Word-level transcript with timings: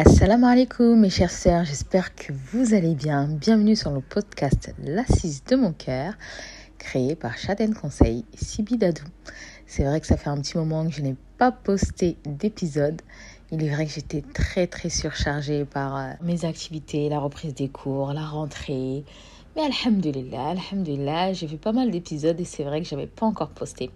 Assalamu 0.00 0.44
alaikum 0.46 1.00
mes 1.00 1.10
chères 1.10 1.28
sœurs, 1.28 1.64
j'espère 1.64 2.14
que 2.14 2.32
vous 2.32 2.72
allez 2.72 2.94
bien. 2.94 3.26
Bienvenue 3.26 3.74
sur 3.74 3.90
le 3.90 4.00
podcast 4.00 4.72
L'assise 4.80 5.42
de 5.42 5.56
mon 5.56 5.72
cœur, 5.72 6.14
créé 6.78 7.16
par 7.16 7.36
Chaden 7.36 7.74
Conseil 7.74 8.24
et. 8.32 9.02
C'est 9.66 9.82
vrai 9.82 10.00
que 10.00 10.06
ça 10.06 10.16
fait 10.16 10.30
un 10.30 10.40
petit 10.40 10.56
moment 10.56 10.86
que 10.86 10.92
je 10.92 11.02
n'ai 11.02 11.16
pas 11.36 11.50
posté 11.50 12.16
d'épisode. 12.24 13.02
Il 13.50 13.64
est 13.64 13.70
vrai 13.70 13.86
que 13.86 13.92
j'étais 13.92 14.22
très 14.22 14.68
très 14.68 14.88
surchargée 14.88 15.64
par 15.64 15.96
euh, 15.96 16.12
mes 16.22 16.44
activités, 16.44 17.08
la 17.08 17.18
reprise 17.18 17.54
des 17.54 17.68
cours, 17.68 18.12
la 18.12 18.24
rentrée. 18.24 19.02
Mais 19.56 19.62
alhamdulillah, 19.62 20.50
alhamdulillah, 20.50 21.32
j'ai 21.32 21.48
fait 21.48 21.56
pas 21.56 21.72
mal 21.72 21.90
d'épisodes 21.90 22.38
et 22.38 22.44
c'est 22.44 22.62
vrai 22.62 22.82
que 22.82 22.86
je 22.86 22.94
n'avais 22.94 23.08
pas 23.08 23.26
encore 23.26 23.50
posté. 23.50 23.90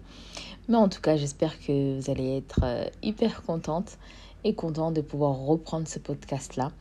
Mais 0.67 0.75
en 0.75 0.89
tout 0.89 0.99
cas, 0.99 1.15
j'espère 1.15 1.57
que 1.61 1.97
vous 1.97 2.11
allez 2.11 2.39
être 2.39 2.59
euh, 2.63 2.83
hyper 3.01 3.43
contente 3.43 3.97
et 4.43 4.55
content 4.55 4.91
de 4.91 5.01
pouvoir 5.01 5.37
reprendre 5.37 5.87
ce 5.87 5.99
podcast-là 5.99 6.71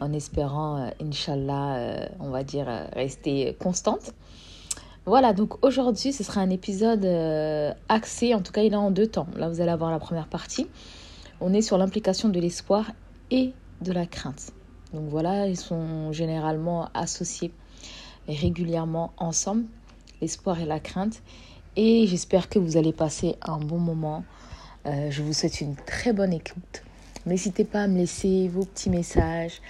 en 0.00 0.12
espérant, 0.12 0.78
euh, 0.78 0.90
Inch'Allah, 1.00 1.76
euh, 1.76 2.06
on 2.20 2.30
va 2.30 2.44
dire, 2.44 2.68
euh, 2.68 2.84
rester 2.92 3.56
constante. 3.58 4.12
Voilà, 5.06 5.32
donc 5.32 5.64
aujourd'hui, 5.64 6.12
ce 6.12 6.22
sera 6.22 6.42
un 6.42 6.50
épisode 6.50 7.06
axé, 7.88 8.34
en 8.34 8.42
tout 8.42 8.52
cas, 8.52 8.60
il 8.60 8.74
est 8.74 8.76
en 8.76 8.90
deux 8.90 9.06
temps. 9.06 9.26
Là, 9.36 9.48
vous 9.48 9.62
allez 9.62 9.70
avoir 9.70 9.90
la 9.90 9.98
première 9.98 10.28
partie. 10.28 10.66
On 11.40 11.54
est 11.54 11.62
sur 11.62 11.78
l'implication 11.78 12.28
de 12.28 12.38
l'espoir 12.38 12.92
et 13.30 13.54
de 13.80 13.92
la 13.92 14.04
crainte. 14.04 14.52
Donc 14.92 15.08
voilà, 15.08 15.46
ils 15.46 15.56
sont 15.56 16.12
généralement 16.12 16.90
associés 16.92 17.52
régulièrement 18.28 19.14
ensemble, 19.16 19.64
l'espoir 20.20 20.60
et 20.60 20.66
la 20.66 20.78
crainte. 20.78 21.22
Et 21.76 22.06
j'espère 22.06 22.50
que 22.50 22.58
vous 22.58 22.76
allez 22.76 22.92
passer 22.92 23.36
un 23.40 23.56
bon 23.56 23.78
moment. 23.78 24.24
je 24.84 25.22
vous 25.22 25.32
souhaite 25.32 25.62
une 25.62 25.74
très 25.74 26.12
bonne 26.12 26.34
écoute. 26.34 26.82
N'hésitez 27.28 27.64
pas 27.64 27.82
à 27.82 27.86
me 27.88 27.98
laisser 27.98 28.48
vos 28.48 28.64
petits 28.64 28.88
messages, 28.88 29.60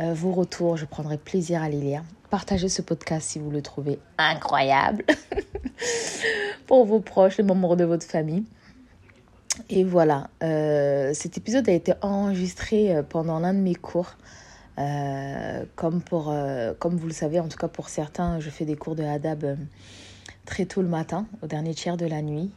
euh, 0.00 0.12
vos 0.12 0.32
retours. 0.32 0.76
Je 0.76 0.84
prendrai 0.84 1.16
plaisir 1.16 1.62
à 1.62 1.68
les 1.70 1.80
lire. 1.80 2.02
Partagez 2.28 2.68
ce 2.68 2.82
podcast 2.82 3.26
si 3.30 3.38
vous 3.38 3.50
le 3.50 3.62
trouvez 3.62 3.98
incroyable 4.18 5.02
pour 6.66 6.84
vos 6.84 7.00
proches, 7.00 7.38
les 7.38 7.42
membres 7.42 7.74
de 7.74 7.84
votre 7.84 8.04
famille. 8.04 8.44
Et 9.70 9.82
voilà, 9.82 10.28
euh, 10.42 11.14
cet 11.14 11.38
épisode 11.38 11.66
a 11.70 11.72
été 11.72 11.94
enregistré 12.02 12.94
euh, 12.94 13.02
pendant 13.02 13.38
l'un 13.38 13.54
de 13.54 13.60
mes 13.60 13.74
cours. 13.74 14.14
comme, 15.74 16.02
pour, 16.02 16.34
comme 16.78 16.96
vous 16.96 17.06
le 17.06 17.14
savez, 17.14 17.40
en 17.40 17.48
tout 17.48 17.56
cas 17.56 17.68
pour 17.68 17.88
certains, 17.88 18.40
je 18.40 18.50
fais 18.50 18.66
des 18.66 18.76
cours 18.76 18.94
de 18.94 19.04
Hadab 19.04 19.56
très 20.44 20.66
tôt 20.66 20.82
le 20.82 20.88
matin, 20.88 21.26
au 21.40 21.46
dernier 21.46 21.72
tiers 21.72 21.96
de 21.96 22.04
la 22.04 22.20
nuit. 22.20 22.50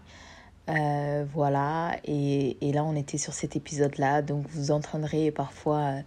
Euh, 0.70 1.26
voilà, 1.34 1.98
et, 2.04 2.58
et, 2.68 2.72
là 2.72 2.84
on 2.84 2.96
était 2.96 3.18
sur 3.18 3.34
cet 3.34 3.56
épisode-là, 3.56 4.22
donc 4.22 4.46
vous 4.50 4.70
entendrez 4.70 5.32
parfois 5.32 5.78
euh, 5.80 6.02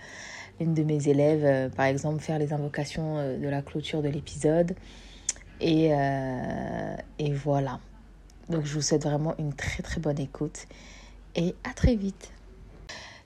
une 0.61 0.73
de 0.73 0.85
mes 0.85 1.09
élèves, 1.09 1.45
euh, 1.45 1.69
par 1.69 1.87
exemple, 1.87 2.21
faire 2.21 2.39
les 2.39 2.53
invocations 2.53 3.17
de 3.39 3.49
la 3.49 3.61
clôture 3.63 4.03
de 4.03 4.09
l'épisode. 4.09 4.77
Et, 5.61 5.93
et 7.21 7.33
voilà. 7.33 7.79
Donc 8.49 8.65
je 8.65 8.75
vous 8.75 8.83
souhaite 8.83 9.05
vraiment 9.05 9.37
une 9.39 9.53
très 9.55 9.83
très 9.83 10.01
bonne 10.01 10.19
écoute 10.19 10.67
et 11.37 11.55
à 11.63 11.73
très 11.73 11.95
vite. 11.95 12.33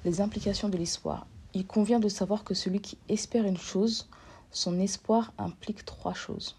Les 0.04 0.20
implications 0.20 0.68
de 0.68 0.76
l'espoir. 0.76 1.26
Il 1.54 1.66
convient 1.66 1.98
de 1.98 2.08
savoir 2.08 2.44
que 2.44 2.52
celui 2.52 2.80
qui 2.80 2.98
espère 3.08 3.46
une 3.46 3.56
chose, 3.56 4.08
son 4.50 4.78
espoir 4.78 5.32
implique 5.38 5.86
trois 5.86 6.12
choses. 6.12 6.56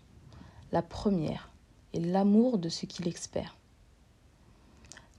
La 0.72 0.82
première 0.82 1.52
est 1.94 2.00
l'amour 2.00 2.58
de 2.58 2.70
ce 2.70 2.88
qu'il 2.88 3.08
espère. 3.08 3.57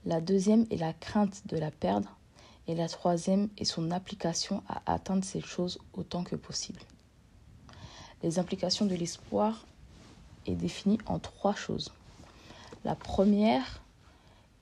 La 0.05 0.21
deuxième 0.21 0.65
est 0.71 0.77
la 0.77 0.93
crainte 0.93 1.45
de 1.47 1.57
la 1.57 1.71
perdre. 1.71 2.15
Et 2.67 2.75
la 2.75 2.87
troisième 2.87 3.49
est 3.57 3.65
son 3.65 3.89
application 3.89 4.63
à 4.67 4.93
atteindre 4.93 5.23
ces 5.23 5.41
choses 5.41 5.79
autant 5.93 6.23
que 6.23 6.35
possible. 6.35 6.79
Les 8.21 8.37
implications 8.37 8.85
de 8.85 8.93
l'espoir 8.93 9.65
est 10.45 10.55
définies 10.55 10.99
en 11.07 11.17
trois 11.17 11.55
choses. 11.55 11.91
La 12.85 12.95
première 12.95 13.81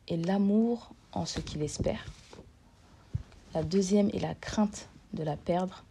est 0.07 0.15
l'amour 0.15 0.91
en 1.11 1.25
ce 1.25 1.39
qu'il 1.39 1.61
espère. 1.61 2.05
La 3.53 3.61
deuxième 3.61 4.09
est 4.13 4.19
la 4.19 4.35
crainte 4.35 4.87
de 5.13 5.23
la 5.23 5.35
perdre. 5.35 5.83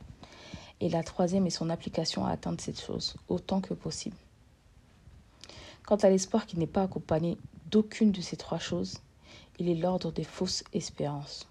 Et 0.81 0.89
la 0.89 1.03
troisième 1.03 1.47
est 1.47 1.51
son 1.51 1.71
application 1.71 2.25
à 2.25 2.31
atteindre 2.31 2.61
cette 2.61 2.81
chose 2.81 3.17
autant 3.29 3.61
que 3.61 3.75
possible. 3.75 4.17
Quant 5.87 5.97
à 5.97 6.09
l'espoir 6.09 6.47
qui 6.47 6.59
n'est 6.59 6.67
pas 6.67 6.83
accompagné 6.83 7.39
d'aucune 7.71 8.11
de 8.11 8.21
ces 8.21 8.37
trois 8.37 8.59
choses, 8.59 9.01
il 9.59 9.69
est 9.69 9.75
l'ordre 9.75 10.13
des 10.13 10.25
fausses 10.25 10.65
espérances. 10.73 11.49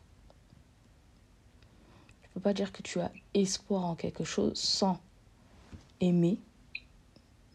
Tu 2.22 2.30
ne 2.30 2.34
peux 2.36 2.40
pas 2.42 2.54
dire 2.54 2.72
que 2.72 2.82
tu 2.82 3.00
as 3.00 3.12
espoir 3.34 3.86
en 3.86 3.96
quelque 3.96 4.24
chose 4.24 4.58
sans 4.58 5.00
aimer 6.02 6.40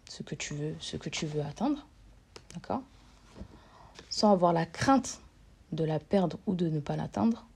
ce 0.09 0.23
que 0.23 0.35
tu 0.35 0.55
veux, 0.55 0.75
ce 0.81 0.97
que 0.97 1.09
tu 1.09 1.27
veux 1.27 1.43
atteindre, 1.43 1.87
d'accord? 2.55 2.83
Sans 4.09 4.33
avoir 4.33 4.53
la 4.53 4.67
crainte 4.67 5.21
de 5.73 5.85
la 5.85 6.01
perdre 6.01 6.39
ou 6.47 6.55
de 6.55 6.69
ne 6.69 6.81
pas 6.81 6.97
l'atteindre. 6.97 7.47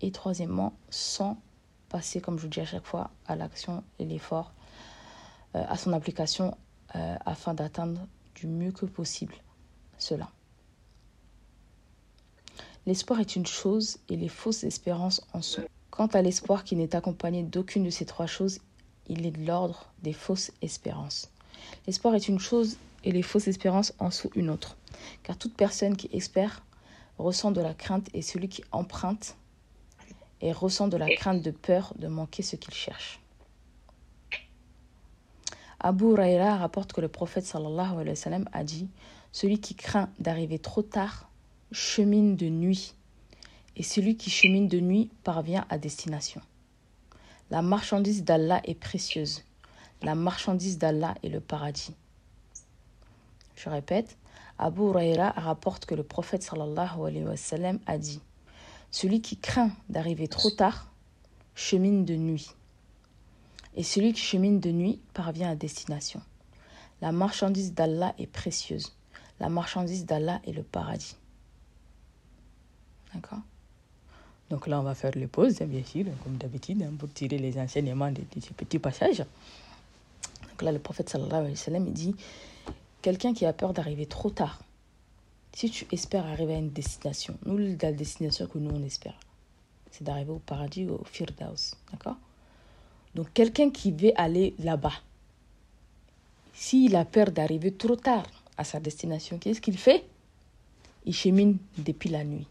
Et 0.00 0.10
troisièmement, 0.10 0.74
sans 0.88 1.40
passer, 1.88 2.20
comme 2.20 2.38
je 2.38 2.42
vous 2.42 2.48
dis 2.48 2.60
à 2.60 2.64
chaque 2.64 2.86
fois, 2.86 3.10
à 3.26 3.36
l'action 3.36 3.84
et 3.98 4.04
l'effort, 4.04 4.52
euh, 5.54 5.64
à 5.68 5.76
son 5.76 5.92
application 5.92 6.56
euh, 6.96 7.16
afin 7.26 7.54
d'atteindre 7.54 8.06
du 8.34 8.46
mieux 8.46 8.72
que 8.72 8.86
possible 8.86 9.34
cela. 9.98 10.30
L'espoir 12.90 13.20
est 13.20 13.36
une 13.36 13.46
chose 13.46 13.98
et 14.08 14.16
les 14.16 14.26
fausses 14.26 14.64
espérances 14.64 15.24
en 15.32 15.42
sont. 15.42 15.62
Quant 15.90 16.08
à 16.08 16.22
l'espoir 16.22 16.64
qui 16.64 16.74
n'est 16.74 16.96
accompagné 16.96 17.44
d'aucune 17.44 17.84
de 17.84 17.90
ces 17.90 18.04
trois 18.04 18.26
choses, 18.26 18.58
il 19.06 19.24
est 19.24 19.30
de 19.30 19.46
l'ordre 19.46 19.92
des 20.02 20.12
fausses 20.12 20.50
espérances. 20.60 21.30
L'espoir 21.86 22.16
est 22.16 22.26
une 22.26 22.40
chose 22.40 22.78
et 23.04 23.12
les 23.12 23.22
fausses 23.22 23.46
espérances 23.46 23.94
en 24.00 24.10
sont 24.10 24.28
une 24.34 24.50
autre. 24.50 24.76
Car 25.22 25.38
toute 25.38 25.54
personne 25.54 25.96
qui 25.96 26.10
espère 26.12 26.64
ressent 27.16 27.52
de 27.52 27.60
la 27.60 27.74
crainte 27.74 28.08
et 28.12 28.22
celui 28.22 28.48
qui 28.48 28.64
emprunte 28.72 29.36
et 30.40 30.50
ressent 30.50 30.88
de 30.88 30.96
la 30.96 31.14
crainte 31.14 31.42
de 31.42 31.52
peur 31.52 31.94
de 31.96 32.08
manquer 32.08 32.42
ce 32.42 32.56
qu'il 32.56 32.74
cherche. 32.74 33.20
Abu 35.78 36.06
Huraira 36.06 36.56
rapporte 36.56 36.92
que 36.92 37.00
le 37.00 37.06
prophète 37.06 37.46
sallallahu 37.46 37.92
alayhi 37.92 38.08
wa 38.08 38.14
sallam 38.16 38.48
a 38.52 38.64
dit 38.64 38.88
Celui 39.30 39.60
qui 39.60 39.76
craint 39.76 40.10
d'arriver 40.18 40.58
trop 40.58 40.82
tard 40.82 41.29
chemine 41.72 42.36
de 42.36 42.48
nuit, 42.48 42.94
et 43.76 43.82
celui 43.82 44.16
qui 44.16 44.30
chemine 44.30 44.66
de 44.66 44.80
nuit 44.80 45.10
parvient 45.22 45.64
à 45.70 45.78
destination. 45.78 46.40
La 47.50 47.62
marchandise 47.62 48.24
d'Allah 48.24 48.60
est 48.64 48.74
précieuse. 48.74 49.44
La 50.02 50.14
marchandise 50.14 50.78
d'Allah 50.78 51.14
est 51.22 51.28
le 51.28 51.40
paradis. 51.40 51.94
Je 53.54 53.68
répète, 53.68 54.16
Abu 54.58 54.82
Huraira 54.82 55.30
rapporte 55.30 55.86
que 55.86 55.94
le 55.94 56.02
prophète 56.02 56.48
a 57.86 57.98
dit 57.98 58.20
Celui 58.90 59.20
qui 59.20 59.36
craint 59.36 59.70
d'arriver 59.88 60.28
trop 60.28 60.50
tard 60.50 60.90
chemine 61.54 62.04
de 62.04 62.16
nuit. 62.16 62.50
Et 63.76 63.82
celui 63.82 64.12
qui 64.12 64.22
chemine 64.22 64.60
de 64.60 64.70
nuit 64.70 65.00
parvient 65.14 65.50
à 65.50 65.54
destination. 65.54 66.20
La 67.00 67.12
marchandise 67.12 67.74
d'Allah 67.74 68.14
est 68.18 68.26
précieuse. 68.26 68.96
La 69.38 69.48
marchandise 69.48 70.04
d'Allah 70.04 70.40
est 70.46 70.52
le 70.52 70.62
paradis. 70.62 71.16
D'accord 73.14 73.40
Donc 74.50 74.66
là, 74.66 74.80
on 74.80 74.82
va 74.82 74.94
faire 74.94 75.12
les 75.14 75.26
pauses, 75.26 75.60
hein, 75.62 75.66
bien 75.66 75.84
sûr, 75.84 76.06
comme 76.22 76.36
d'habitude, 76.36 76.82
hein, 76.82 76.92
pour 76.98 77.12
tirer 77.12 77.38
les 77.38 77.58
enseignements 77.58 78.10
de, 78.10 78.22
ces 78.40 78.54
petits 78.54 78.78
passages. 78.78 79.24
Donc 80.48 80.62
là, 80.62 80.72
le 80.72 80.78
prophète 80.78 81.08
sallallahu 81.08 81.40
alayhi 81.40 81.52
wa 81.52 81.56
sallam, 81.56 81.86
il 81.86 81.92
dit 81.92 82.14
Quelqu'un 83.02 83.32
qui 83.32 83.46
a 83.46 83.52
peur 83.52 83.72
d'arriver 83.72 84.06
trop 84.06 84.30
tard, 84.30 84.60
si 85.52 85.70
tu 85.70 85.86
espères 85.90 86.26
arriver 86.26 86.54
à 86.54 86.58
une 86.58 86.70
destination, 86.70 87.36
nous, 87.46 87.76
la 87.80 87.92
destination 87.92 88.46
que 88.46 88.58
nous, 88.58 88.70
on 88.70 88.82
espère, 88.84 89.18
c'est 89.90 90.04
d'arriver 90.04 90.32
au 90.32 90.38
paradis, 90.38 90.86
au 90.86 91.02
Firdaus. 91.04 91.76
D'accord? 91.90 92.16
Donc, 93.14 93.32
quelqu'un 93.32 93.70
qui 93.70 93.90
veut 93.90 94.12
aller 94.16 94.54
là-bas, 94.58 94.92
s'il 96.52 96.94
a 96.94 97.04
peur 97.04 97.30
d'arriver 97.30 97.72
trop 97.72 97.96
tard 97.96 98.26
à 98.56 98.64
sa 98.64 98.78
destination, 98.80 99.38
qu'est-ce 99.38 99.60
qu'il 99.60 99.78
fait? 99.78 100.04
Il 101.06 101.14
chemine 101.14 101.56
depuis 101.78 102.10
la 102.10 102.22
nuit. 102.22 102.46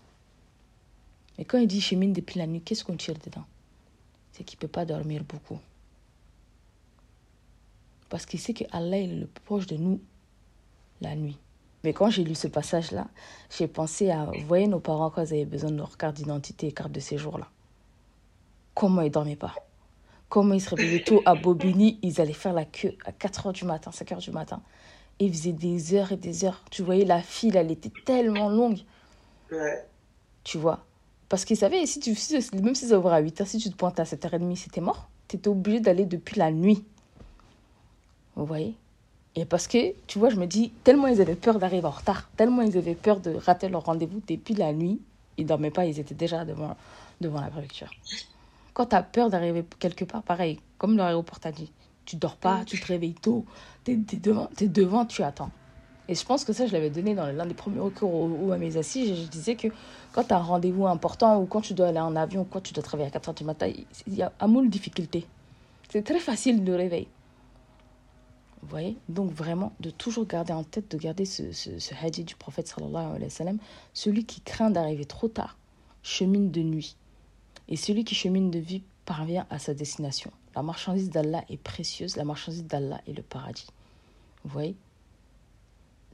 Mais 1.40 1.46
quand 1.46 1.58
il 1.58 1.68
dit 1.68 1.80
chemine 1.80 2.12
depuis 2.12 2.38
la 2.38 2.48
nuit, 2.48 2.60
qu'est-ce 2.60 2.84
qu'on 2.84 2.98
tire 2.98 3.14
dedans? 3.14 3.46
C'est 4.34 4.44
qu'il 4.44 4.58
ne 4.58 4.60
peut 4.60 4.68
pas 4.68 4.84
dormir 4.84 5.24
beaucoup. 5.24 5.58
Parce 8.10 8.26
qu'il 8.26 8.42
sait 8.42 8.54
que 8.54 8.66
Allah 8.74 8.98
est 8.98 9.08
le 9.08 9.26
plus 9.26 9.44
proche 9.46 9.66
de 9.66 9.78
nous 9.78 10.02
la 11.00 11.16
nuit. 11.16 11.38
Mais 11.86 11.94
quand 11.94 12.10
j'ai 12.10 12.26
lu 12.26 12.36
ce 12.36 12.50
passage-là, 12.50 13.08
j'ai 13.58 13.70
pensé 13.70 14.12
à, 14.12 14.26
vous 14.26 14.46
voyez 14.48 14.68
nos 14.68 14.82
parents 14.82 15.10
quand 15.10 15.22
ils 15.22 15.34
avaient 15.34 15.46
besoin 15.46 15.72
de 15.72 15.78
leur 15.78 15.98
carte 15.98 16.18
d'identité 16.18 16.68
et 16.68 16.72
carte 16.74 16.92
de 16.92 17.00
séjour 17.00 17.38
là. 17.38 17.48
Comment 18.74 19.02
ils 19.02 19.06
ne 19.06 19.14
dormaient 19.14 19.38
pas 19.38 19.56
Comment 20.28 20.56
ils 20.56 20.62
se 20.62 20.76
réveillaient 20.76 21.06
tôt 21.06 21.22
à 21.26 21.36
Bobigny, 21.36 22.00
ils 22.02 22.20
allaient 22.20 22.34
faire 22.34 22.52
la 22.52 22.66
queue 22.66 22.98
à 23.06 23.14
4 23.14 23.48
h 23.48 23.54
du 23.54 23.64
matin, 23.64 23.94
5 23.94 24.10
h 24.10 24.20
du 24.20 24.32
matin. 24.32 24.62
Et 25.20 25.28
ils 25.28 25.34
faisaient 25.34 25.54
des 25.54 25.94
heures 25.94 26.12
et 26.12 26.18
des 26.18 26.44
heures. 26.44 26.66
Tu 26.70 26.84
voyais 26.84 27.06
la 27.06 27.22
file, 27.22 27.56
elle 27.56 27.72
était 27.72 27.94
tellement 28.04 28.50
longue. 28.50 28.80
Ouais. 29.50 29.88
Tu 30.44 30.58
vois? 30.58 30.84
Parce 31.30 31.46
qu'ils 31.46 31.58
savaient, 31.58 31.86
si 31.86 32.00
tu, 32.00 32.16
même 32.62 32.76
si 32.76 32.88
ça 32.88 32.98
ouvrait 32.98 33.18
à 33.18 33.22
8h, 33.22 33.46
si 33.46 33.60
tu 33.60 33.70
te 33.70 33.76
pointais 33.76 34.02
à 34.02 34.06
7h30, 34.06 34.56
c'était 34.56 34.82
mort. 34.82 35.08
Tu 35.28 35.38
étais 35.38 35.48
obligé 35.48 35.80
d'aller 35.80 36.06
depuis 36.06 36.40
la 36.40 36.52
nuit. 36.52 36.84
Vous 38.36 38.46
voyez? 38.46 38.76
Et 39.36 39.46
parce 39.46 39.68
que, 39.68 39.94
tu 40.08 40.18
vois, 40.18 40.30
je 40.30 40.38
me 40.38 40.48
dis, 40.48 40.72
tellement 40.84 41.08
ils 41.08 41.22
avaient 41.22 41.36
peur 41.36 41.60
d'arriver 41.60 41.86
en 41.86 41.92
retard, 41.92 42.30
tellement 42.36 42.64
ils 42.64 42.78
avaient 42.78 42.96
peur 42.96 43.20
de 43.20 43.36
rater 43.36 43.70
leur 43.70 43.86
rendez-vous 43.86 44.22
depuis 44.28 44.56
la 44.56 44.74
nuit, 44.74 45.00
ils 45.38 45.46
dormaient 45.46 45.72
pas, 45.72 45.86
ils 45.86 46.00
étaient 46.00 46.16
déjà 46.16 46.44
devant, 46.46 46.76
devant 47.22 47.40
la 47.40 47.48
préfecture. 47.48 47.92
Quand 48.74 48.88
tu 48.88 48.96
as 48.96 49.04
peur 49.04 49.30
d'arriver 49.30 49.64
quelque 49.78 50.06
part, 50.06 50.24
pareil, 50.24 50.60
comme 50.78 50.98
l'aéroport 50.98 51.40
t'a 51.40 51.52
dit, 51.52 51.72
tu 52.06 52.16
dors 52.16 52.38
pas, 52.38 52.66
tu 52.66 52.80
te 52.80 52.88
réveilles 52.88 53.14
tôt, 53.14 53.46
tu 53.86 53.92
es, 53.92 54.18
devant, 54.18 54.50
es 54.60 54.68
devant, 54.68 55.06
tu 55.06 55.22
attends. 55.22 55.52
Et 56.10 56.16
je 56.16 56.26
pense 56.26 56.44
que 56.44 56.54
ça, 56.54 56.66
je 56.66 56.74
l'avais 56.74 56.90
donné 56.90 57.14
dans 57.14 57.28
l'un 57.28 57.46
des 57.46 57.54
premiers 57.54 57.80
recours 57.80 58.12
ou 58.12 58.52
à 58.52 58.58
mes 58.58 58.78
assises. 58.78 59.16
Je, 59.16 59.28
disais 59.28 59.56
que 59.56 59.68
quand 60.12 60.24
tu 60.24 60.34
as 60.34 60.38
un 60.38 60.42
rendez-vous 60.42 60.88
important 60.88 61.40
ou 61.40 61.46
quand 61.46 61.62
tu 61.62 61.76
dois 61.76 61.90
aller 61.90 62.00
en 62.00 62.16
avion, 62.16 62.42
ou 62.42 62.46
quand 62.46 62.62
tu 62.62 62.74
dois 62.74 62.82
travailler 62.82 63.10
à 63.10 63.12
4 63.12 63.30
h 63.30 63.38
du 63.38 63.44
matin, 63.44 63.72
il 64.08 64.16
y 64.16 64.24
a 64.24 64.34
un 64.40 64.48
moule 64.48 64.66
de 64.66 64.72
difficultés. 64.72 65.28
C'est 65.92 66.02
très 66.02 66.18
facile 66.18 66.64
de 66.64 66.74
réveiller. 66.74 67.08
Vous 68.64 68.70
voyez? 68.70 68.98
Donc 69.08 69.32
vraiment, 69.32 69.72
de 69.82 69.92
toujours 69.92 70.26
garder 70.26 70.52
en 70.52 70.64
tête, 70.64 70.90
de 70.90 70.98
garder 70.98 71.26
ce, 71.26 71.52
ce, 71.52 71.94
hadith 72.04 72.28
du 72.28 72.36
prophète 72.36 72.68
sallallahu 72.68 73.06
alayhi 73.06 73.24
wa 73.26 73.30
sallam, 73.30 73.58
celui 73.94 74.26
qui 74.26 74.42
craint 74.42 74.72
d'arriver 74.72 75.06
trop 75.06 75.28
tard 75.28 75.58
chemine 76.02 76.50
de 76.50 76.62
nuit. 76.62 76.96
Et 77.68 77.76
celui 77.76 78.04
qui 78.04 78.16
chemine 78.16 78.50
de 78.50 78.58
vie 78.58 78.82
parvient 79.06 79.46
à 79.52 79.60
sa 79.60 79.76
destination. 79.76 80.32
La 80.56 80.64
marchandise 80.64 81.12
d'Allah 81.12 81.44
est 81.50 81.62
précieuse, 81.62 82.16
la 82.16 82.26
marchandise 82.26 82.66
d'Allah 82.66 83.00
est 83.08 83.14
le 83.14 83.22
paradis. 83.22 83.68
Vous 84.44 84.50
voyez? 84.50 84.76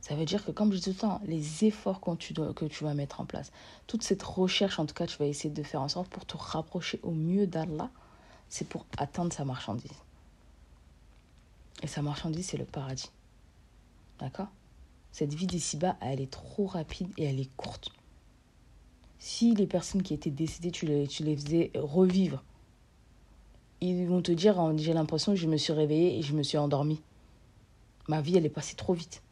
Ça 0.07 0.13
veut 0.13 0.25
dire 0.25 0.46
que, 0.46 0.52
comme 0.52 0.72
je 0.72 0.78
dis 0.78 0.84
tout 0.84 0.90
le 0.92 0.96
temps, 0.98 1.22
les 1.25 1.66
efforts 1.66 2.00
que 2.00 2.13
tu, 2.13 2.34
dois, 2.34 2.54
que 2.54 2.66
tu 2.66 2.84
vas 2.84 2.94
mettre 2.94 3.22
en 3.22 3.25
place, 3.25 3.52
toute 3.88 4.04
cette 4.04 4.22
recherche, 4.22 4.78
en 4.78 4.86
tout 4.86 4.94
cas, 4.94 5.07
tu 5.07 5.18
vas 5.18 5.25
essayer 5.25 5.50
de 5.50 5.63
faire 5.63 5.81
en 5.81 5.88
sorte 5.88 6.10
pour 6.10 6.28
te 6.28 6.38
rapprocher 6.38 7.00
au 7.02 7.10
mieux 7.10 7.48
d'Allah, 7.48 7.90
c'est 8.48 8.68
pour 8.69 8.86
atteindre 9.00 9.34
sa 9.34 9.46
marchandise. 9.46 9.90
Et 11.81 11.88
sa 11.88 12.04
marchandise, 12.04 12.46
c'est 12.46 12.57
le 12.57 12.66
paradis. 12.66 13.10
D'accord? 14.19 14.50
Cette 15.12 15.34
vie 15.34 15.48
d'ici-bas, 15.48 15.96
elle 16.02 16.22
est 16.22 16.30
trop 16.30 16.68
rapide 16.68 17.10
et 17.18 17.24
elle 17.24 17.40
est 17.40 17.50
courte. 17.57 17.90
Si 19.18 19.56
les 19.56 19.66
personnes 19.66 20.04
qui 20.04 20.13
étaient 20.13 20.30
décédées, 20.30 20.69
tu 20.69 20.86
les, 20.86 21.07
tu 21.07 21.24
les 21.24 21.36
faisais 21.36 21.72
revivre, 21.74 22.44
ils 23.81 24.06
vont 24.06 24.22
te 24.22 24.31
dire 24.31 24.56
j'ai 24.78 24.94
l'impression 24.94 25.31
que 25.31 25.40
je 25.40 25.48
me 25.48 25.57
suis 25.57 25.74
réveillée 25.74 26.19
et 26.19 26.22
je 26.22 26.36
me 26.36 26.44
suis 26.44 26.60
endormie. 26.60 27.02
Ma 28.07 28.22
vie, 28.22 28.38
elle 28.38 28.46
est 28.46 28.50
passée 28.50 28.75
trop 28.75 28.94
vite. 28.94 29.24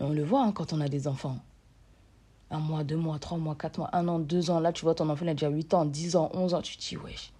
On 0.00 0.10
le 0.10 0.24
voit 0.24 0.44
hein, 0.44 0.52
quand 0.52 0.72
on 0.72 0.80
a 0.80 0.88
des 0.88 1.06
enfants. 1.06 1.38
Un 2.50 2.58
mois, 2.58 2.84
deux 2.84 2.96
mois, 2.96 3.18
trois 3.18 3.38
mois, 3.38 3.54
quatre 3.54 3.78
mois, 3.78 3.90
un 3.92 4.08
an, 4.08 4.18
deux 4.18 4.50
ans. 4.50 4.60
Là, 4.60 4.72
tu 4.72 4.82
vois 4.82 4.94
ton 4.94 5.08
enfant, 5.08 5.24
il 5.24 5.30
a 5.30 5.34
déjà 5.34 5.48
huit 5.48 5.72
ans, 5.74 5.84
dix 5.84 6.16
ans, 6.16 6.30
onze 6.34 6.54
ans. 6.54 6.62
Tu 6.62 6.76
te 6.76 6.82
dis, 6.82 6.96
wesh. 6.96 7.32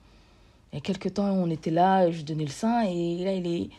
Il 0.73 0.77
y 0.77 0.79
a 0.79 0.81
quelques 0.81 1.15
temps, 1.15 1.31
on 1.31 1.51
était 1.51 1.71
là, 1.71 2.11
je 2.11 2.23
donnais 2.23 2.45
le 2.45 2.51
sein, 2.51 2.83
et 2.83 3.23
là, 3.25 3.35
il 3.35 3.47
est. 3.47 3.71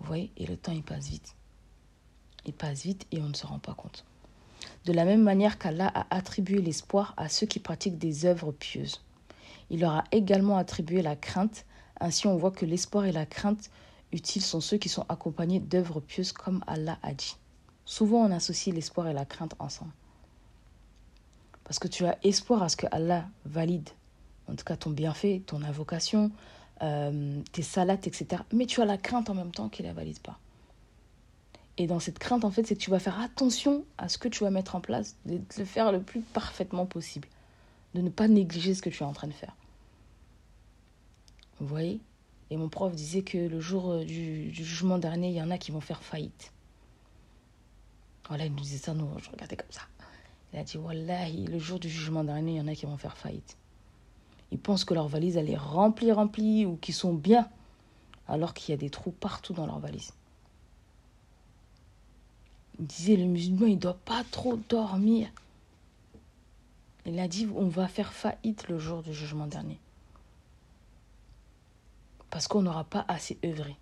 Vous 0.00 0.14
et 0.14 0.30
le 0.46 0.56
temps, 0.56 0.72
il 0.72 0.82
passe 0.82 1.08
vite. 1.08 1.34
Il 2.44 2.52
passe 2.52 2.82
vite 2.82 3.06
et 3.10 3.20
on 3.20 3.28
ne 3.28 3.34
se 3.34 3.46
rend 3.46 3.58
pas 3.58 3.74
compte. 3.74 4.04
De 4.84 4.92
la 4.92 5.04
même 5.04 5.22
manière 5.22 5.58
qu'Allah 5.58 5.88
a 5.88 6.06
attribué 6.14 6.60
l'espoir 6.60 7.14
à 7.16 7.28
ceux 7.28 7.46
qui 7.46 7.58
pratiquent 7.58 7.98
des 7.98 8.26
œuvres 8.26 8.52
pieuses. 8.52 9.00
Il 9.70 9.80
leur 9.80 9.92
a 9.92 10.04
également 10.12 10.56
attribué 10.56 11.02
la 11.02 11.16
crainte. 11.16 11.64
Ainsi, 12.00 12.26
on 12.26 12.36
voit 12.36 12.50
que 12.50 12.64
l'espoir 12.64 13.04
et 13.04 13.12
la 13.12 13.26
crainte 13.26 13.70
utiles 14.12 14.42
sont 14.42 14.60
ceux 14.60 14.78
qui 14.78 14.88
sont 14.88 15.04
accompagnés 15.08 15.60
d'œuvres 15.60 16.00
pieuses 16.00 16.32
comme 16.32 16.62
Allah 16.66 16.98
a 17.02 17.12
dit. 17.12 17.36
Souvent, 17.88 18.18
on 18.18 18.30
associe 18.30 18.74
l'espoir 18.74 19.08
et 19.08 19.14
la 19.14 19.24
crainte 19.24 19.54
ensemble. 19.58 19.92
Parce 21.64 21.78
que 21.78 21.88
tu 21.88 22.04
as 22.04 22.18
espoir 22.22 22.62
à 22.62 22.68
ce 22.68 22.76
que 22.76 22.86
Allah 22.90 23.26
valide 23.46 23.88
en 24.50 24.56
tout 24.56 24.64
cas 24.64 24.76
ton 24.76 24.90
bienfait, 24.90 25.42
ton 25.46 25.62
invocation, 25.62 26.30
euh, 26.82 27.40
tes 27.52 27.62
salades, 27.62 28.06
etc. 28.06 28.42
Mais 28.52 28.66
tu 28.66 28.80
as 28.80 28.84
la 28.84 28.96
crainte 28.96 29.30
en 29.30 29.34
même 29.34 29.52
temps 29.52 29.68
qu'il 29.68 29.84
ne 29.84 29.90
la 29.90 29.94
valide 29.94 30.18
pas. 30.20 30.38
Et 31.76 31.86
dans 31.86 32.00
cette 32.00 32.18
crainte, 32.18 32.44
en 32.44 32.50
fait, 32.50 32.66
c'est 32.66 32.74
que 32.74 32.80
tu 32.80 32.90
vas 32.90 32.98
faire 32.98 33.20
attention 33.20 33.84
à 33.98 34.08
ce 34.08 34.18
que 34.18 34.28
tu 34.28 34.42
vas 34.42 34.50
mettre 34.50 34.74
en 34.74 34.80
place, 34.80 35.16
de 35.26 35.40
le 35.56 35.64
faire 35.64 35.92
le 35.92 36.02
plus 36.02 36.20
parfaitement 36.20 36.86
possible, 36.86 37.28
de 37.94 38.00
ne 38.00 38.10
pas 38.10 38.26
négliger 38.26 38.74
ce 38.74 38.82
que 38.82 38.90
tu 38.90 39.02
es 39.02 39.06
en 39.06 39.12
train 39.12 39.28
de 39.28 39.32
faire. 39.32 39.54
Vous 41.60 41.66
voyez? 41.66 42.00
Et 42.50 42.56
mon 42.56 42.68
prof 42.68 42.94
disait 42.94 43.22
que 43.22 43.38
le 43.38 43.60
jour 43.60 43.90
euh, 43.90 44.04
du, 44.04 44.52
jugement 44.52 44.98
dernier, 44.98 45.28
il 45.28 45.34
y 45.34 45.42
en 45.42 45.50
a 45.50 45.58
qui 45.58 45.70
vont 45.70 45.80
faire 45.80 46.02
faillite. 46.02 46.52
Voilà, 48.28 48.44
il 48.44 48.52
nous 48.52 48.60
disait 48.60 48.78
ça, 48.78 48.94
nous, 48.94 49.08
je 49.18 49.30
regardais 49.30 49.56
comme 49.56 49.70
ça. 49.70 49.82
Il 50.52 50.58
a 50.58 50.64
dit, 50.64 50.78
Wallahi, 50.78 51.46
le 51.46 51.58
jour 51.58 51.78
du 51.78 51.88
jugement 51.88 52.24
dernier, 52.24 52.52
il 52.52 52.56
y 52.58 52.60
en 52.60 52.68
a 52.68 52.74
qui 52.74 52.86
vont 52.86 52.96
faire 52.96 53.16
faillite. 53.16 53.56
Ils 54.50 54.58
pensent 54.58 54.84
que 54.84 54.94
leur 54.94 55.08
valise, 55.08 55.36
elle 55.36 55.50
est 55.50 55.56
remplie, 55.56 56.12
remplie, 56.12 56.64
ou 56.66 56.76
qu'ils 56.76 56.94
sont 56.94 57.12
bien, 57.12 57.48
alors 58.26 58.54
qu'il 58.54 58.72
y 58.72 58.74
a 58.74 58.78
des 58.78 58.90
trous 58.90 59.10
partout 59.10 59.52
dans 59.52 59.66
leur 59.66 59.78
valise. 59.78 60.12
Il 62.78 62.86
disait, 62.86 63.16
le 63.16 63.24
musulman, 63.24 63.66
il 63.66 63.74
ne 63.74 63.80
doit 63.80 63.98
pas 64.04 64.24
trop 64.30 64.56
dormir. 64.68 65.28
Il 67.06 67.18
a 67.18 67.28
dit, 67.28 67.48
on 67.56 67.68
va 67.68 67.88
faire 67.88 68.12
faillite 68.12 68.68
le 68.68 68.78
jour 68.78 69.02
du 69.02 69.12
jugement 69.12 69.46
dernier. 69.46 69.78
Parce 72.30 72.46
qu'on 72.46 72.62
n'aura 72.62 72.84
pas 72.84 73.04
assez 73.08 73.38
œuvré. 73.44 73.76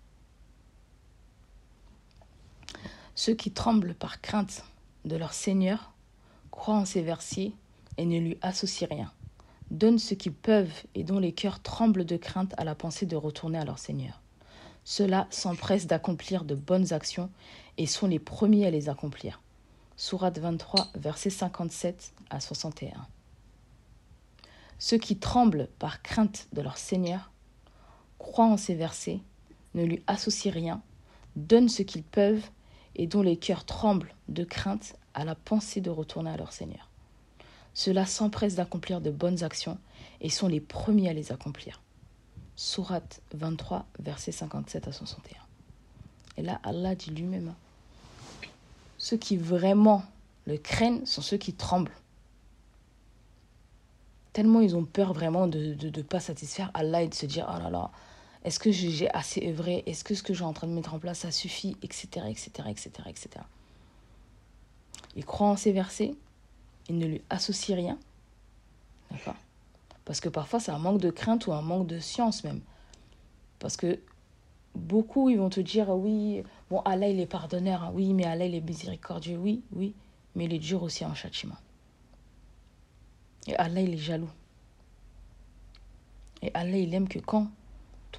Ceux 3.17 3.33
qui 3.33 3.51
tremblent 3.51 3.95
par 3.95 4.21
crainte 4.21 4.63
de 5.03 5.17
leur 5.17 5.33
Seigneur 5.33 5.91
croient 6.51 6.75
en 6.77 6.85
ses 6.85 7.01
versets 7.01 7.51
et 7.97 8.05
ne 8.05 8.17
lui 8.17 8.37
associent 8.41 8.87
rien 8.89 9.11
donnent 9.71 9.99
ce 9.99 10.13
qu'ils 10.13 10.33
peuvent 10.33 10.83
et 10.95 11.03
dont 11.03 11.19
les 11.19 11.33
cœurs 11.33 11.61
tremblent 11.61 12.05
de 12.05 12.17
crainte 12.17 12.53
à 12.57 12.63
la 12.63 12.75
pensée 12.75 13.05
de 13.05 13.15
retourner 13.15 13.57
à 13.57 13.65
leur 13.65 13.79
Seigneur. 13.79 14.21
Ceux-là 14.83 15.27
s'empressent 15.29 15.87
d'accomplir 15.87 16.45
de 16.45 16.55
bonnes 16.55 16.93
actions 16.93 17.29
et 17.77 17.85
sont 17.85 18.07
les 18.07 18.19
premiers 18.19 18.65
à 18.65 18.71
les 18.71 18.89
accomplir. 18.89 19.41
Sourate 19.97 20.39
23, 20.39 20.87
versets 20.95 21.29
57 21.29 22.13
à 22.29 22.39
61. 22.39 23.07
Ceux 24.79 24.97
qui 24.97 25.17
tremblent 25.17 25.67
par 25.79 26.01
crainte 26.01 26.47
de 26.53 26.61
leur 26.61 26.77
Seigneur 26.77 27.31
croient 28.19 28.45
en 28.45 28.57
ces 28.57 28.75
versets, 28.75 29.19
ne 29.73 29.83
lui 29.83 30.03
associent 30.07 30.53
rien, 30.53 30.81
donnent 31.35 31.69
ce 31.69 31.81
qu'ils 31.81 32.03
peuvent 32.03 32.49
et 32.97 33.07
dont 33.07 33.21
les 33.21 33.37
cœurs 33.37 33.65
tremblent 33.65 34.13
de 34.27 34.43
crainte 34.43 34.95
à 35.13 35.23
la 35.25 35.35
pensée 35.35 35.81
de 35.81 35.89
retourner 35.89 36.29
à 36.29 36.37
leur 36.37 36.51
Seigneur. 36.51 36.89
Ceux-là 37.73 38.05
s'empressent 38.05 38.55
d'accomplir 38.55 39.01
de 39.01 39.11
bonnes 39.11 39.43
actions 39.43 39.77
et 40.19 40.29
sont 40.29 40.47
les 40.47 40.59
premiers 40.59 41.09
à 41.09 41.13
les 41.13 41.31
accomplir. 41.31 41.81
Sourate 42.55 43.21
23, 43.33 43.85
versets 43.99 44.31
57 44.31 44.87
à 44.87 44.91
61. 44.91 45.37
Et 46.37 46.41
là, 46.41 46.59
Allah 46.63 46.95
dit 46.95 47.11
lui-même, 47.11 47.53
ceux 48.97 49.17
qui 49.17 49.37
vraiment 49.37 50.03
le 50.45 50.57
craignent 50.57 51.05
sont 51.05 51.21
ceux 51.21 51.37
qui 51.37 51.53
tremblent. 51.53 51.95
Tellement 54.33 54.61
ils 54.61 54.75
ont 54.75 54.85
peur 54.85 55.13
vraiment 55.13 55.47
de 55.47 55.75
ne 55.81 56.01
pas 56.01 56.19
satisfaire 56.19 56.71
Allah 56.73 57.03
et 57.03 57.07
de 57.07 57.13
se 57.13 57.25
dire, 57.25 57.47
oh 57.47 57.59
là 57.59 57.69
là, 57.69 57.91
est-ce 58.47 58.59
que 58.59 58.71
j'ai 58.71 59.09
assez 59.13 59.47
œuvré? 59.47 59.83
Est-ce 59.85 60.03
que 60.03 60.15
ce 60.15 60.23
que 60.23 60.33
j'ai 60.33 60.43
en 60.43 60.53
train 60.53 60.67
de 60.67 60.73
mettre 60.73 60.93
en 60.93 60.99
place, 60.99 61.19
ça 61.19 61.31
suffit? 61.31 61.77
Etc. 61.81 62.07
etc. 62.27 62.49
etc. 62.69 62.91
etc. 63.07 63.29
Ils 65.15 65.25
croient 65.25 65.49
en 65.49 65.55
ces 65.55 65.71
versets 65.71 66.13
il 66.89 66.97
ne 66.97 67.05
lui 67.05 67.21
associe 67.29 67.77
rien. 67.77 67.97
D'accord? 69.11 69.35
Parce 70.05 70.19
que 70.19 70.29
parfois, 70.29 70.59
c'est 70.59 70.71
un 70.71 70.79
manque 70.79 71.01
de 71.01 71.09
crainte 71.09 71.47
ou 71.47 71.53
un 71.53 71.61
manque 71.61 71.87
de 71.87 71.99
science 71.99 72.43
même. 72.43 72.61
Parce 73.59 73.75
que 73.75 73.99
beaucoup, 74.75 75.29
ils 75.29 75.37
vont 75.37 75.49
te 75.49 75.59
dire, 75.59 75.89
oui, 75.89 76.43
bon, 76.69 76.79
Allah, 76.81 77.09
il 77.09 77.19
est 77.19 77.25
pardonneur, 77.25 77.83
hein. 77.83 77.91
oui, 77.93 78.13
mais 78.13 78.25
Allah, 78.25 78.45
il 78.45 78.55
est 78.55 78.61
miséricordieux, 78.61 79.37
oui, 79.37 79.61
oui, 79.73 79.93
mais 80.35 80.45
il 80.45 80.53
est 80.53 80.59
dur 80.59 80.83
aussi 80.83 81.03
en 81.03 81.13
châtiment. 81.13 81.57
Et 83.47 83.55
Allah, 83.55 83.81
il 83.81 83.93
est 83.93 83.97
jaloux. 83.97 84.29
Et 86.41 86.51
Allah, 86.53 86.77
il 86.77 86.93
aime 86.93 87.09
que 87.09 87.19
quand 87.19 87.49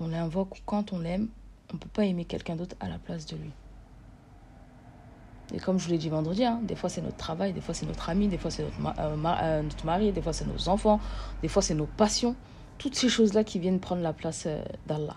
on 0.00 0.09
l'invoque 0.09 0.62
quand 0.64 0.92
on 0.92 1.00
l'aime, 1.00 1.28
on 1.71 1.75
ne 1.75 1.78
peut 1.78 1.88
pas 1.88 2.04
aimer 2.04 2.25
quelqu'un 2.25 2.57
d'autre 2.57 2.76
à 2.80 2.88
la 2.88 2.99
place 2.99 3.26
de 3.26 3.37
lui. 3.37 3.50
Et 5.54 5.59
comme 5.59 5.78
je 5.78 5.87
vous 5.87 5.90
l'ai 5.90 5.99
dit 5.99 6.11
vendredi, 6.11 6.45
hein, 6.45 6.61
des 6.62 6.75
fois 6.75 6.90
c'est 6.90 7.00
notre 7.00 7.16
travail, 7.16 7.52
des 7.52 7.61
fois 7.61 7.75
c'est 7.75 7.87
notre 7.87 8.11
ami, 8.11 8.28
des 8.28 8.37
fois 8.37 8.50
c'est 8.50 8.64
notre, 8.64 9.00
euh, 9.00 9.16
euh, 9.25 9.62
mari, 9.85 10.12
des 10.12 10.21
fois 10.21 10.33
c'est 10.33 10.47
nos 10.47 10.68
enfants, 10.68 11.00
des 11.42 11.49
fois 11.49 11.62
c'est 11.62 11.75
nos 11.75 11.87
passions. 11.87 12.37
Toutes 12.76 12.95
ces 12.95 13.09
choses-là 13.09 13.45
qui 13.45 13.59
viennent 13.59 13.80
prendre 13.80 14.02
la 14.02 14.12
place 14.12 14.45
euh, 14.47 14.62
d'Allah. 14.87 15.16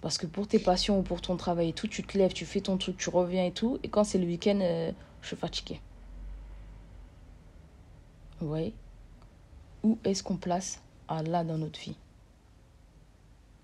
Parce 0.00 0.16
que 0.16 0.26
pour 0.26 0.46
tes 0.46 0.58
passions 0.58 1.00
ou 1.00 1.02
pour 1.02 1.20
ton 1.20 1.36
travail 1.36 1.70
et 1.70 1.72
tout, 1.72 1.88
tu 1.88 2.02
te 2.02 2.16
lèves, 2.16 2.32
tu 2.32 2.46
fais 2.46 2.60
ton 2.60 2.78
truc, 2.78 2.96
tu 2.96 3.10
reviens 3.10 3.44
et 3.44 3.52
tout. 3.52 3.78
Et 3.82 3.88
quand 3.88 4.04
c'est 4.04 4.16
le 4.16 4.24
week-end, 4.24 4.58
je 5.20 5.26
suis 5.26 5.36
fatiguée. 5.36 5.78
Vous 8.40 8.56
Où 9.82 9.98
est-ce 10.04 10.22
qu'on 10.22 10.36
place 10.36 10.80
Allah 11.06 11.44
dans 11.44 11.58
notre 11.58 11.78
vie? 11.78 11.96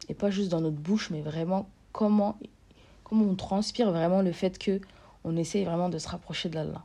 Et 0.08 0.14
pas 0.14 0.30
juste 0.30 0.50
dans 0.50 0.60
notre 0.60 0.76
bouche, 0.76 1.10
mais 1.10 1.20
vraiment 1.20 1.68
comment 1.92 2.38
comment 3.04 3.25
on 3.25 3.36
transpire 3.36 3.90
vraiment 3.92 4.22
le 4.22 4.32
fait 4.32 4.58
que 4.58 4.80
on 5.25 5.36
essaye 5.36 5.64
vraiment 5.64 5.88
de 5.88 5.98
se 5.98 6.08
rapprocher 6.08 6.48
de 6.48 6.56
l'Allah 6.56 6.84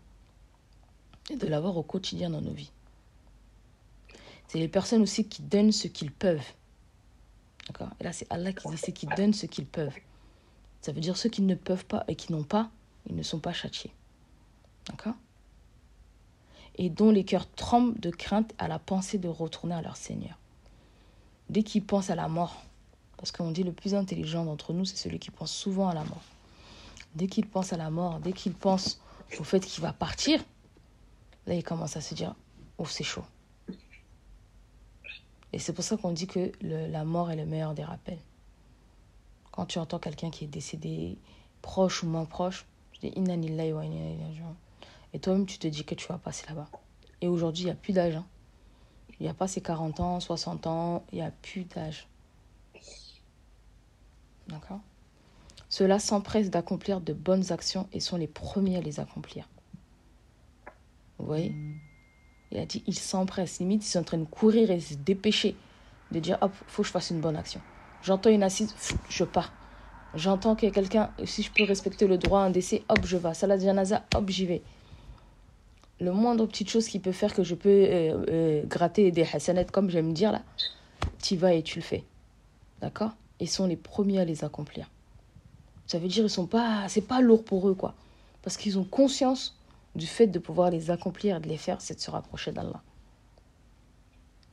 et 1.30 1.36
de 1.36 1.48
l'avoir 1.48 1.78
au 1.78 1.84
quotidien 1.84 2.30
dans 2.30 2.42
nos 2.42 2.52
vies. 2.52 2.72
C'est 4.48 4.60
les 4.60 4.68
personnes 4.68 5.02
aussi 5.02 5.28
qui 5.28 5.42
donnent 5.44 5.72
ce 5.72 5.88
qu'ils 5.88 6.12
peuvent. 6.12 6.46
D'accord? 7.68 7.90
Et 8.00 8.04
là, 8.04 8.12
c'est 8.12 8.28
Allah 8.30 8.52
qui 8.52 8.68
dit 8.68 8.78
c'est 8.78 8.92
qui 8.92 9.06
donnent 9.06 9.34
ce 9.34 9.46
qu'ils 9.46 9.66
peuvent. 9.66 9.96
Ça 10.82 10.92
veut 10.92 11.00
dire 11.00 11.16
ceux 11.16 11.30
qui 11.30 11.42
ne 11.42 11.56
peuvent 11.56 11.86
pas 11.86 12.04
et 12.08 12.16
qui 12.16 12.32
n'ont 12.32 12.44
pas, 12.44 12.70
ils 13.10 13.16
ne 13.16 13.24
sont 13.24 13.40
pas 13.40 13.54
châtiés. 13.54 13.94
D'accord? 14.88 15.16
Et 16.76 16.90
dont 16.90 17.12
les 17.12 17.24
cœurs 17.24 17.50
tremblent 17.52 18.00
de 18.00 18.10
crainte 18.10 18.54
à 18.58 18.68
la 18.68 18.80
pensée 18.80 19.20
de 19.20 19.28
retourner 19.28 19.76
à 19.76 19.82
leur 19.82 19.96
Seigneur. 19.96 20.38
Dès 21.50 21.64
qu'ils 21.64 21.86
pensent 21.86 22.10
à 22.10 22.16
la 22.16 22.28
mort, 22.28 22.64
parce 23.22 23.32
qu'on 23.32 23.52
dit 23.52 23.62
le 23.64 23.72
plus 23.72 23.94
intelligent 23.94 24.44
d'entre 24.46 24.74
nous, 24.74 24.84
c'est 24.84 24.98
celui 24.98 25.20
qui 25.20 25.30
pense 25.30 25.52
souvent 25.52 25.88
à 25.88 25.94
la 25.94 26.04
mort. 26.04 26.24
Dès 27.14 27.28
qu'il 27.28 27.46
pense 27.46 27.72
à 27.72 27.78
la 27.78 27.92
mort, 27.92 28.20
dès 28.20 28.34
qu'il 28.34 28.52
pense 28.52 29.00
au 29.40 29.44
fait 29.44 29.60
qu'il 29.60 29.84
va 29.84 29.94
partir, 29.94 30.44
là, 31.46 31.54
il 31.54 31.64
commence 31.64 31.96
à 31.96 32.02
se 32.02 32.16
dire, 32.16 32.34
oh, 32.80 32.86
c'est 32.86 33.04
chaud. 33.04 33.24
Et 35.54 35.60
c'est 35.60 35.72
pour 35.72 35.84
ça 35.84 35.98
qu'on 35.98 36.14
dit 36.14 36.26
que 36.26 36.52
la 36.62 37.04
mort 37.04 37.30
est 37.30 37.36
le 37.36 37.46
meilleur 37.46 37.76
des 37.76 37.84
rappels. 37.84 38.18
Quand 39.52 39.68
tu 39.68 39.78
entends 39.78 40.00
quelqu'un 40.00 40.32
qui 40.32 40.46
est 40.46 40.48
décédé, 40.48 41.20
proche 41.62 42.02
ou 42.02 42.08
moins 42.08 42.26
proche, 42.26 42.66
je 42.94 43.02
dis 43.02 43.14
Inna 43.16 43.36
wa 43.72 43.84
Et 45.14 45.20
toi-même, 45.20 45.46
tu 45.46 45.60
te 45.60 45.68
dis 45.68 45.84
que 45.84 45.94
tu 45.94 46.08
vas 46.08 46.18
passer 46.18 46.48
là-bas. 46.48 46.70
Et 47.22 47.28
aujourd'hui, 47.28 47.64
il 47.64 47.66
n'y 47.66 47.72
a 47.72 47.76
plus 47.76 47.94
d'âge. 47.94 48.16
Hein. 48.16 48.26
Il 49.20 49.24
n'y 49.24 49.30
a 49.30 49.36
pas 49.36 49.48
ces 49.48 49.62
40 49.62 50.00
ans, 50.00 50.20
60 50.20 50.66
ans, 50.66 51.04
il 51.12 51.18
n'y 51.18 51.22
a 51.22 51.30
plus 51.30 51.66
d'âge. 51.66 52.08
D'accord 54.52 54.82
Ceux-là 55.70 56.00
s'empressent 56.00 56.50
d'accomplir 56.50 57.00
de 57.00 57.14
bonnes 57.14 57.52
actions 57.52 57.88
et 57.94 58.00
sont 58.00 58.18
les 58.18 58.28
premiers 58.28 58.78
à 58.78 58.82
les 58.82 59.00
accomplir. 59.00 59.48
Vous 61.18 61.26
voyez? 61.26 61.56
Il 62.52 62.60
a 62.60 62.66
dit, 62.66 62.84
ils 62.86 62.98
s'empressent. 62.98 63.60
Limite, 63.60 63.86
ils 63.86 63.90
sont 63.90 64.00
en 64.00 64.04
train 64.04 64.18
de 64.18 64.26
courir 64.26 64.70
et 64.70 64.80
se 64.80 64.96
dépêcher. 64.96 65.56
De 66.12 66.20
dire, 66.20 66.38
hop, 66.42 66.52
faut 66.68 66.82
que 66.82 66.88
je 66.88 66.92
fasse 66.92 67.12
une 67.12 67.22
bonne 67.22 67.38
action. 67.38 67.62
J'entends 68.04 68.30
une 68.30 68.44
assise, 68.44 68.76
je 69.10 69.24
pars. 69.24 69.54
J'entends 70.14 70.56
a 70.56 70.56
quelqu'un, 70.56 71.12
si 71.24 71.42
je 71.42 71.52
peux 71.52 71.64
respecter 71.64 72.06
le 72.06 72.18
droit 72.18 72.42
à 72.42 72.44
un 72.44 72.50
décès, 72.50 72.84
hop, 72.90 73.06
je 73.06 73.16
vais. 73.16 73.34
Salat 73.34 73.58
janaza, 73.58 74.04
hop, 74.14 74.30
j'y 74.30 74.46
vais. 74.46 74.62
Le 76.02 76.12
moindre 76.12 76.48
petite 76.48 76.70
chose 76.70 76.88
qui 76.88 77.00
peut 77.00 77.14
faire 77.14 77.34
que 77.34 77.44
je 77.44 77.56
peux 77.56 77.70
euh, 77.70 78.26
euh, 78.30 78.64
gratter 78.66 79.12
des 79.12 79.24
hasanettes, 79.24 79.72
comme 79.72 79.90
j'aime 79.90 80.12
dire 80.12 80.34
là, 80.34 80.42
tu 81.22 81.38
vas 81.38 81.54
et 81.54 81.64
tu 81.64 81.80
le 81.80 81.84
fais. 81.84 82.04
D'accord? 82.82 83.12
Ils 83.42 83.50
sont 83.50 83.68
les 83.68 83.76
premiers 83.76 84.20
à 84.20 84.26
les 84.26 84.46
accomplir. 84.46 84.90
Ça 85.88 86.00
veut 86.00 86.08
dire 86.08 86.24
ils 86.24 86.30
sont 86.30 86.48
pas, 86.48 86.88
c'est 86.88 87.02
pas 87.02 87.20
lourd 87.20 87.44
pour 87.44 87.68
eux 87.68 87.74
quoi, 87.74 87.96
parce 88.44 88.56
qu'ils 88.56 88.80
ont 88.80 88.86
conscience 88.86 89.58
du 89.96 90.08
fait 90.08 90.28
de 90.28 90.40
pouvoir 90.40 90.70
les 90.70 90.90
accomplir, 90.90 91.42
de 91.42 91.50
les 91.50 91.58
faire, 91.58 91.82
c'est 91.82 91.96
de 91.96 92.00
se 92.00 92.12
rapprocher 92.12 92.54
d'Allah. 92.54 92.82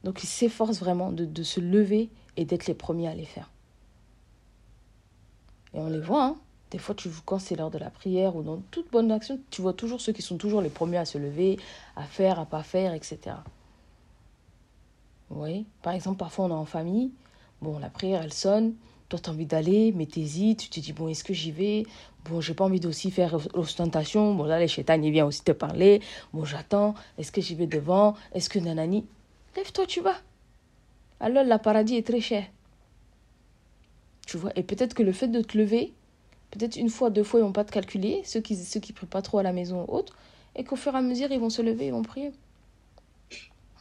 Donc 0.03 0.25
ils 0.25 0.27
s'efforcent 0.27 0.81
vraiment 0.81 1.13
de, 1.13 1.25
de 1.25 1.43
se 1.45 1.61
lever 1.61 2.11
et 2.37 2.45
d'être 2.45 2.67
les 2.67 2.75
premiers 2.75 3.09
à 3.09 3.15
les 3.15 3.25
faire. 3.25 3.51
Et 5.75 5.79
on 5.79 5.89
les 5.89 6.01
voit, 6.01 6.25
hein. 6.25 6.37
Des 6.71 6.79
fois, 6.79 6.95
tu, 6.95 7.09
quand 7.25 7.39
c'est 7.39 7.57
l'heure 7.57 7.71
de 7.71 7.79
la 7.79 7.89
prière 7.89 8.37
ou 8.37 8.43
dans 8.43 8.59
toute 8.71 8.91
bonne 8.91 9.11
action, 9.11 9.41
tu 9.51 9.63
vois 9.63 9.73
toujours 9.73 10.03
ceux 10.03 10.13
qui 10.13 10.21
sont 10.21 10.37
toujours 10.37 10.61
les 10.61 10.69
premiers 10.69 10.99
à 10.99 11.07
se 11.07 11.17
lever, 11.17 11.59
à 11.97 12.03
faire, 12.03 12.39
à 12.39 12.45
pas 12.45 12.63
faire, 12.63 12.93
etc. 12.93 13.19
Vous 15.31 15.39
voyez? 15.39 15.65
Par 15.83 15.95
exemple, 15.95 16.19
parfois 16.19 16.45
on 16.45 16.51
est 16.51 16.53
en 16.53 16.67
famille, 16.67 17.11
bon, 17.63 17.79
la 17.79 17.91
prière 17.91 18.23
elle 18.23 18.33
sonne, 18.33 18.75
toi 19.09 19.19
tu 19.19 19.29
as 19.29 19.33
envie 19.33 19.47
d'aller, 19.47 19.93
mais 19.93 20.07
t'hésites, 20.07 20.61
tu 20.61 20.69
te 20.69 20.81
dis, 20.81 20.93
bon, 20.93 21.09
est-ce 21.09 21.25
que 21.25 21.35
j'y 21.35 21.51
vais? 21.51 21.85
Bon, 22.25 22.41
j'ai 22.41 22.55
pas 22.55 22.65
envie 22.65 22.81
d'aussi 22.81 23.11
faire 23.11 23.39
l'ostentation, 23.55 24.35
bon, 24.35 24.45
là, 24.45 24.59
les 24.59 24.69
chétans, 24.69 25.01
ils 25.01 25.11
viennent 25.11 25.27
aussi 25.27 25.43
te 25.43 25.53
parler, 25.53 26.01
bon, 26.33 26.45
j'attends, 26.45 26.95
est-ce 27.17 27.33
que 27.33 27.41
j'y 27.41 27.55
vais 27.55 27.67
devant? 27.67 28.15
Est-ce 28.33 28.51
que 28.51 28.59
nanani? 28.59 29.07
Lève-toi, 29.57 29.87
tu 29.87 30.01
vas. 30.01 30.17
Alors, 31.21 31.45
la 31.45 31.59
paradis 31.59 31.97
est 31.97 32.07
très 32.07 32.21
cher. 32.21 32.45
Tu 34.27 34.37
vois, 34.37 34.53
et 34.57 34.63
peut-être 34.63 34.95
que 34.95 35.03
le 35.03 35.13
fait 35.13 35.29
de 35.29 35.41
te 35.41 35.57
lever, 35.57 35.95
peut-être 36.51 36.77
une 36.77 36.91
fois, 36.91 37.09
deux 37.11 37.25
fois, 37.25 37.41
ils 37.41 37.45
vont 37.45 37.53
pas 37.53 37.65
te 37.65 37.73
calculer, 37.73 38.23
ceux 38.25 38.41
qui 38.41 38.57
ceux 38.57 38.79
qui 38.79 38.93
prient 38.93 39.07
pas 39.07 39.23
trop 39.23 39.39
à 39.39 39.43
la 39.43 39.53
maison 39.53 39.85
ou 39.89 39.95
autre, 39.95 40.17
et 40.55 40.65
qu'au 40.65 40.77
fur 40.77 40.95
et 40.95 40.99
à 40.99 41.03
mesure, 41.03 41.33
ils 41.33 41.41
vont 41.41 41.51
se 41.51 41.63
lever, 41.63 41.87
ils 41.87 41.93
vont 41.93 42.03
prier. 42.03 42.33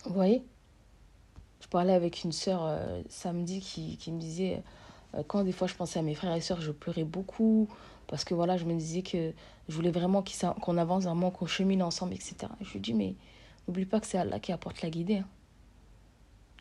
Vous 0.05 0.13
voyez? 0.13 0.41
Je 1.67 1.71
parlais 1.71 1.91
avec 1.91 2.23
une 2.23 2.31
sœur 2.31 2.61
euh, 2.63 3.01
samedi 3.09 3.59
qui, 3.59 3.97
qui, 3.97 4.13
me 4.13 4.21
disait, 4.21 4.63
euh, 5.15 5.23
quand 5.27 5.43
des 5.43 5.51
fois 5.51 5.67
je 5.67 5.73
pensais 5.75 5.99
à 5.99 6.01
mes 6.01 6.15
frères 6.15 6.33
et 6.33 6.39
sœurs, 6.39 6.61
je 6.61 6.71
pleurais 6.71 7.03
beaucoup, 7.03 7.67
parce 8.07 8.23
que 8.23 8.33
voilà, 8.33 8.55
je 8.55 8.63
me 8.63 8.73
disais 8.73 9.01
que 9.01 9.33
je 9.67 9.75
voulais 9.75 9.91
vraiment 9.91 10.23
qu'on 10.61 10.77
avance 10.77 11.03
vraiment, 11.03 11.29
qu'on 11.29 11.45
chemine 11.45 11.83
ensemble, 11.83 12.13
etc. 12.13 12.37
Et 12.61 12.63
je 12.63 12.71
lui 12.71 12.79
dis, 12.79 12.93
mais 12.93 13.15
n'oublie 13.67 13.83
pas 13.83 13.99
que 13.99 14.07
c'est 14.07 14.17
Allah 14.17 14.39
qui 14.39 14.53
apporte 14.53 14.81
la 14.81 14.89
guidée. 14.89 15.17
Hein. 15.17 15.27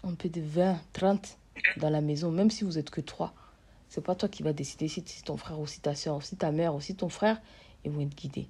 On 0.03 0.17
peut 0.17 0.29
de 0.29 0.41
20, 0.41 0.77
30 0.93 1.39
dans 1.77 1.91
la 1.91 2.01
maison, 2.01 2.33
même 2.33 2.51
si 2.51 2.65
vous 2.65 2.77
êtes 2.77 2.91
que 2.91 3.01
trois. 3.01 3.33
C'est 3.89 4.01
pas 4.01 4.17
toi 4.17 4.29
qui 4.29 4.43
vas 4.43 4.53
décider 4.53 4.89
si 4.89 5.05
c'est 5.07 5.25
ton 5.25 5.37
frère 5.37 5.61
ou 5.61 5.69
si 5.69 5.81
ta 5.81 5.95
soeur, 5.95 6.17
ou 6.17 6.21
si 6.21 6.35
ta 6.35 6.51
mère 6.51 6.75
ou 6.75 6.81
si 6.81 6.97
ton 6.97 7.09
frère, 7.09 7.41
ils 7.85 7.93
vont 7.93 8.01
être 8.01 8.17
guidés. 8.17 8.49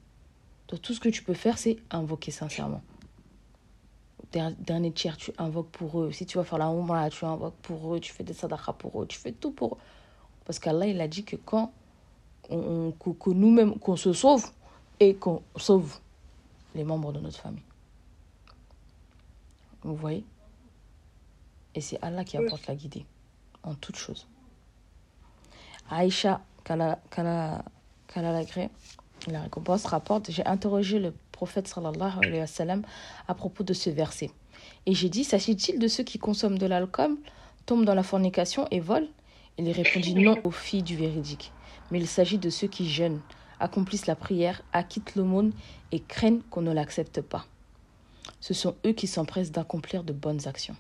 Donc 0.69 0.81
tout 0.81 0.95
ce 0.95 1.01
que 1.01 1.11
tu 1.11 1.23
peux 1.23 1.35
faire, 1.35 1.59
c'est 1.59 1.77
invoquer 1.91 2.31
sincèrement. 2.31 2.81
Dernier 4.33 4.93
tiers, 4.93 5.17
tu 5.17 5.33
invoques 5.39 5.71
pour 5.71 6.01
eux. 6.01 6.13
Si 6.13 6.27
tu 6.27 6.37
vas 6.37 6.45
faire 6.45 6.59
la 6.59 6.69
ombre, 6.69 7.09
tu 7.11 7.25
invoques 7.25 7.57
pour 7.63 7.95
eux, 7.95 8.01
tu 8.01 8.13
fais 8.13 8.25
des 8.25 8.35
sadaqas 8.35 8.75
pour 8.75 9.03
eux, 9.03 9.07
tu 9.07 9.19
fais 9.19 9.33
tout 9.33 9.51
pour 9.51 9.75
eux. 9.75 9.79
Parce 10.45 10.59
qu'Allah, 10.59 10.87
il 10.87 11.01
a 11.01 11.09
dit 11.09 11.25
que 11.25 11.37
quand 11.37 11.73
on, 12.51 12.93
que 12.93 13.31
nous-mêmes, 13.31 13.79
qu'on 13.79 13.97
se 13.97 14.13
sauve 14.13 14.51
et 15.01 15.15
qu'on 15.15 15.43
sauve 15.57 15.99
les 16.75 16.85
membres 16.85 17.13
de 17.13 17.21
notre 17.21 17.39
famille. 17.39 17.63
Vous 19.83 19.97
voyez? 19.97 20.25
Et 21.75 21.81
c'est 21.81 21.99
Allah 22.03 22.25
qui 22.25 22.37
apporte 22.37 22.67
la 22.67 22.75
guidée 22.75 23.07
en 23.63 23.75
toutes 23.75 23.97
choses. 23.97 24.27
Aïcha 25.91 26.41
Kalalagré, 26.65 28.71
la 29.29 29.43
récompense 29.43 29.87
rapporte 29.87 30.31
J'ai 30.31 30.45
interrogé 30.47 30.99
le 30.99 31.13
prophète 31.37 31.69
sallallahu 31.69 32.19
alayhi 32.23 32.41
wa 32.41 32.47
sallam 32.47 32.83
à 33.29 33.35
propos 33.35 33.63
de 33.63 33.75
ce 33.75 33.91
verset. 33.91 34.31
Et 34.87 34.95
j'ai 34.95 35.11
dit 35.11 35.23
S'agit-il 35.23 35.79
de 35.79 35.87
ceux 35.87 36.03
qui 36.03 36.19
consomment 36.19 36.59
de 36.59 36.67
l'alcool, 36.67 37.17
tombent 37.67 37.85
dans 37.85 37.95
la 37.95 38.03
fornication 38.03 38.67
et 38.71 38.81
volent? 38.81 39.07
Il 39.59 39.71
répondit 39.71 40.15
Non 40.15 40.39
aux 40.45 40.51
filles 40.51 40.83
du 40.83 40.97
véridique. 40.97 41.53
Mais 41.91 41.99
il 41.99 42.07
s'agit 42.07 42.39
de 42.39 42.49
ceux 42.51 42.69
qui 42.69 42.89
jeûnent, 42.89 43.21
accomplissent 43.61 44.07
la 44.07 44.17
prière, 44.17 44.63
acquittent 44.73 45.15
l'aumône 45.15 45.53
et 45.93 46.01
craignent 46.01 46.41
qu'on 46.51 46.63
ne 46.63 46.73
l'accepte 46.73 47.21
pas. 47.21 47.45
Ce 48.41 48.55
sont 48.55 48.75
eux 48.87 48.93
qui 48.93 49.07
s'empressent 49.07 49.53
d'accomplir 49.53 50.05
de 50.05 50.15
bonnes 50.15 50.49
actions. 50.49 50.77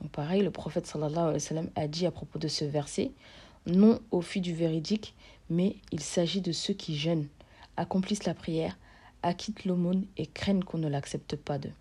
Donc 0.00 0.10
pareil, 0.12 0.42
le 0.42 0.50
prophète 0.50 0.86
sallallahu 0.86 1.18
alayhi 1.18 1.34
wa 1.34 1.40
sallam 1.40 1.70
a 1.74 1.88
dit 1.88 2.06
à 2.06 2.10
propos 2.10 2.38
de 2.38 2.48
ce 2.48 2.64
verset, 2.64 3.10
non 3.66 3.98
aux 4.12 4.22
filles 4.22 4.42
du 4.42 4.54
véridique, 4.54 5.14
mais 5.50 5.76
il 5.92 6.00
s'agit 6.00 6.40
de 6.40 6.52
ceux 6.52 6.74
qui 6.74 6.96
jeûnent, 6.96 7.28
accomplissent 7.76 8.24
la 8.24 8.34
prière, 8.34 8.76
acquittent 9.24 9.64
l'aumône 9.64 10.06
et 10.16 10.26
craignent 10.26 10.62
qu'on 10.62 10.78
ne 10.78 10.88
l'accepte 10.88 11.34
pas 11.34 11.58
d'eux. 11.58 11.72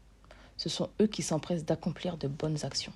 Ce 0.57 0.69
sont 0.69 0.89
eux 1.01 1.07
qui 1.07 1.21
s'empressent 1.21 1.65
d'accomplir 1.65 2.17
de 2.17 2.27
bonnes 2.27 2.63
actions. 2.63 2.93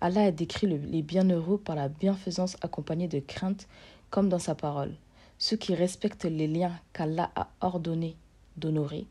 Allah 0.00 0.24
a 0.24 0.30
décrit 0.30 0.66
les 0.66 1.02
bienheureux 1.02 1.58
par 1.58 1.74
la 1.74 1.88
bienfaisance 1.88 2.56
accompagnée 2.60 3.08
de 3.08 3.20
crainte, 3.20 3.66
comme 4.10 4.28
dans 4.28 4.38
sa 4.38 4.54
parole. 4.54 4.94
Ceux 5.38 5.56
qui 5.56 5.74
respectent 5.74 6.24
les 6.24 6.46
liens 6.46 6.78
qu'Allah 6.92 7.30
a 7.34 7.48
ordonné 7.60 8.16
d'honorer, 8.56 9.06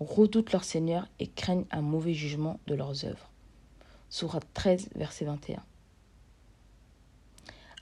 redoutent 0.00 0.52
leur 0.52 0.64
Seigneur 0.64 1.06
et 1.18 1.26
craignent 1.26 1.66
un 1.70 1.82
mauvais 1.82 2.14
jugement 2.14 2.60
de 2.66 2.74
leurs 2.74 3.04
œuvres. 3.04 3.28
Surat 4.10 4.40
13, 4.54 4.90
verset 4.94 5.24
21. 5.24 5.62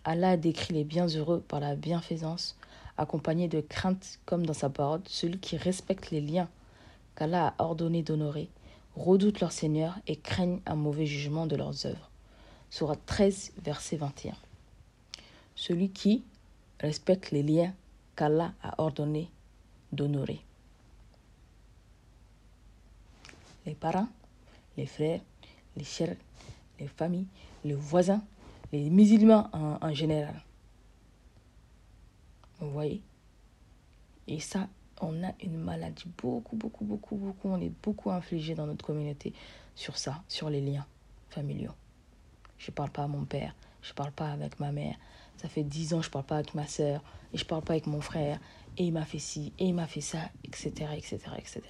Allah 0.05 0.31
a 0.31 0.37
décrit 0.37 0.75
les 0.75 0.85
bienheureux 0.85 1.41
par 1.47 1.61
la 1.61 1.77
bienfaisance, 1.77 2.57
accompagnée 3.01 3.49
de 3.49 3.61
crainte, 3.61 4.21
comme 4.27 4.45
dans 4.45 4.53
sa 4.53 4.69
parole, 4.69 5.01
celui 5.07 5.39
qui 5.39 5.57
respecte 5.57 6.11
les 6.11 6.21
liens 6.21 6.49
qu'Allah 7.17 7.55
a 7.59 7.65
ordonné 7.65 8.03
d'honorer, 8.03 8.49
redoutent 8.95 9.41
leur 9.41 9.53
Seigneur 9.53 9.99
et 10.07 10.17
craignent 10.17 10.61
un 10.67 10.77
mauvais 10.77 11.07
jugement 11.07 11.47
de 11.47 11.57
leurs 11.57 11.87
œuvres. 11.87 12.11
Surat 12.71 12.97
13, 13.07 13.53
verset 13.63 13.97
21. 13.97 14.35
Celui 15.55 15.91
qui 15.91 16.23
respecte 16.79 17.31
les 17.31 17.43
liens 17.43 17.75
qu'Allah 18.17 18.53
a 18.63 18.81
ordonné 18.81 19.31
d'honorer. 19.93 20.41
Les 23.67 23.75
parents, 23.75 24.09
les 24.77 24.87
frères, 24.87 25.21
les 25.77 25.85
chers, 25.85 26.17
les 26.79 26.89
familles, 26.89 27.27
les 27.65 27.75
voisins, 27.75 28.23
les 28.73 28.89
musulmans 28.89 29.49
en, 29.53 29.93
général. 29.93 30.35
Vous 32.61 32.71
voyez? 32.71 33.03
Et 34.29 34.39
ça, 34.39 34.69
on 35.01 35.25
a 35.25 35.33
une 35.43 35.57
maladie 35.57 36.05
beaucoup, 36.19 36.57
beaucoup, 36.57 36.85
beaucoup, 36.85 37.17
beaucoup. 37.17 37.49
On 37.49 37.61
est 37.61 37.73
beaucoup 37.83 38.11
infligé 38.11 38.55
dans 38.55 38.67
notre 38.67 38.85
communauté 38.85 39.33
sur 39.75 39.97
ça, 39.97 40.23
sur 40.29 40.51
les 40.51 40.61
liens 40.61 40.87
familiaux. 41.31 41.73
Je 42.59 42.71
ne 42.71 42.75
parle 42.75 42.91
pas 42.91 43.05
à 43.05 43.09
mon 43.09 43.25
père, 43.25 43.55
je 43.83 43.91
ne 43.91 43.95
parle 43.95 44.13
pas 44.13 44.31
avec 44.31 44.61
ma 44.61 44.73
mère. 44.73 44.97
Ça 45.39 45.49
fait 45.49 45.63
dix 45.63 45.95
ans 45.95 46.03
je 46.03 46.09
ne 46.09 46.13
parle 46.13 46.27
pas 46.27 46.37
avec 46.37 46.55
ma 46.55 46.67
soeur, 46.67 47.03
et 47.33 47.39
je 47.39 47.45
ne 47.45 47.49
parle 47.49 47.63
pas 47.63 47.73
avec 47.73 47.87
mon 47.87 48.03
frère, 48.03 48.39
et 48.77 48.85
il 48.85 48.93
m'a 48.93 49.07
fait 49.07 49.19
ci, 49.19 49.55
et 49.59 49.67
il 49.67 49.75
m'a 49.75 49.87
fait 49.87 50.03
ça, 50.03 50.29
etc., 50.45 50.71
etc., 50.95 51.19
etc. 51.39 51.63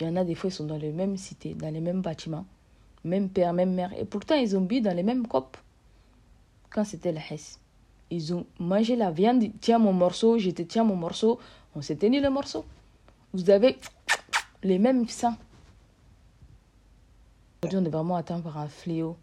Il 0.00 0.06
y 0.06 0.10
en 0.10 0.16
a 0.16 0.24
des 0.24 0.34
fois, 0.34 0.48
ils 0.48 0.54
sont 0.54 0.64
dans 0.64 0.78
les 0.78 0.92
mêmes 0.92 1.16
cités, 1.16 1.54
dans 1.54 1.72
les 1.72 1.80
mêmes 1.80 2.00
bâtiments, 2.00 2.46
même 3.04 3.28
père, 3.28 3.52
même 3.52 3.74
mère. 3.74 3.92
Et 3.98 4.04
pourtant, 4.04 4.34
ils 4.34 4.56
ont 4.56 4.62
bu 4.62 4.80
dans 4.80 4.94
les 4.94 5.02
mêmes 5.02 5.26
copes. 5.26 5.56
Quand 6.70 6.84
c'était 6.84 7.12
la 7.12 7.20
Hesse. 7.30 7.60
Ils 8.10 8.34
ont 8.34 8.46
mangé 8.58 8.96
la 8.96 9.10
viande, 9.10 9.44
tiens 9.60 9.78
mon 9.78 9.92
morceau, 9.92 10.38
j'étais 10.38 10.64
tiens 10.64 10.84
mon 10.84 10.96
morceau. 10.96 11.40
On 11.74 11.82
s'est 11.82 11.96
tenu 11.96 12.20
le 12.20 12.30
morceau. 12.30 12.64
Vous 13.32 13.50
avez 13.50 13.78
les 14.62 14.78
mêmes 14.78 15.08
seins. 15.08 15.36
Aujourd'hui, 17.62 17.80
on 17.80 17.84
est 17.84 17.94
vraiment 17.94 18.16
atteint 18.16 18.40
par 18.40 18.58
un 18.58 18.68
fléau 18.68 19.16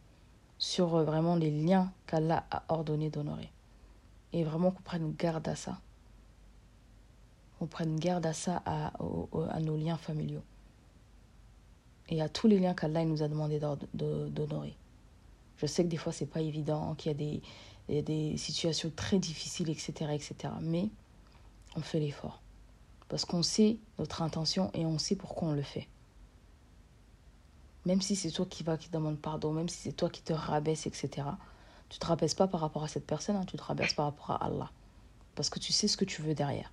sur 0.58 0.96
euh, 0.96 1.04
vraiment 1.04 1.36
les 1.36 1.52
liens 1.52 1.92
qu'Allah 2.08 2.44
a 2.52 2.64
ordonné 2.70 3.10
d'honorer. 3.10 3.50
Et 4.34 4.44
vraiment 4.44 4.72
qu'on 4.72 4.82
prenne 4.82 5.14
garde 5.18 5.48
à 5.48 5.56
ça. 5.56 5.80
Qu'on 7.58 7.68
prenne 7.68 7.98
garde 7.98 8.26
à 8.26 8.34
ça, 8.34 8.62
à, 8.66 8.92
à 9.52 9.60
nos 9.60 9.78
liens 9.78 9.98
familiaux 9.98 10.44
et 12.10 12.22
à 12.22 12.30
tous 12.30 12.48
les 12.48 12.60
liens 12.60 12.74
qu'Allah 12.74 13.06
nous 13.06 13.24
a 13.24 13.28
demandé 13.28 13.60
d'honorer. 13.94 14.76
Je 15.58 15.66
sais 15.66 15.84
que 15.84 15.90
des 15.90 15.98
fois, 15.98 16.12
c'est 16.12 16.26
pas 16.26 16.42
évident, 16.42 16.96
qu'il 16.96 17.12
y 17.12 17.16
a 17.16 17.18
des, 17.18 17.42
y 17.90 17.98
a 17.98 18.02
des 18.02 18.38
situations 18.38 18.92
très 18.96 19.20
difficiles, 19.20 19.70
etc., 19.70 20.12
etc. 20.14 20.36
Mais 20.62 20.90
on 21.76 21.82
fait 21.82 22.00
l'effort. 22.00 22.42
Parce 23.10 23.26
qu'on 23.26 23.44
sait 23.44 23.78
notre 24.00 24.22
intention 24.22 24.72
et 24.74 24.86
on 24.86 24.98
sait 24.98 25.16
pourquoi 25.16 25.50
on 25.50 25.54
le 25.54 25.62
fait. 25.62 25.88
Même 27.86 28.02
si 28.02 28.16
c'est 28.16 28.32
toi 28.32 28.46
qui 28.46 28.64
vas, 28.64 28.78
qui 28.78 28.90
demande 28.90 29.20
pardon, 29.20 29.52
même 29.52 29.68
si 29.70 29.78
c'est 29.78 29.92
toi 29.92 30.10
qui 30.10 30.22
te 30.22 30.34
rabaisse, 30.34 30.88
etc. 30.88 31.28
Tu 31.90 32.00
te 32.00 32.06
rabaisses 32.06 32.34
pas 32.34 32.48
par 32.48 32.62
rapport 32.62 32.84
à 32.84 32.88
cette 32.88 33.06
personne, 33.06 33.36
hein, 33.36 33.46
tu 33.46 33.58
te 33.58 33.64
rabaisses 33.64 33.94
par 33.94 34.06
rapport 34.06 34.32
à 34.32 34.46
Allah. 34.46 34.72
Parce 35.36 35.50
que 35.50 35.60
tu 35.60 35.74
sais 35.74 35.88
ce 35.88 35.98
que 35.98 36.06
tu 36.06 36.22
veux 36.22 36.34
derrière. 36.34 36.72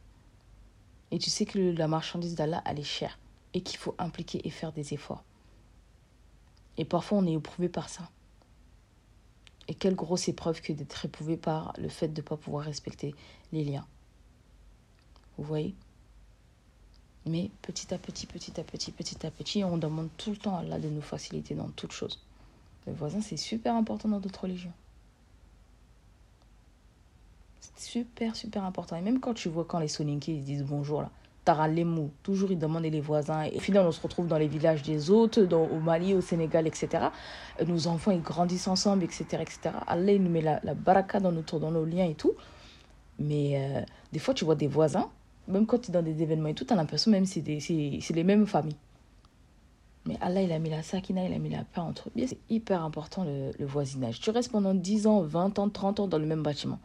Et 1.11 1.19
tu 1.19 1.29
sais 1.29 1.45
que 1.45 1.59
la 1.59 1.89
marchandise 1.89 2.37
d'Allah, 2.37 2.63
elle 2.65 2.79
est 2.79 2.85
chère 2.85 3.19
et 3.53 3.63
qu'il 3.63 3.79
faut 3.79 3.97
impliquer 3.99 4.47
et 4.47 4.51
faire 4.51 4.73
des 4.73 4.95
efforts. 4.95 5.25
Et 6.77 6.85
parfois, 6.85 7.19
on 7.19 7.27
est 7.27 7.33
éprouvé 7.33 7.69
par 7.69 7.89
ça. 7.89 8.09
Et 9.69 9.75
quelle 9.75 9.95
grosse 9.95 10.29
épreuve 10.29 10.61
que 10.61 10.73
d'être 10.73 11.05
éprouvé 11.05 11.37
par 11.37 11.73
le 11.79 11.89
fait 11.89 12.09
de 12.09 12.21
ne 12.21 12.27
pas 12.27 12.37
pouvoir 12.37 12.65
respecter 12.65 13.15
les 13.53 13.65
liens. 13.65 13.87
Vous 15.39 15.45
voyez? 15.45 15.75
Mais 17.27 17.51
petit 17.63 17.93
à 17.95 17.99
petit, 17.99 18.27
petit 18.27 18.59
à 18.59 18.65
petit, 18.65 18.93
petit 18.93 19.27
à 19.27 19.31
petit, 19.31 19.63
on 19.63 19.77
demande 19.77 20.09
tout 20.17 20.31
le 20.31 20.37
temps 20.37 20.57
à 20.57 20.61
Allah 20.61 20.79
de 20.79 20.89
nous 20.89 21.03
faciliter 21.03 21.55
dans 21.55 21.69
toutes 21.69 21.93
choses. 21.93 22.21
Le 22.87 22.93
voisin, 22.93 23.21
c'est 23.21 23.37
super 23.37 23.75
important 23.75 24.09
dans 24.09 24.21
d'autres 24.21 24.43
religions. 24.43 24.73
C'est 27.61 27.79
super, 27.79 28.37
super 28.37 28.65
important. 28.65 28.97
Et 28.97 29.03
même 29.03 29.21
quand 29.21 29.35
tu 29.35 29.49
vois 29.49 29.65
quand 29.65 29.79
les 29.79 29.89
Soninké 29.89 30.33
ils 30.33 30.45
disent 30.45 30.65
bonjour, 30.65 31.03
là, 31.03 31.11
mots 31.85 32.11
Toujours, 32.23 32.51
ils 32.51 32.59
demandent 32.59 32.85
les 32.85 33.01
voisins. 33.01 33.43
Et 33.45 33.57
au 33.57 33.61
final, 33.61 33.87
on 33.87 33.93
se 33.93 34.01
retrouve 34.01 34.27
dans 34.27 34.39
les 34.39 34.49
villages 34.49 34.83
des 34.83 35.11
autres, 35.11 35.43
dans, 35.43 35.65
au 35.65 35.81
Mali, 35.81 36.15
au 36.15 36.21
Sénégal, 36.21 36.67
etc. 36.67 37.07
Nos 37.67 37.87
enfants, 37.87 38.11
ils 38.11 38.23
grandissent 38.23 38.69
ensemble, 38.69 39.05
etc. 39.05 39.25
etc. 39.41 39.71
Allah, 39.87 40.13
il 40.13 40.23
nous 40.23 40.31
met 40.31 40.43
la, 40.43 40.61
baraka 40.75 41.21
dans, 41.21 41.33
notre, 41.33 41.59
dans 41.59 41.71
nos 41.71 41.85
liens 41.85 42.07
et 42.07 42.15
tout. 42.15 42.35
Mais 43.19 43.53
euh, 43.55 43.83
des 44.13 44.19
fois, 44.19 44.35
tu 44.35 44.45
vois 44.45 44.55
des 44.55 44.69
voisins, 44.69 45.11
même 45.49 45.67
quand 45.67 45.79
tu 45.79 45.91
es 45.91 45.93
dans 45.93 46.03
des 46.03 46.23
événements 46.23 46.49
et 46.49 46.55
tout, 46.55 46.65
tu 46.65 46.73
as 46.73 46.77
l'impression 46.77 47.11
même 47.11 47.25
que 47.25 47.31
c'est 47.31 48.15
les 48.15 48.25
mêmes 48.25 48.47
familles. 48.47 48.77
Mais 50.07 50.17
Allah, 50.23 50.41
il 50.43 50.53
a 50.53 50.59
mis 50.59 50.71
la 50.71 50.83
sakina, 50.83 51.27
il 51.27 51.33
a 51.35 51.39
mis 51.39 51.51
la 51.51 51.65
paix 51.65 51.81
entre 51.81 52.09
eux. 52.09 52.27
C'est 52.27 52.39
hyper 52.49 52.83
important 52.83 53.25
le, 53.25 53.51
le 53.59 53.67
voisinage. 53.67 54.21
Tu 54.21 54.31
restes 54.31 54.51
pendant 54.51 54.73
10 54.73 55.07
ans, 55.07 55.21
20 55.21 55.59
ans, 55.59 55.69
30 55.69 56.01
ans 56.01 56.09
dans 56.09 56.19
le 56.19 56.25
même 56.25 56.43
bâtiment. 56.43 56.79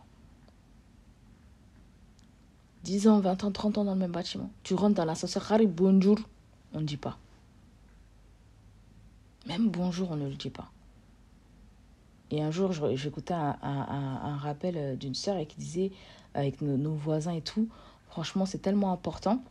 10 2.86 3.08
ans, 3.08 3.20
20 3.20 3.44
ans, 3.44 3.51
30 3.51 3.80
ans 3.80 3.84
dans 3.84 3.96
le 3.96 4.00
même 4.00 4.12
bâtiment. 4.12 4.51
Tu 4.62 4.75
rentres 4.75 4.94
dans 4.94 5.06
l'ascenseur, 5.06 5.51
Harry, 5.51 5.65
bonjour, 5.65 6.20
on 6.72 6.82
ne 6.82 6.86
dit 6.86 6.98
pas. 6.98 7.18
Même 9.48 9.70
bonjour, 9.70 10.12
on 10.12 10.15
ne 10.15 10.30
le 10.30 10.36
dit 10.36 10.51
pas. 10.51 10.70
Et 12.30 12.44
un 12.44 12.51
jour, 12.51 12.72
j'écoutais 12.96 13.34
un, 13.34 13.58
un, 13.63 14.38
rappel 14.38 14.77
euh, 14.77 14.96
d'une 14.96 15.16
sœur 15.16 15.36
qui 15.48 15.57
disait, 15.57 15.92
avec 16.36 16.62
nos, 16.62 16.94
voisins 16.94 17.33
et 17.33 17.42
tout, 17.42 17.68
franchement, 18.07 18.46
c'est 18.46 18.59
tellement 18.59 18.92
important. 18.92 19.42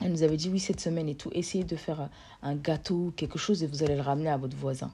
Elle 0.00 0.12
nous 0.12 0.22
avait 0.22 0.38
dit, 0.38 0.48
oui, 0.48 0.58
cette 0.58 0.80
semaine 0.80 1.08
et 1.10 1.14
tout, 1.14 1.28
essayez 1.32 1.64
de 1.64 1.76
faire 1.76 2.08
un 2.42 2.54
gâteau, 2.54 3.12
quelque 3.14 3.38
chose, 3.38 3.62
et 3.62 3.66
vous 3.66 3.82
allez 3.82 3.94
le 3.96 4.02
ramener 4.02 4.30
à 4.30 4.38
votre 4.38 4.56
voisin. 4.56 4.90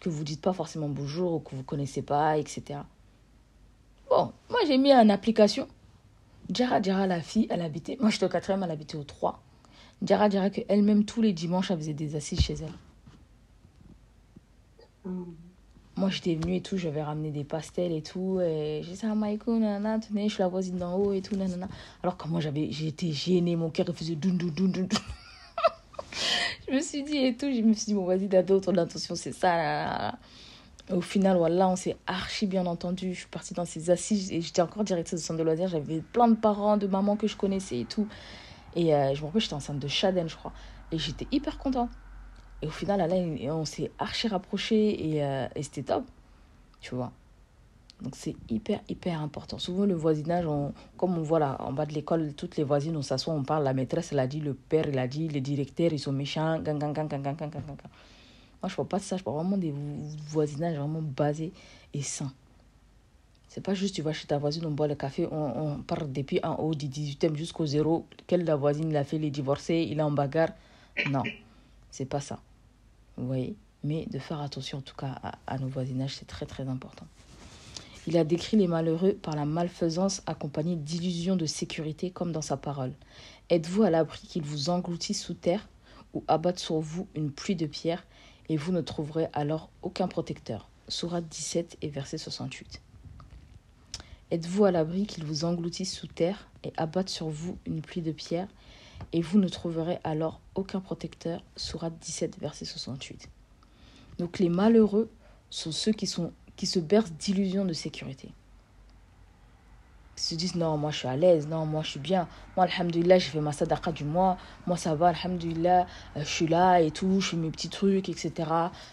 Que 0.00 0.08
vous 0.08 0.24
dites 0.24 0.40
pas 0.40 0.52
forcément 0.52 0.88
bonjour 0.88 1.34
ou 1.34 1.38
que 1.38 1.54
vous 1.54 1.62
connaissez 1.62 2.02
pas, 2.02 2.36
etc. 2.36 2.80
Bon, 4.10 4.32
moi 4.50 4.60
j'ai 4.66 4.78
mis 4.78 4.90
une 4.92 5.10
application. 5.10 5.68
Djara 6.50 6.80
Djara, 6.80 7.06
la 7.06 7.20
fille, 7.20 7.46
elle 7.50 7.62
habitait. 7.62 7.96
Moi, 8.00 8.10
j'étais 8.10 8.24
au 8.24 8.28
quatrième, 8.28 8.62
elle 8.62 8.70
habitait 8.70 8.96
au 8.96 9.04
3. 9.04 9.42
Djara 10.02 10.30
Djara, 10.30 10.50
qu'elle-même, 10.50 11.04
tous 11.04 11.20
les 11.20 11.32
dimanches, 11.32 11.70
elle 11.70 11.78
faisait 11.78 11.94
des 11.94 12.16
assises 12.16 12.40
chez 12.40 12.54
elle. 12.54 12.72
Hmm. 15.04 15.24
Moi, 15.96 16.10
j'étais 16.10 16.36
venue 16.36 16.56
et 16.56 16.60
tout, 16.60 16.76
j'avais 16.76 17.02
ramené 17.02 17.32
des 17.32 17.44
pastels 17.44 17.92
et 17.92 18.02
tout. 18.02 18.40
Et 18.40 18.82
j'ai 18.84 18.92
dit, 18.92 19.00
ah, 19.02 19.14
Maïko, 19.14 19.58
nanana, 19.58 19.98
tenez, 19.98 20.28
je 20.28 20.34
suis 20.34 20.42
la 20.42 20.48
voisine 20.48 20.76
d'en 20.76 20.96
haut 20.96 21.12
et 21.12 21.20
tout, 21.20 21.36
nanana. 21.36 21.68
Alors 22.02 22.16
que 22.16 22.28
moi, 22.28 22.40
j'avais, 22.40 22.70
j'étais 22.70 23.10
gênée, 23.10 23.56
mon 23.56 23.70
cœur, 23.70 23.86
faisait 23.94 24.14
doun, 24.14 24.38
doun, 24.38 24.50
doun, 24.52 24.70
doun. 24.70 24.88
je 26.68 26.72
me 26.72 26.80
suis 26.80 27.02
dit 27.02 27.16
et 27.16 27.36
tout, 27.36 27.52
je 27.52 27.60
me 27.62 27.74
suis 27.74 27.86
dit, 27.86 27.94
bon, 27.94 28.04
vas-y, 28.04 28.28
t'as 28.28 28.42
d'autres 28.42 28.72
l'intention, 28.72 29.16
c'est 29.16 29.32
ça, 29.32 29.56
là, 29.56 30.18
au 30.90 31.00
final, 31.00 31.36
voilà, 31.36 31.68
on 31.68 31.76
s'est 31.76 31.96
archi 32.06 32.46
bien 32.46 32.66
entendu. 32.66 33.12
Je 33.12 33.20
suis 33.20 33.28
partie 33.28 33.54
dans 33.54 33.64
ces 33.64 33.90
assises 33.90 34.32
et 34.32 34.40
j'étais 34.40 34.62
encore 34.62 34.84
directrice 34.84 35.20
de 35.20 35.24
centre 35.24 35.38
de 35.38 35.44
loisirs. 35.44 35.68
J'avais 35.68 36.00
plein 36.00 36.28
de 36.28 36.36
parents, 36.36 36.76
de 36.76 36.86
mamans 36.86 37.16
que 37.16 37.26
je 37.26 37.36
connaissais 37.36 37.80
et 37.80 37.84
tout. 37.84 38.08
Et 38.74 38.94
euh, 38.94 39.14
je 39.14 39.20
me 39.20 39.26
rappelle, 39.26 39.40
j'étais 39.40 39.54
enceinte 39.54 39.78
de 39.78 39.88
Chaden, 39.88 40.28
je 40.28 40.36
crois. 40.36 40.52
Et 40.92 40.98
j'étais 40.98 41.26
hyper 41.30 41.58
contente. 41.58 41.90
Et 42.62 42.66
au 42.66 42.70
final, 42.70 42.98
là, 42.98 43.54
on 43.54 43.64
s'est 43.64 43.90
archi 43.98 44.28
rapprochés 44.28 45.20
euh, 45.22 45.48
et, 45.54 45.62
c'était 45.62 45.82
top. 45.82 46.04
Tu 46.80 46.94
vois. 46.94 47.12
Donc 48.00 48.14
c'est 48.14 48.36
hyper, 48.48 48.80
hyper 48.88 49.20
important. 49.20 49.58
Souvent, 49.58 49.84
le 49.84 49.94
voisinage, 49.94 50.46
on, 50.46 50.72
comme 50.96 51.18
on 51.18 51.22
voit 51.22 51.40
là, 51.40 51.56
en 51.60 51.72
bas 51.72 51.84
de 51.84 51.92
l'école, 51.92 52.32
toutes 52.34 52.56
les 52.56 52.64
voisines, 52.64 52.96
on 52.96 53.02
s'assoit, 53.02 53.34
on 53.34 53.42
parle. 53.42 53.64
La 53.64 53.74
maîtresse, 53.74 54.12
elle 54.12 54.20
a 54.20 54.26
dit, 54.26 54.40
le 54.40 54.54
père, 54.54 54.88
il 54.88 54.98
a 54.98 55.08
dit, 55.08 55.28
les 55.28 55.40
directeurs, 55.40 55.92
ils 55.92 55.98
sont 55.98 56.12
méchants. 56.12 56.60
Gang, 56.60 56.78
gang, 56.78 56.92
gang, 56.92 57.08
gang, 57.08 57.22
gang, 57.22 57.36
gang, 57.36 57.50
gang, 57.50 57.62
gang. 57.66 57.76
Moi, 58.62 58.68
je 58.68 58.74
parle 58.74 58.88
pas 58.88 58.98
ça, 58.98 59.16
je 59.16 59.22
parle 59.22 59.36
vraiment 59.36 59.56
des 59.56 59.72
voisinages 60.28 60.76
vraiment 60.76 61.02
basés 61.02 61.52
et 61.94 62.02
sains. 62.02 62.32
C'est 63.48 63.62
pas 63.62 63.74
juste 63.74 63.94
tu 63.94 64.02
vas 64.02 64.12
chez 64.12 64.26
ta 64.26 64.36
voisine, 64.38 64.66
on 64.66 64.70
boit 64.72 64.88
le 64.88 64.94
café, 64.94 65.26
on, 65.30 65.76
on 65.76 65.82
part 65.82 66.06
depuis 66.06 66.38
en 66.42 66.56
haut 66.56 66.74
du 66.74 66.86
18e 66.86 67.34
jusqu'au 67.34 67.66
zéro. 67.66 68.06
Quelle 68.26 68.44
la 68.44 68.56
voisine 68.56 68.92
l'a 68.92 69.04
fait 69.04 69.18
les 69.18 69.30
divorcer, 69.30 69.86
il 69.88 69.98
est 69.98 70.02
en 70.02 70.10
bagarre. 70.10 70.50
Non, 71.10 71.22
c'est 71.90 72.04
pas 72.04 72.20
ça. 72.20 72.40
Vous 73.16 73.26
voyez? 73.26 73.56
Mais 73.84 74.06
de 74.06 74.18
faire 74.18 74.40
attention 74.40 74.78
en 74.78 74.82
tout 74.82 74.96
cas 74.96 75.18
à, 75.22 75.38
à 75.46 75.58
nos 75.58 75.68
voisinages, 75.68 76.16
c'est 76.16 76.26
très 76.26 76.46
très 76.46 76.68
important. 76.68 77.06
Il 78.06 78.16
a 78.16 78.24
décrit 78.24 78.56
les 78.56 78.66
malheureux 78.66 79.14
par 79.14 79.36
la 79.36 79.44
malfaisance 79.44 80.22
accompagnée 80.26 80.76
d'illusions 80.76 81.36
de 81.36 81.46
sécurité 81.46 82.10
comme 82.10 82.32
dans 82.32 82.42
sa 82.42 82.56
parole. 82.56 82.92
Êtes-vous 83.50 83.82
à 83.82 83.90
l'abri 83.90 84.26
qu'ils 84.26 84.42
vous 84.42 84.70
engloutissent 84.70 85.22
sous 85.22 85.34
terre 85.34 85.68
ou 86.14 86.24
abattent 86.26 86.58
sur 86.58 86.80
vous 86.80 87.06
une 87.14 87.30
pluie 87.30 87.56
de 87.56 87.66
pierres? 87.66 88.04
Et 88.48 88.56
vous 88.56 88.72
ne 88.72 88.80
trouverez 88.80 89.28
alors 89.32 89.70
aucun 89.82 90.08
protecteur. 90.08 90.68
Sourate 90.88 91.28
17 91.28 91.78
et 91.82 91.88
verset 91.88 92.18
68. 92.18 92.80
Êtes-vous 94.30 94.64
à 94.64 94.70
l'abri 94.70 95.06
qu'ils 95.06 95.24
vous 95.24 95.44
engloutissent 95.44 95.94
sous 95.94 96.06
terre 96.06 96.48
et 96.64 96.72
abattent 96.76 97.08
sur 97.08 97.28
vous 97.28 97.58
une 97.66 97.80
pluie 97.80 98.02
de 98.02 98.12
pierres, 98.12 98.48
et 99.12 99.22
vous 99.22 99.38
ne 99.38 99.48
trouverez 99.48 99.98
alors 100.04 100.40
aucun 100.54 100.80
protecteur? 100.80 101.42
Sourate 101.56 101.98
17, 101.98 102.38
verset 102.38 102.64
68. 102.64 103.28
Donc 104.18 104.38
les 104.38 104.48
malheureux 104.48 105.10
sont 105.50 105.72
ceux 105.72 105.92
qui, 105.92 106.06
se 106.06 106.78
bercent 106.78 107.12
d'illusions 107.12 107.64
de 107.64 107.72
sécurité 107.72 108.30
se 110.18 110.34
disent 110.34 110.54
non, 110.54 110.76
moi 110.76 110.90
je 110.90 110.98
suis 110.98 111.08
à 111.08 111.16
l'aise, 111.16 111.46
non, 111.46 111.66
moi 111.66 111.82
je 111.82 111.90
suis 111.90 112.00
bien. 112.00 112.28
Moi, 112.56 112.66
alhamdulillah, 112.66 113.18
j'ai 113.18 113.30
fait 113.30 113.40
ma 113.40 113.52
sadaqa 113.52 113.92
du 113.92 114.04
mois. 114.04 114.36
Moi, 114.66 114.76
ça 114.76 114.94
va, 114.94 115.08
alhamdulillah, 115.08 115.86
euh, 116.16 116.20
je 116.20 116.28
suis 116.28 116.46
là 116.46 116.80
et 116.80 116.90
tout, 116.90 117.20
je 117.20 117.30
fais 117.30 117.36
mes 117.36 117.50
petits 117.50 117.68
trucs, 117.68 118.08
etc. 118.08 118.50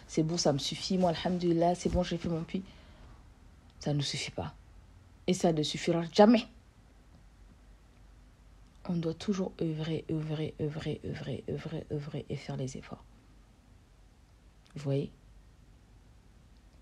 C'est 0.07 0.23
bon, 0.23 0.37
ça 0.37 0.53
me 0.53 0.59
suffit. 0.59 0.97
Moi, 0.97 1.11
alhamdulillah, 1.11 1.75
c'est 1.75 1.89
bon, 1.89 2.03
j'ai 2.03 2.17
fait 2.17 2.29
mon 2.29 2.43
puits. 2.43 2.63
Ça 3.79 3.93
ne 3.93 4.01
suffit 4.01 4.31
pas. 4.31 4.53
Et 5.27 5.33
ça 5.33 5.51
ne 5.51 5.63
suffira 5.63 6.03
jamais. 6.11 6.45
On 8.87 8.93
doit 8.93 9.15
toujours 9.15 9.51
œuvrer, 9.61 10.05
œuvrer, 10.11 10.53
œuvrer, 10.61 11.01
œuvrer, 11.05 11.43
œuvrer, 11.49 11.85
œuvrer 11.91 12.25
et 12.29 12.35
faire 12.35 12.55
les 12.57 12.77
efforts. 12.77 13.03
Vous 14.75 14.83
voyez? 14.83 15.11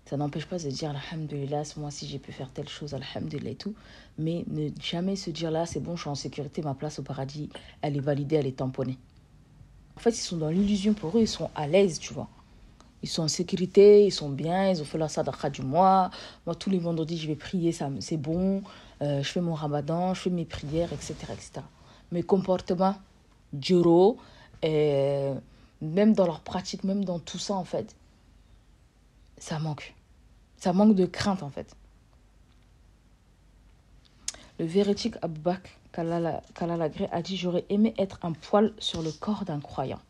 Ça 0.06 0.16
n'empêche 0.18 0.46
pas 0.46 0.58
de 0.58 0.68
dire 0.68 0.90
Alhamdulillah, 0.90 1.64
ce 1.64 1.80
mois-ci 1.80 2.06
j'ai 2.06 2.18
pu 2.18 2.30
faire 2.32 2.50
telle 2.50 2.68
chose, 2.68 2.94
Alhamdulillah 2.94 3.50
et 3.50 3.54
tout. 3.54 3.74
Mais 4.18 4.44
ne 4.48 4.68
jamais 4.80 5.16
se 5.16 5.30
dire 5.30 5.50
là, 5.50 5.66
c'est 5.66 5.80
bon, 5.80 5.96
je 5.96 6.02
suis 6.02 6.10
en 6.10 6.14
sécurité, 6.14 6.62
ma 6.62 6.74
place 6.74 6.98
au 6.98 7.02
paradis, 7.02 7.48
elle 7.80 7.96
est 7.96 8.00
validée, 8.00 8.36
elle 8.36 8.46
est 8.46 8.56
tamponnée. 8.56 8.98
En 9.96 10.00
fait, 10.00 10.10
ils 10.10 10.22
sont 10.22 10.36
dans 10.36 10.50
l'illusion 10.50 10.92
pour 10.92 11.16
eux, 11.16 11.22
ils 11.22 11.28
sont 11.28 11.50
à 11.54 11.66
l'aise, 11.66 11.98
tu 11.98 12.12
vois. 12.12 12.28
Ils 13.02 13.08
sont 13.08 13.22
en 13.22 13.28
sécurité, 13.28 14.04
ils 14.04 14.12
sont 14.12 14.30
bien, 14.30 14.70
ils 14.70 14.80
ont 14.80 14.84
fait 14.84 14.98
la 14.98 15.08
sadaqa 15.08 15.50
du 15.50 15.62
mois. 15.62 16.10
Moi, 16.46 16.54
tous 16.54 16.70
les 16.70 16.78
vendredis, 16.78 17.18
je 17.18 17.26
vais 17.26 17.34
prier, 17.34 17.72
ça, 17.72 17.90
c'est 18.00 18.16
bon. 18.16 18.62
Euh, 19.02 19.22
je 19.22 19.28
fais 19.28 19.40
mon 19.40 19.54
ramadan, 19.54 20.14
je 20.14 20.22
fais 20.22 20.30
mes 20.30 20.44
prières, 20.44 20.92
etc. 20.92 21.14
etc. 21.32 21.52
Mes 22.12 22.22
comportements, 22.22 22.96
duro, 23.52 24.18
même 24.62 26.12
dans 26.14 26.26
leur 26.26 26.40
pratique, 26.40 26.84
même 26.84 27.04
dans 27.04 27.18
tout 27.18 27.38
ça, 27.38 27.54
en 27.54 27.64
fait, 27.64 27.94
ça 29.38 29.58
manque. 29.58 29.94
Ça 30.56 30.72
manque 30.72 30.94
de 30.94 31.06
crainte, 31.06 31.42
en 31.42 31.50
fait. 31.50 31.74
Le 34.58 34.66
véridique 34.66 35.16
Abou 35.20 35.40
Bakr 35.40 35.70
Kalalagré 35.92 37.08
a 37.10 37.22
dit 37.22 37.36
J'aurais 37.36 37.64
aimé 37.68 37.94
être 37.98 38.18
un 38.22 38.32
poil 38.32 38.72
sur 38.78 39.02
le 39.02 39.10
corps 39.10 39.44
d'un 39.44 39.60
croyant. 39.60 40.00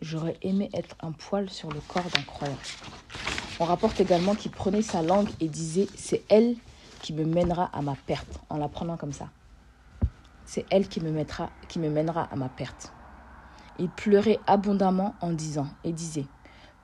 J'aurais 0.00 0.36
aimé 0.42 0.70
être 0.72 0.96
un 1.00 1.12
poil 1.12 1.50
sur 1.50 1.70
le 1.70 1.80
corps 1.80 2.08
d'un 2.14 2.22
croyant. 2.22 2.58
On 3.58 3.64
rapporte 3.64 4.00
également 4.00 4.34
qu'il 4.34 4.50
prenait 4.50 4.82
sa 4.82 5.02
langue 5.02 5.28
et 5.40 5.48
disait 5.48 5.86
C'est 5.94 6.22
elle 6.28 6.56
qui 7.02 7.12
me 7.12 7.24
mènera 7.24 7.70
à 7.72 7.82
ma 7.82 7.94
perte, 7.94 8.40
en 8.48 8.56
la 8.56 8.68
prenant 8.68 8.96
comme 8.96 9.12
ça. 9.12 9.28
C'est 10.44 10.66
elle 10.70 10.88
qui 10.88 11.00
me, 11.00 11.10
mettra, 11.10 11.50
qui 11.68 11.78
me 11.78 11.88
mènera 11.88 12.28
à 12.30 12.36
ma 12.36 12.48
perte. 12.48 12.92
Il 13.78 13.88
pleurait 13.88 14.40
abondamment 14.46 15.14
en 15.20 15.32
disant 15.32 15.68
et 15.84 15.92
disait 15.92 16.26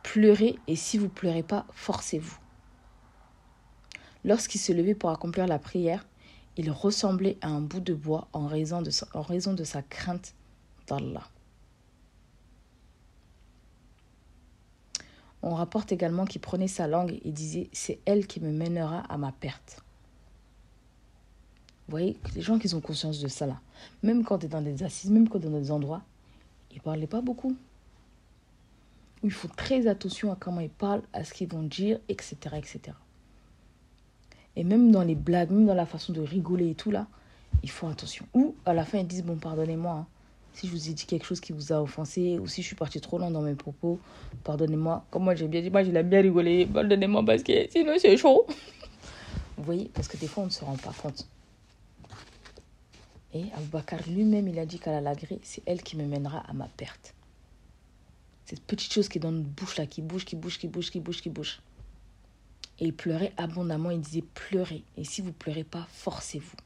Pleurez 0.06 0.56
et 0.68 0.76
si 0.76 0.98
vous 0.98 1.08
pleurez 1.08 1.42
pas, 1.42 1.66
forcez-vous. 1.72 2.38
Lorsqu'il 4.24 4.60
se 4.60 4.72
levait 4.72 4.94
pour 4.94 5.10
accomplir 5.10 5.48
la 5.48 5.58
prière, 5.58 6.06
il 6.56 6.70
ressemblait 6.70 7.36
à 7.40 7.48
un 7.48 7.60
bout 7.60 7.80
de 7.80 7.92
bois 7.92 8.28
en 8.32 8.46
raison 8.46 8.82
de 8.82 8.90
sa, 9.64 9.82
crainte 9.82 10.34
d'Allah. 10.86 11.28
On 15.42 15.56
rapporte 15.56 15.90
également 15.90 16.24
qu'il 16.24 16.40
prenait 16.40 16.68
sa 16.68 16.86
langue 16.86 17.18
et 17.24 17.32
disait 17.32 17.68
C'est 17.72 17.98
elle 18.04 18.28
qui 18.28 18.38
me 18.38 18.52
mènera 18.52 19.00
à 19.12 19.18
ma 19.18 19.32
perte. 19.32 19.82
Vous 21.88 21.90
voyez, 21.90 22.16
les 22.36 22.42
gens 22.42 22.60
qui 22.60 22.72
ont 22.76 22.80
conscience 22.80 23.18
de 23.18 23.28
ça 23.28 23.48
même 24.04 24.24
quand 24.24 24.38
tu 24.38 24.46
es 24.46 24.48
dans 24.48 24.62
des 24.62 24.84
assises, 24.84 25.10
même 25.10 25.28
quand 25.28 25.40
tu 25.40 25.48
es 25.48 25.50
dans 25.50 25.58
des 25.58 25.72
endroits, 25.72 26.02
ils 26.70 26.76
ne 26.76 26.82
parlaient 26.82 27.08
pas 27.08 27.20
beaucoup. 27.20 27.56
Il 29.22 29.32
faut 29.32 29.48
très 29.48 29.86
attention 29.86 30.32
à 30.32 30.36
comment 30.38 30.60
ils 30.60 30.68
parlent, 30.68 31.02
à 31.12 31.24
ce 31.24 31.32
qu'ils 31.32 31.48
vont 31.48 31.62
dire, 31.62 31.98
etc., 32.08 32.36
etc. 32.56 32.80
Et 34.56 34.64
même 34.64 34.90
dans 34.90 35.02
les 35.02 35.14
blagues, 35.14 35.50
même 35.50 35.66
dans 35.66 35.74
la 35.74 35.86
façon 35.86 36.12
de 36.12 36.20
rigoler 36.20 36.70
et 36.70 36.74
tout 36.74 36.90
là, 36.90 37.06
ils 37.62 37.70
font 37.70 37.88
attention. 37.88 38.26
Ou 38.34 38.54
à 38.64 38.74
la 38.74 38.84
fin, 38.84 38.98
ils 38.98 39.06
disent 39.06 39.24
Bon, 39.24 39.36
pardonnez-moi. 39.36 39.92
Hein. 39.92 40.06
Si 40.52 40.66
je 40.68 40.72
vous 40.72 40.88
ai 40.88 40.94
dit 40.94 41.04
quelque 41.04 41.26
chose 41.26 41.40
qui 41.40 41.52
vous 41.52 41.72
a 41.72 41.82
offensé, 41.82 42.38
ou 42.38 42.46
si 42.46 42.62
je 42.62 42.68
suis 42.68 42.76
partie 42.76 43.00
trop 43.00 43.18
loin 43.18 43.30
dans 43.30 43.42
mes 43.42 43.54
propos, 43.54 44.00
pardonnez-moi. 44.42 45.04
Comme 45.10 45.24
moi 45.24 45.34
j'ai 45.34 45.48
bien 45.48 45.60
dit, 45.60 45.70
moi 45.70 45.84
j'ai 45.84 46.02
bien 46.02 46.22
rigolé, 46.22 46.64
pardonnez-moi 46.64 47.22
parce 47.26 47.42
que 47.42 47.70
sinon 47.70 47.92
c'est 47.98 48.16
chaud. 48.16 48.46
Vous 49.58 49.64
voyez, 49.64 49.90
parce 49.92 50.08
que 50.08 50.16
des 50.16 50.26
fois 50.26 50.44
on 50.44 50.46
ne 50.46 50.50
se 50.50 50.64
rend 50.64 50.76
pas 50.76 50.94
compte. 51.02 51.28
Et 53.34 53.44
Bakar 53.70 54.00
lui-même, 54.08 54.48
il 54.48 54.58
a 54.58 54.64
dit 54.64 54.78
qu'à 54.78 54.98
la 55.02 55.14
gré, 55.14 55.38
c'est 55.42 55.62
elle 55.66 55.82
qui 55.82 55.98
me 55.98 56.06
mènera 56.06 56.38
à 56.48 56.54
ma 56.54 56.68
perte. 56.68 57.15
Cette 58.46 58.62
petite 58.62 58.92
chose 58.92 59.08
qui 59.08 59.18
est 59.18 59.20
dans 59.20 59.32
notre 59.32 59.48
bouche 59.48 59.76
là, 59.76 59.86
qui 59.86 60.02
bouge, 60.02 60.24
qui 60.24 60.36
bouge, 60.36 60.58
qui 60.58 60.68
bouge, 60.68 60.90
qui 60.90 61.00
bouge, 61.00 61.20
qui 61.20 61.30
bouge. 61.30 61.60
Et 62.78 62.86
il 62.86 62.94
pleurait 62.94 63.32
abondamment, 63.36 63.90
il 63.90 64.00
disait 64.00 64.22
pleurez. 64.22 64.84
Et 64.96 65.02
si 65.02 65.20
vous 65.20 65.32
pleurez 65.32 65.64
pas, 65.64 65.88
forcez-vous. 65.90 66.56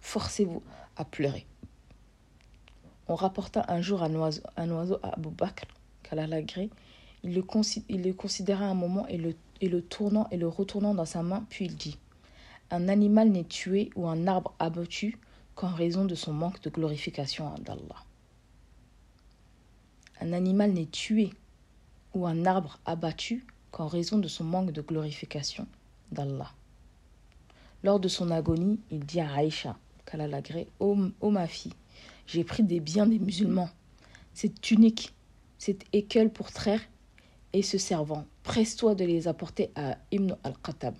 Forcez-vous 0.00 0.62
à 0.96 1.04
pleurer. 1.04 1.46
On 3.08 3.16
rapporta 3.16 3.66
un 3.68 3.82
jour 3.82 4.02
un 4.02 4.14
oiseau, 4.14 4.98
à 5.02 5.14
Abou 5.14 5.30
Bakr, 5.30 5.66
gré. 6.02 6.70
Il 7.22 7.34
le, 7.34 7.44
il 7.88 8.02
le 8.02 8.12
considéra 8.14 8.64
un 8.64 8.74
moment 8.74 9.06
et 9.08 9.18
le, 9.18 9.82
tournant 9.82 10.26
et 10.30 10.38
le 10.38 10.48
retournant 10.48 10.94
dans 10.94 11.04
sa 11.04 11.22
main, 11.22 11.44
puis 11.50 11.66
il 11.66 11.76
dit 11.76 11.98
Un 12.70 12.88
animal 12.88 13.28
n'est 13.28 13.44
tué 13.44 13.90
ou 13.94 14.08
un 14.08 14.26
arbre 14.26 14.54
abattu 14.58 15.18
qu'en 15.54 15.68
raison 15.68 16.06
de 16.06 16.14
son 16.14 16.32
manque 16.32 16.62
de 16.62 16.70
glorification 16.70 17.54
d'Allah. 17.58 18.05
Un 20.20 20.32
animal 20.32 20.72
n'est 20.72 20.86
tué 20.86 21.30
ou 22.14 22.26
un 22.26 22.46
arbre 22.46 22.78
abattu 22.86 23.46
qu'en 23.70 23.86
raison 23.86 24.18
de 24.18 24.28
son 24.28 24.44
manque 24.44 24.72
de 24.72 24.80
glorification 24.80 25.66
d'Allah. 26.12 26.52
Lors 27.82 28.00
de 28.00 28.08
son 28.08 28.30
agonie, 28.30 28.80
il 28.90 29.00
dit 29.00 29.20
à 29.20 29.32
Aïcha, 29.34 29.76
ô, 30.80 31.30
ma 31.30 31.46
fille, 31.46 31.74
j'ai 32.26 32.44
pris 32.44 32.62
des 32.62 32.80
biens 32.80 33.06
des 33.06 33.18
musulmans. 33.18 33.68
Cette 34.32 34.60
tunique, 34.60 35.12
cette 35.58 35.84
écuelle 35.92 36.30
pour 36.30 36.50
traire 36.50 36.80
et 37.52 37.62
ce 37.62 37.78
servant, 37.78 38.24
presse-toi 38.42 38.94
de 38.94 39.04
les 39.04 39.28
apporter 39.28 39.70
à 39.74 39.98
Ibn 40.10 40.36
al-Khattab. 40.44 40.94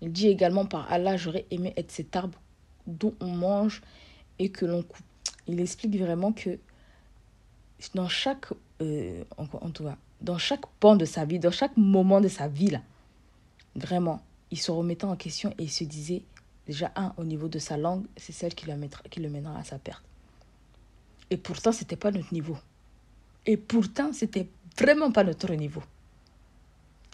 Il 0.00 0.12
dit 0.12 0.28
également 0.28 0.66
par 0.66 0.90
Allah, 0.92 1.16
j'aurais 1.16 1.46
aimé 1.50 1.72
être 1.76 1.90
cet 1.90 2.14
arbre 2.16 2.38
dont 2.86 3.14
on 3.20 3.28
mange 3.28 3.82
et 4.38 4.50
que 4.50 4.66
l'on 4.66 4.82
coupe. 4.82 5.04
Il 5.46 5.60
explique 5.60 5.96
vraiment 5.98 6.32
que 6.32 6.58
dans 7.94 8.08
chaque 8.08 8.46
euh, 8.82 9.24
en, 9.36 9.70
tout 9.70 9.84
cas, 9.84 9.96
dans 10.20 10.38
chaque 10.38 10.66
pan 10.80 10.96
de 10.96 11.04
sa 11.04 11.24
vie, 11.24 11.38
dans 11.38 11.50
chaque 11.50 11.76
moment 11.76 12.20
de 12.20 12.28
sa 12.28 12.48
vie, 12.48 12.70
là, 12.70 12.80
vraiment, 13.76 14.22
il 14.50 14.58
se 14.58 14.70
remettait 14.70 15.04
en 15.04 15.16
question 15.16 15.50
et 15.58 15.64
il 15.64 15.70
se 15.70 15.84
disait, 15.84 16.22
déjà, 16.66 16.90
un, 16.96 17.12
au 17.16 17.24
niveau 17.24 17.48
de 17.48 17.58
sa 17.58 17.76
langue, 17.76 18.04
c'est 18.16 18.32
celle 18.32 18.54
qui, 18.54 18.66
la 18.66 18.76
mettra, 18.76 19.02
qui 19.08 19.20
le 19.20 19.28
mènera 19.28 19.58
à 19.58 19.64
sa 19.64 19.78
perte. 19.78 20.02
Et 21.30 21.36
pourtant, 21.36 21.72
c'était 21.72 21.96
pas 21.96 22.10
notre 22.10 22.32
niveau. 22.32 22.58
Et 23.46 23.56
pourtant, 23.56 24.12
c'était 24.12 24.48
vraiment 24.78 25.12
pas 25.12 25.24
notre 25.24 25.52
niveau. 25.54 25.82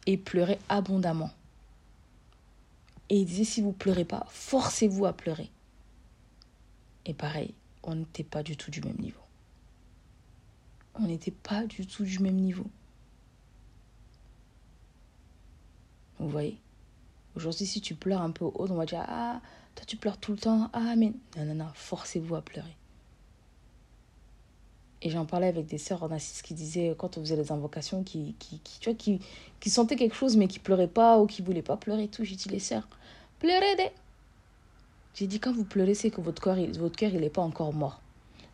Et 0.07 0.13
il 0.13 0.21
pleurait 0.21 0.59
abondamment. 0.69 1.31
Et 3.11 3.19
il 3.19 3.25
disait, 3.27 3.45
si 3.45 3.63
vous 3.63 3.73
pleurez 3.73 4.05
pas, 4.05 4.27
forcez-vous 4.31 5.07
à 5.07 5.13
pleurer. 5.13 5.51
Et 7.07 7.15
pareil, 7.15 7.55
on 7.89 7.97
n'était 7.97 8.25
pas 8.25 8.43
du 8.43 8.57
tout 8.57 8.71
du 8.71 8.81
même 8.81 8.99
niveau 8.99 9.21
on 10.99 11.07
n'était 11.07 11.31
pas 11.31 11.65
du 11.65 11.87
tout 11.87 12.05
du 12.05 12.19
même 12.19 12.37
niveau. 12.37 12.67
Vous 16.19 16.29
voyez? 16.29 16.59
Aujourd'hui, 17.37 17.67
si 17.67 17.81
tu 17.81 17.95
pleures 17.95 18.23
un 18.23 18.31
peu 18.31 18.45
haut, 18.45 18.67
on 18.69 18.75
va 18.75 18.85
dire 18.85 19.05
Ah, 19.07 19.41
toi 19.77 19.85
tu 19.87 19.97
pleures 19.97 20.19
tout 20.19 20.33
le 20.33 20.39
temps. 20.39 20.69
Ah, 20.73 20.97
mais 20.97 21.13
non, 21.37 21.45
non, 21.45 21.55
non, 21.55 21.71
forcez-vous 21.75 22.35
à 22.35 22.43
pleurer. 22.43 22.77
Et 25.01 25.11
j'en 25.11 25.25
parlais 25.25 25.47
avec 25.47 25.67
des 25.67 25.79
sœurs 25.79 26.03
en 26.03 26.11
assise 26.11 26.43
qui 26.43 26.55
disaient, 26.55 26.97
quand 26.99 27.17
on 27.17 27.21
faisait 27.21 27.37
les 27.37 27.53
invocations, 27.53 28.03
qui, 28.03 28.35
qui, 28.41 28.61
tu 28.81 28.91
vois, 28.91 28.99
qui, 28.99 29.21
qui 29.61 29.71
sentaient 29.71 29.95
quelque 29.95 30.17
chose 30.17 30.37
mais 30.37 30.49
qui 30.49 30.59
pleuraient 30.59 30.89
pas 30.89 31.21
ou 31.21 31.27
qui 31.27 31.41
voulaient 31.41 31.63
pas 31.63 31.77
pleurer 31.77 32.05
et 32.05 32.09
tout. 32.09 32.25
J'ai 32.25 32.35
dit, 32.35 32.49
les 32.49 32.59
sœurs, 32.59 32.89
pleurez 33.39 33.77
des. 33.77 33.91
J'ai 35.19 35.27
dit, 35.27 35.41
quand 35.41 35.51
vous 35.51 35.65
pleurez, 35.65 35.95
c'est 35.95 36.11
que 36.11 36.21
votre, 36.21 36.41
corps, 36.41 36.55
votre 36.79 36.95
cœur, 36.95 37.11
il 37.13 37.19
n'est 37.19 37.29
pas 37.29 37.43
encore 37.43 37.73
mort. 37.73 38.01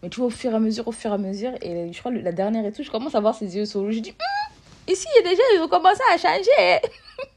Mais 0.02 0.08
tu 0.08 0.16
vois, 0.20 0.28
au 0.28 0.30
fur 0.30 0.50
et 0.50 0.54
à 0.54 0.58
mesure, 0.58 0.88
au 0.88 0.92
fur 0.92 1.10
et 1.10 1.14
à 1.14 1.18
mesure, 1.18 1.52
et 1.60 1.92
je 1.92 1.98
crois 1.98 2.10
la 2.10 2.32
dernière 2.32 2.64
et 2.64 2.72
tout, 2.72 2.82
je 2.82 2.90
commence 2.90 3.14
à 3.14 3.20
voir 3.20 3.34
ses 3.34 3.54
yeux 3.54 3.66
sur 3.66 3.92
Je 3.92 3.98
dis, 3.98 4.12
hum, 4.12 4.54
ici, 4.88 5.06
il 5.14 5.22
y 5.22 5.26
a 5.26 5.30
déjà, 5.30 5.42
ils 5.54 5.60
ont 5.60 5.68
commencé 5.68 6.00
à 6.10 6.16
changer. 6.16 6.80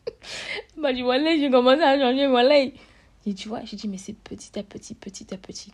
M'a 0.78 0.94
dit, 0.94 1.02
voilà, 1.02 1.36
j'ai 1.36 1.52
commencé 1.52 1.82
à 1.82 2.00
changer, 2.00 2.26
voilà. 2.28 2.58
Et 3.26 3.34
tu 3.36 3.50
vois, 3.50 3.66
j'ai 3.66 3.76
dit, 3.76 3.90
mais 3.90 3.98
c'est 3.98 4.14
petit 4.14 4.58
à 4.58 4.64
petit, 4.64 4.96
petit 4.96 5.34
à 5.34 5.38
petit. 5.38 5.74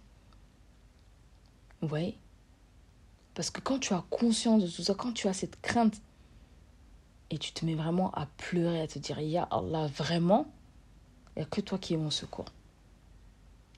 Vous 1.79 1.87
voyez 1.87 2.17
Parce 3.35 3.51
que 3.51 3.61
quand 3.61 3.77
tu 3.77 3.93
as 3.93 4.03
conscience 4.09 4.63
de 4.63 4.67
tout 4.67 4.81
ça, 4.81 4.95
quand 4.95 5.11
tu 5.11 5.27
as 5.27 5.33
cette 5.33 5.61
crainte, 5.61 6.01
et 7.29 7.37
tu 7.37 7.51
te 7.51 7.63
mets 7.67 7.75
vraiment 7.75 8.09
à 8.13 8.25
pleurer, 8.25 8.81
à 8.81 8.87
te 8.87 8.97
dire, 8.97 9.19
Ya 9.19 9.47
Allah, 9.51 9.85
vraiment, 9.95 10.47
il 11.35 11.41
n'y 11.41 11.43
a 11.43 11.45
que 11.45 11.61
toi 11.61 11.77
qui 11.77 11.93
es 11.93 11.97
mon 11.97 12.09
secours. 12.09 12.45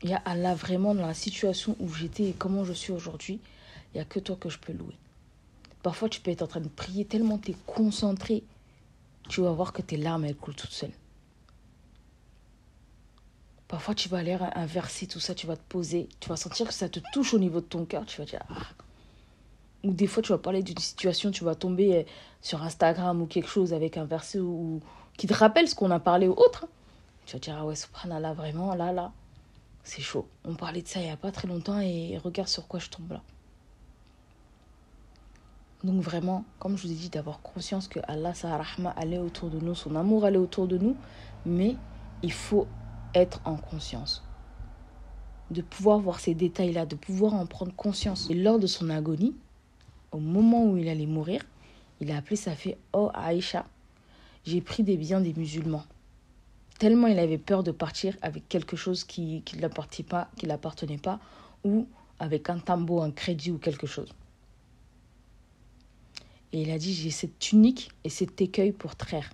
Il 0.06 0.12
y 0.12 0.14
a 0.14 0.22
Allah 0.24 0.54
vraiment 0.54 0.94
dans 0.94 1.08
la 1.08 1.16
situation 1.16 1.76
où 1.80 1.92
j'étais 1.92 2.26
et 2.26 2.34
comment 2.34 2.64
je 2.64 2.74
suis 2.74 2.92
aujourd'hui. 2.92 3.40
Il 3.92 3.98
n'y 3.98 4.02
a 4.02 4.06
que 4.06 4.20
toi 4.20 4.38
que 4.40 4.50
je 4.50 4.60
peux 4.60 4.72
louer. 4.72 4.94
Parfois, 5.82 6.10
tu 6.10 6.22
peux 6.22 6.30
être 6.30 6.44
en 6.44 6.48
train 6.48 6.60
de 6.62 6.68
prier 6.68 7.06
tellement 7.06 7.40
tu 7.40 7.54
es 7.54 7.56
concentré. 7.66 8.44
Tu 9.30 9.42
vas 9.42 9.52
voir 9.52 9.74
que 9.74 9.82
tes 9.82 9.98
larmes, 9.98 10.26
elles 10.26 10.36
coulent 10.36 10.54
toutes 10.54 10.70
seules. 10.70 10.94
Parfois, 13.68 13.96
tu 13.96 14.08
vas 14.08 14.20
aller 14.20 14.38
inverser 14.54 15.08
tout 15.08 15.20
ça, 15.20 15.34
tu 15.34 15.48
vas 15.48 15.58
te 15.58 15.68
poser. 15.68 16.08
Tu 16.20 16.30
vas 16.30 16.36
sentir 16.36 16.68
que 16.68 16.74
ça 16.76 16.88
te 16.88 17.00
touche 17.12 17.34
au 17.34 17.40
niveau 17.40 17.60
de 17.60 17.66
ton 17.66 17.84
cœur. 17.86 18.06
Tu 18.06 18.22
vas 18.22 18.26
dire, 18.26 18.44
ah. 18.50 18.62
Ou 19.84 19.92
des 19.92 20.06
fois, 20.06 20.22
tu 20.22 20.34
vas 20.34 20.38
parler 20.38 20.62
d'une 20.62 20.78
situation, 20.78 21.32
tu 21.32 21.44
vas 21.44 21.56
tomber 21.56 21.96
euh, 21.96 22.04
sur 22.44 22.62
Instagram 22.62 23.24
ou 23.24 23.26
quelque 23.26 23.50
chose 23.50 23.74
avec 23.74 23.98
un 23.98 24.06
verset 24.06 24.38
ou, 24.40 24.82
qui 25.18 25.26
te 25.26 25.34
rappelle 25.34 25.68
ce 25.68 25.74
qu'on 25.74 25.90
a 25.90 26.00
parlé 26.00 26.28
ou 26.28 26.34
autre. 26.34 26.68
Tu 27.26 27.34
vas 27.34 27.40
dire, 27.40 27.58
ah 27.60 27.66
ouais, 27.66 27.76
subhanallah, 27.76 28.34
vraiment, 28.34 28.76
là, 28.76 28.92
là 28.92 29.12
c'est 29.86 30.02
chaud. 30.02 30.28
On 30.44 30.56
parlait 30.56 30.82
de 30.82 30.88
ça 30.88 31.00
il 31.00 31.06
n'y 31.06 31.12
a 31.12 31.18
pas 31.18 31.32
très 31.32 31.48
longtemps 31.48 31.80
et 31.80 32.18
regarde 32.18 32.50
sur 32.50 32.68
quoi 32.68 32.80
je 32.80 32.90
tombe 32.90 33.12
là. 33.12 33.22
Donc 35.84 36.02
vraiment, 36.02 36.44
comme 36.58 36.78
je 36.78 36.88
vous 36.88 36.92
ai 36.92 36.96
dit, 36.96 37.10
d'avoir 37.10 37.42
conscience 37.42 37.88
que 37.88 38.00
Allah, 38.08 38.34
sa 38.34 38.60
allait 38.96 39.20
autour 39.20 39.52
de 39.52 39.60
nous, 39.60 39.76
son 39.76 39.96
amour 39.96 40.26
allait 40.26 40.38
autour 40.38 40.68
de 40.68 40.80
nous, 40.80 40.98
mais 41.46 41.76
il 42.24 42.32
faut 42.32 42.68
être 43.14 43.40
en 43.46 43.56
conscience. 43.56 44.24
De 45.52 45.62
pouvoir 45.62 46.00
voir 46.00 46.20
ces 46.20 46.34
détails-là, 46.34 46.88
de 46.88 46.96
pouvoir 46.96 47.36
en 47.36 47.46
prendre 47.46 47.74
conscience. 47.76 48.28
Et 48.32 48.34
lors 48.34 48.58
de 48.58 48.66
son 48.66 48.90
agonie, 48.90 49.36
au 50.12 50.18
moment 50.18 50.66
où 50.66 50.78
il 50.78 50.90
allait 50.90 51.06
mourir, 51.06 51.44
il 52.00 52.12
a 52.12 52.18
appelé 52.18 52.36
sa 52.36 52.56
fille 52.56 52.78
Oh 52.92 53.12
Aïcha, 53.14 53.66
j'ai 54.44 54.62
pris 54.62 54.82
des 54.82 54.98
biens 54.98 55.22
des 55.22 55.36
musulmans. 55.36 55.84
Tellement 56.80 57.08
il 57.08 57.20
avait 57.20 57.38
peur 57.38 57.64
de 57.64 57.72
partir 57.72 58.18
avec 58.22 58.48
quelque 58.50 58.76
chose 58.76 59.06
qui 59.06 59.44
ne 59.56 59.62
l'appartenait 59.62 60.08
pas, 60.08 60.30
qui 60.38 60.46
l'appartenait 60.46 60.98
pas, 60.98 61.20
ou 61.64 61.88
avec 62.20 62.50
un 62.50 62.60
tambour, 62.60 63.04
un 63.04 63.12
crédit 63.12 63.52
ou 63.52 63.58
quelque 63.58 63.88
chose. 63.88 64.14
Et 66.52 66.62
il 66.62 66.72
a 66.72 66.78
dit, 66.78 66.94
j'ai 66.94 67.12
cette 67.12 67.40
tunique 67.40 67.92
et 68.04 68.10
cet 68.10 68.42
écueil 68.42 68.72
pour 68.72 68.96
traire. 68.96 69.30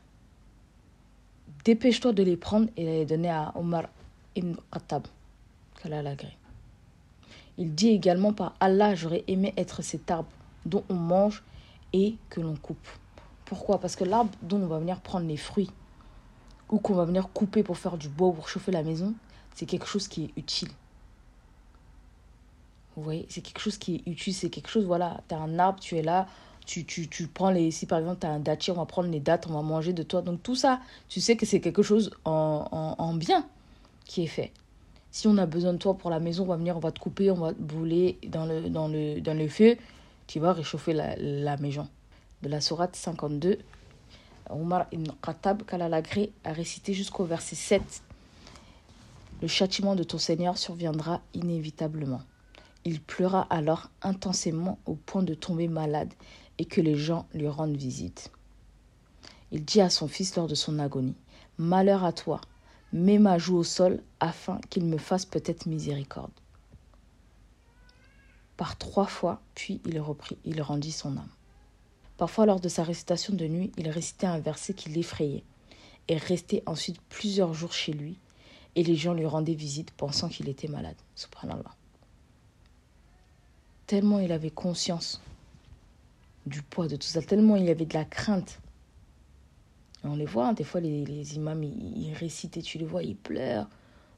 Dépêche-toi 1.65 2.13
de 2.13 2.23
les 2.23 2.37
prendre 2.37 2.69
et 2.77 2.85
les 2.85 3.05
donner 3.05 3.29
à 3.29 3.51
Omar 3.55 3.89
ibn 4.35 4.55
Khattab, 4.71 5.05
Il 7.57 7.75
dit 7.75 7.89
également 7.89 8.33
par 8.33 8.55
Allah, 8.59 8.95
j'aurais 8.95 9.23
aimé 9.27 9.53
être 9.57 9.83
cet 9.83 10.09
arbre 10.09 10.29
dont 10.65 10.83
on 10.89 10.95
mange 10.95 11.43
et 11.93 12.15
que 12.29 12.41
l'on 12.41 12.55
coupe. 12.55 12.87
Pourquoi? 13.45 13.79
Parce 13.79 13.95
que 13.95 14.03
l'arbre 14.03 14.31
dont 14.41 14.61
on 14.61 14.67
va 14.67 14.79
venir 14.79 15.01
prendre 15.01 15.27
les 15.27 15.37
fruits 15.37 15.69
ou 16.71 16.79
qu'on 16.79 16.95
va 16.95 17.05
venir 17.05 17.29
couper 17.29 17.63
pour 17.63 17.77
faire 17.77 17.97
du 17.97 18.09
bois 18.09 18.33
pour 18.33 18.49
chauffer 18.49 18.71
la 18.71 18.83
maison, 18.83 19.13
c'est 19.55 19.65
quelque 19.65 19.85
chose 19.85 20.07
qui 20.07 20.25
est 20.25 20.31
utile. 20.37 20.69
Vous 22.95 23.03
voyez, 23.03 23.25
c'est 23.29 23.41
quelque 23.41 23.59
chose 23.59 23.77
qui 23.77 23.95
est 23.95 24.09
utile, 24.09 24.33
c'est 24.33 24.49
quelque 24.49 24.69
chose, 24.69 24.85
voilà, 24.85 25.21
tu 25.27 25.35
as 25.35 25.39
un 25.39 25.59
arbre, 25.59 25.79
tu 25.79 25.97
es 25.97 26.01
là, 26.01 26.27
tu, 26.65 26.85
tu, 26.85 27.07
tu 27.07 27.27
prends 27.27 27.51
les, 27.51 27.71
si 27.71 27.85
par 27.85 27.99
exemple 27.99 28.19
tu 28.21 28.27
as 28.27 28.31
un 28.31 28.39
dattier, 28.39 28.73
on 28.73 28.77
va 28.77 28.85
prendre 28.85 29.09
les 29.09 29.19
dates, 29.19 29.47
on 29.47 29.53
va 29.53 29.61
manger 29.61 29.93
de 29.93 30.03
toi. 30.03 30.21
Donc 30.21 30.43
tout 30.43 30.55
ça, 30.55 30.79
tu 31.09 31.21
sais 31.21 31.35
que 31.35 31.45
c'est 31.45 31.59
quelque 31.59 31.83
chose 31.83 32.11
en, 32.25 32.67
en, 32.71 32.95
en, 33.03 33.13
bien 33.13 33.47
qui 34.05 34.23
est 34.23 34.27
fait. 34.27 34.51
Si 35.11 35.27
on 35.27 35.37
a 35.37 35.45
besoin 35.45 35.73
de 35.73 35.77
toi 35.77 35.97
pour 35.97 36.09
la 36.09 36.19
maison, 36.19 36.43
on 36.43 36.47
va 36.47 36.57
venir, 36.57 36.75
on 36.77 36.79
va 36.79 36.91
te 36.91 36.99
couper, 36.99 37.31
on 37.31 37.35
va 37.35 37.53
te 37.53 37.61
brûler 37.61 38.17
dans 38.27 38.45
le, 38.45 38.69
dans 38.69 38.87
le, 38.87 39.19
dans 39.19 39.33
le 39.33 39.47
feu, 39.47 39.77
tu 40.27 40.39
vas 40.39 40.53
réchauffer 40.53 40.93
la, 40.93 41.15
la 41.17 41.57
maison. 41.57 41.87
De 42.41 42.49
la 42.49 42.61
sourate 42.61 42.95
52, 42.95 43.59
Omar 44.51 44.87
ibn 44.91 45.11
Khattab, 45.21 45.63
Kalalagré, 45.63 46.31
a 46.43 46.53
récité 46.53 46.93
jusqu'au 46.93 47.25
verset 47.25 47.55
7. 47.55 47.81
Le 49.41 49.47
châtiment 49.47 49.95
de 49.95 50.03
ton 50.03 50.17
Seigneur 50.17 50.57
surviendra 50.57 51.21
inévitablement. 51.33 52.21
Il 52.85 53.01
pleura 53.01 53.47
alors 53.49 53.89
intensément 54.01 54.79
au 54.85 54.95
point 54.95 55.23
de 55.23 55.33
tomber 55.33 55.67
malade 55.67 56.13
et 56.57 56.65
que 56.65 56.81
les 56.81 56.95
gens 56.95 57.27
lui 57.33 57.47
rendent 57.47 57.77
visite. 57.77 58.31
Il 59.51 59.65
dit 59.65 59.81
à 59.81 59.89
son 59.89 60.07
fils 60.07 60.35
lors 60.35 60.47
de 60.47 60.55
son 60.55 60.79
agonie 60.79 61.15
Malheur 61.57 62.03
à 62.03 62.13
toi, 62.13 62.41
mets 62.93 63.19
ma 63.19 63.37
joue 63.37 63.57
au 63.57 63.63
sol 63.63 64.01
afin 64.19 64.59
qu'il 64.69 64.85
me 64.85 64.97
fasse 64.97 65.25
peut-être 65.25 65.65
miséricorde. 65.65 66.31
Par 68.57 68.77
trois 68.77 69.07
fois, 69.07 69.41
puis 69.55 69.81
il 69.85 69.99
reprit, 69.99 70.37
il 70.45 70.61
rendit 70.61 70.91
son 70.91 71.17
âme. 71.17 71.27
Parfois, 72.21 72.45
lors 72.45 72.59
de 72.59 72.69
sa 72.69 72.83
récitation 72.83 73.33
de 73.33 73.47
nuit, 73.47 73.71
il 73.79 73.89
récitait 73.89 74.27
un 74.27 74.37
verset 74.37 74.75
qui 74.75 74.89
l'effrayait 74.89 75.41
et 76.07 76.17
restait 76.17 76.61
ensuite 76.67 77.01
plusieurs 77.09 77.55
jours 77.55 77.73
chez 77.73 77.93
lui, 77.93 78.19
et 78.75 78.83
les 78.83 78.95
gens 78.95 79.15
lui 79.15 79.25
rendaient 79.25 79.55
visite 79.55 79.89
pensant 79.89 80.29
qu'il 80.29 80.47
était 80.47 80.67
malade. 80.67 80.97
Subhanallah 81.15 81.71
tellement 83.87 84.19
il 84.19 84.31
avait 84.31 84.51
conscience 84.51 85.19
du 86.45 86.61
poids 86.61 86.87
de 86.87 86.95
tout 86.95 87.07
ça, 87.07 87.23
tellement 87.23 87.55
il 87.55 87.67
avait 87.69 87.85
de 87.85 87.93
la 87.95 88.05
crainte. 88.05 88.59
on 90.03 90.15
les 90.15 90.25
voit, 90.25 90.49
hein, 90.49 90.53
des 90.53 90.63
fois 90.63 90.79
les, 90.79 91.35
imams, 91.35 91.63
ils, 91.63 92.13
récitent 92.13 92.57
et 92.57 92.61
tu 92.61 92.77
les 92.77 92.85
vois, 92.85 93.01
ils 93.01 93.15
pleurent. 93.15 93.67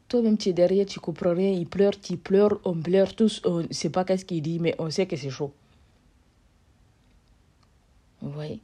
Toi-même, 0.10 0.38
tu 0.38 0.50
es 0.50 0.54
derrière, 0.54 0.86
tu 0.86 1.00
comprends 1.00 1.34
rien, 1.34 1.52
ils 1.52 1.68
pleurent, 1.68 1.98
tu 2.02 2.18
pleures, 2.18 2.60
on 2.66 2.76
pleure 2.76 3.16
tous, 3.16 3.42
on 3.46 3.64
ne 3.64 3.72
sait 3.72 3.90
pas 3.90 4.04
qu'est-ce 4.04 4.26
qu'il 4.26 4.42
dit, 4.42 4.60
mais 4.60 4.76
on 4.78 4.90
sait 4.90 5.08
que 5.08 5.16
c'est 5.16 5.30
chaud. 5.30 5.54
Vous 8.24 8.32
voyez 8.32 8.60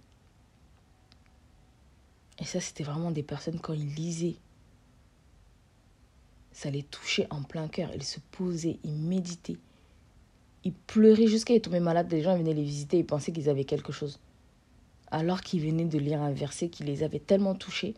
Et 2.39 2.45
ça, 2.45 2.59
c'était 2.59 2.83
vraiment 2.83 3.11
des 3.11 3.23
personnes, 3.23 3.59
quand 3.59 3.73
ils 3.73 3.93
lisaient, 3.93 4.37
ça 6.51 6.71
les 6.71 6.83
touchait 6.83 7.27
en 7.29 7.43
plein 7.43 7.67
cœur. 7.67 7.91
Ils 7.93 8.03
se 8.03 8.19
posaient, 8.31 8.79
ils 8.83 8.95
méditaient 8.95 9.59
ils 10.63 10.73
pleuraient 10.73 11.27
jusqu'à 11.27 11.53
être 11.55 11.63
tombés 11.63 11.79
malades. 11.79 12.11
Les 12.11 12.21
gens 12.21 12.37
venaient 12.37 12.53
les 12.53 12.63
visiter, 12.63 12.97
ils 12.97 13.05
pensaient 13.05 13.31
qu'ils 13.31 13.49
avaient 13.49 13.63
quelque 13.63 13.91
chose. 13.91 14.19
Alors 15.11 15.41
qu'ils 15.41 15.61
venaient 15.61 15.85
de 15.85 15.97
lire 15.97 16.21
un 16.21 16.31
verset 16.31 16.69
qui 16.69 16.83
les 16.83 17.03
avait 17.03 17.19
tellement 17.19 17.55
touchés 17.55 17.95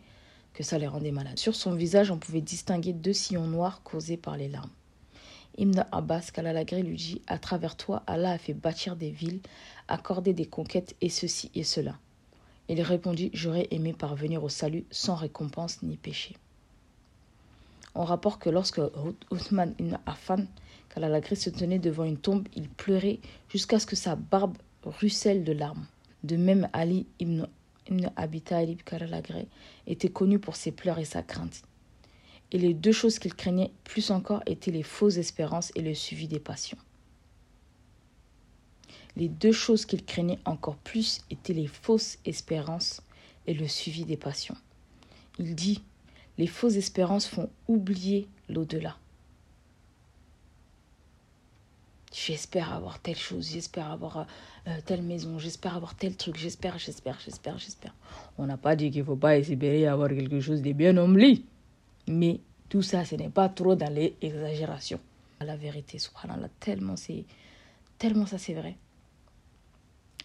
que 0.54 0.62
ça 0.62 0.78
les 0.78 0.86
rendait 0.86 1.12
malades. 1.12 1.38
Sur 1.38 1.54
son 1.54 1.74
visage, 1.74 2.10
on 2.10 2.18
pouvait 2.18 2.40
distinguer 2.40 2.92
deux 2.92 3.12
sillons 3.12 3.46
noirs 3.46 3.82
causés 3.82 4.16
par 4.16 4.36
les 4.36 4.48
larmes. 4.48 4.70
Ibn 5.58 5.84
Abbas, 5.92 6.30
Kalalagré, 6.32 6.82
lui 6.82 6.96
dit 6.96 7.22
À 7.26 7.38
travers 7.38 7.76
toi, 7.76 8.02
Allah 8.06 8.32
a 8.32 8.38
fait 8.38 8.54
bâtir 8.54 8.96
des 8.96 9.10
villes, 9.10 9.40
accorder 9.88 10.32
des 10.32 10.46
conquêtes 10.46 10.94
et 11.00 11.08
ceci 11.08 11.50
et 11.54 11.64
cela. 11.64 11.98
Il 12.68 12.80
répondit 12.80 13.30
J'aurais 13.34 13.68
aimé 13.70 13.92
parvenir 13.92 14.42
au 14.44 14.48
salut 14.48 14.84
sans 14.90 15.14
récompense 15.14 15.82
ni 15.82 15.96
péché. 15.96 16.36
On 17.94 18.04
rapporte 18.04 18.40
que 18.40 18.48
lorsque 18.48 18.80
Uthman 19.30 19.74
ibn 19.78 19.98
Affan 20.06 20.46
Kalalagri 20.94 21.36
se 21.36 21.50
tenait 21.50 21.78
devant 21.78 22.04
une 22.04 22.18
tombe, 22.18 22.48
il 22.54 22.68
pleurait 22.68 23.20
jusqu'à 23.48 23.78
ce 23.78 23.86
que 23.86 23.96
sa 23.96 24.16
barbe 24.16 24.56
ruisselle 24.84 25.44
de 25.44 25.52
larmes. 25.52 25.86
De 26.22 26.36
même, 26.36 26.68
Ali 26.72 27.06
ibn, 27.18 27.46
ibn 27.88 28.10
Abi 28.16 28.40
Talib 28.40 28.80
était 29.86 30.08
connu 30.08 30.38
pour 30.38 30.56
ses 30.56 30.72
pleurs 30.72 30.98
et 30.98 31.04
sa 31.04 31.22
crainte. 31.22 31.62
Et 32.52 32.58
les 32.58 32.74
deux 32.74 32.92
choses 32.92 33.18
qu'il 33.18 33.34
craignait 33.34 33.72
plus 33.82 34.10
encore 34.10 34.42
étaient 34.46 34.70
les 34.70 34.82
fausses 34.82 35.16
espérances 35.16 35.72
et 35.74 35.80
le 35.82 35.94
suivi 35.94 36.28
des 36.28 36.38
passions. 36.38 36.78
Les 39.16 39.28
deux 39.28 39.52
choses 39.52 39.84
qu'il 39.84 40.04
craignait 40.04 40.38
encore 40.44 40.76
plus 40.76 41.22
étaient 41.30 41.52
les 41.52 41.66
fausses 41.66 42.18
espérances 42.24 43.02
et 43.46 43.54
le 43.54 43.68
suivi 43.68 44.04
des 44.04 44.16
passions. 44.16 44.56
Il 45.38 45.54
dit 45.54 45.82
Les 46.38 46.46
fausses 46.46 46.76
espérances 46.76 47.26
font 47.26 47.50
oublier 47.68 48.28
l'au-delà. 48.48 48.96
J'espère 52.14 52.74
avoir 52.74 52.98
telle 52.98 53.16
chose, 53.16 53.50
j'espère 53.50 53.90
avoir 53.90 54.26
euh, 54.66 54.78
telle 54.84 55.02
maison, 55.02 55.38
j'espère 55.38 55.76
avoir 55.76 55.94
tel 55.94 56.14
truc, 56.14 56.36
j'espère, 56.36 56.78
j'espère, 56.78 57.18
j'espère, 57.24 57.58
j'espère. 57.58 57.94
On 58.36 58.44
n'a 58.44 58.58
pas 58.58 58.76
dit 58.76 58.90
qu'il 58.90 59.00
ne 59.00 59.06
faut 59.06 59.16
pas 59.16 59.38
espérer 59.38 59.86
avoir 59.86 60.10
quelque 60.10 60.40
chose 60.40 60.60
de 60.60 60.72
bien 60.72 60.98
ombli. 60.98 61.46
Mais 62.08 62.40
tout 62.68 62.82
ça, 62.82 63.04
ce 63.04 63.14
n'est 63.14 63.28
pas 63.28 63.48
trop 63.48 63.74
dans 63.74 63.92
les 63.92 64.16
exagérations. 64.22 65.00
La 65.40 65.56
vérité, 65.56 65.98
subhanallah, 65.98 66.48
tellement, 66.60 66.96
c'est, 66.96 67.24
tellement 67.98 68.26
ça 68.26 68.38
c'est 68.38 68.54
vrai. 68.54 68.76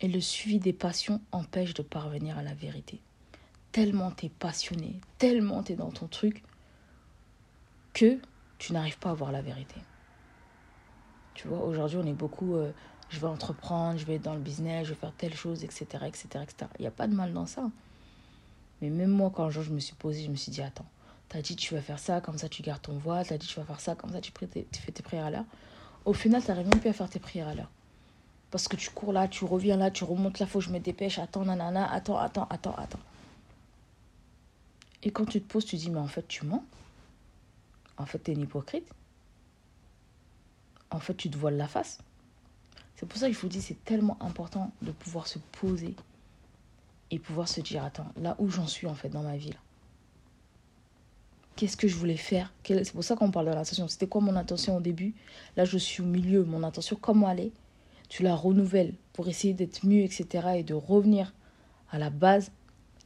Et 0.01 0.07
le 0.07 0.21
suivi 0.21 0.59
des 0.59 0.73
passions 0.73 1.21
empêche 1.31 1.73
de 1.73 1.81
parvenir 1.81 2.37
à 2.37 2.43
la 2.43 2.53
vérité. 2.53 3.01
Tellement 3.71 4.11
tu 4.11 4.27
es 4.27 4.29
passionné, 4.29 4.99
tellement 5.17 5.63
tu 5.63 5.73
es 5.73 5.75
dans 5.75 5.91
ton 5.91 6.07
truc, 6.07 6.43
que 7.93 8.19
tu 8.59 8.73
n'arrives 8.73 8.99
pas 8.99 9.09
à 9.09 9.13
voir 9.13 9.31
la 9.31 9.41
vérité. 9.41 9.75
Tu 11.33 11.47
vois, 11.47 11.63
aujourd'hui, 11.63 11.97
on 12.01 12.05
est 12.05 12.13
beaucoup, 12.13 12.55
euh, 12.55 12.71
je 13.09 13.19
vais 13.19 13.27
entreprendre, 13.27 13.99
je 13.99 14.05
vais 14.05 14.15
être 14.15 14.23
dans 14.23 14.33
le 14.33 14.39
business, 14.39 14.87
je 14.87 14.93
vais 14.93 14.99
faire 14.99 15.13
telle 15.17 15.35
chose, 15.35 15.63
etc., 15.63 15.85
etc., 16.05 16.27
etc. 16.43 16.55
Il 16.79 16.81
n'y 16.81 16.87
a 16.87 16.91
pas 16.91 17.07
de 17.07 17.13
mal 17.13 17.33
dans 17.33 17.45
ça. 17.45 17.69
Mais 18.81 18.89
même 18.89 19.11
moi, 19.11 19.31
quand 19.33 19.49
je 19.49 19.61
me 19.71 19.79
suis 19.79 19.95
posée, 19.95 20.23
je 20.23 20.29
me 20.29 20.35
suis 20.35 20.51
dit, 20.51 20.61
attends, 20.61 20.85
t'as 21.29 21.41
dit 21.41 21.55
tu 21.55 21.73
vas 21.73 21.81
faire 21.81 21.99
ça, 21.99 22.21
comme 22.21 22.37
ça 22.37 22.49
tu 22.49 22.61
gardes 22.61 22.81
ton 22.81 22.97
voile, 22.97 23.25
t'as 23.27 23.37
dit 23.37 23.47
tu 23.47 23.59
vas 23.59 23.65
faire 23.65 23.79
ça, 23.79 23.95
comme 23.95 24.11
ça 24.11 24.21
tu, 24.21 24.31
tu 24.31 24.81
fais 24.81 24.91
tes 24.91 25.03
prières 25.03 25.25
à 25.25 25.31
l'heure. 25.31 25.45
Au 26.05 26.13
final, 26.13 26.41
tu 26.41 26.49
n'arrives 26.49 26.67
même 26.67 26.79
plus 26.79 26.89
à 26.89 26.93
faire 26.93 27.09
tes 27.09 27.19
prières 27.19 27.49
à 27.49 27.53
l'heure. 27.53 27.69
Parce 28.51 28.67
que 28.67 28.77
tu 28.77 28.89
cours 28.91 29.11
là, 29.11 29.27
tu 29.27 29.43
reviens 29.43 29.75
là, 29.75 29.91
tu 29.91 30.05
remontes 30.05 30.39
là, 30.39 30.45
faut 30.45 30.59
que 30.59 30.65
je 30.65 30.71
me 30.71 30.79
dépêche, 30.79 31.19
attends, 31.19 31.43
nanana, 31.43 31.91
attends, 31.91 32.17
attends, 32.17 32.47
attends, 32.49 32.75
attends. 32.75 32.99
Et 35.03 35.11
quand 35.11 35.25
tu 35.25 35.41
te 35.41 35.51
poses, 35.51 35.65
tu 35.65 35.75
dis, 35.75 35.89
mais 35.89 35.99
en 35.99 36.07
fait, 36.07 36.27
tu 36.27 36.45
mens. 36.45 36.63
En 37.97 38.05
fait, 38.05 38.23
tu 38.23 38.31
es 38.31 38.33
une 38.33 38.41
hypocrite 38.41 38.87
en 40.91 40.99
fait, 40.99 41.15
tu 41.15 41.29
te 41.29 41.37
voiles 41.37 41.57
la 41.57 41.67
face. 41.67 41.99
C'est 42.95 43.05
pour 43.05 43.19
ça 43.19 43.27
qu'il 43.27 43.35
faut 43.35 43.47
dire 43.47 43.61
c'est 43.61 43.83
tellement 43.83 44.17
important 44.21 44.71
de 44.81 44.91
pouvoir 44.91 45.27
se 45.27 45.39
poser 45.39 45.95
et 47.11 47.19
pouvoir 47.19 47.47
se 47.47 47.61
dire 47.61 47.83
attends, 47.83 48.11
là 48.17 48.35
où 48.39 48.49
j'en 48.49 48.67
suis 48.67 48.87
en 48.87 48.95
fait 48.95 49.09
dans 49.09 49.21
ma 49.21 49.37
vie 49.37 49.53
Qu'est-ce 51.57 51.75
que 51.75 51.89
je 51.89 51.95
voulais 51.95 52.15
faire? 52.15 52.53
C'est 52.63 52.93
pour 52.93 53.03
ça 53.03 53.17
qu'on 53.17 53.31
parle 53.31 53.47
de 53.47 53.51
l'intention. 53.51 53.89
C'était 53.89 54.07
quoi 54.07 54.21
mon 54.21 54.37
intention 54.37 54.77
au 54.77 54.81
début? 54.81 55.13
Là, 55.57 55.65
je 55.65 55.77
suis 55.77 56.01
au 56.01 56.05
milieu. 56.05 56.45
Mon 56.45 56.63
intention, 56.63 56.97
comment 56.99 57.27
aller? 57.27 57.51
Tu 58.07 58.23
la 58.23 58.35
renouvelles 58.35 58.93
pour 59.11 59.27
essayer 59.27 59.53
d'être 59.53 59.85
mieux, 59.85 60.03
etc. 60.03 60.47
Et 60.55 60.63
de 60.63 60.73
revenir 60.73 61.33
à 61.91 61.99
la 61.99 62.09
base 62.09 62.51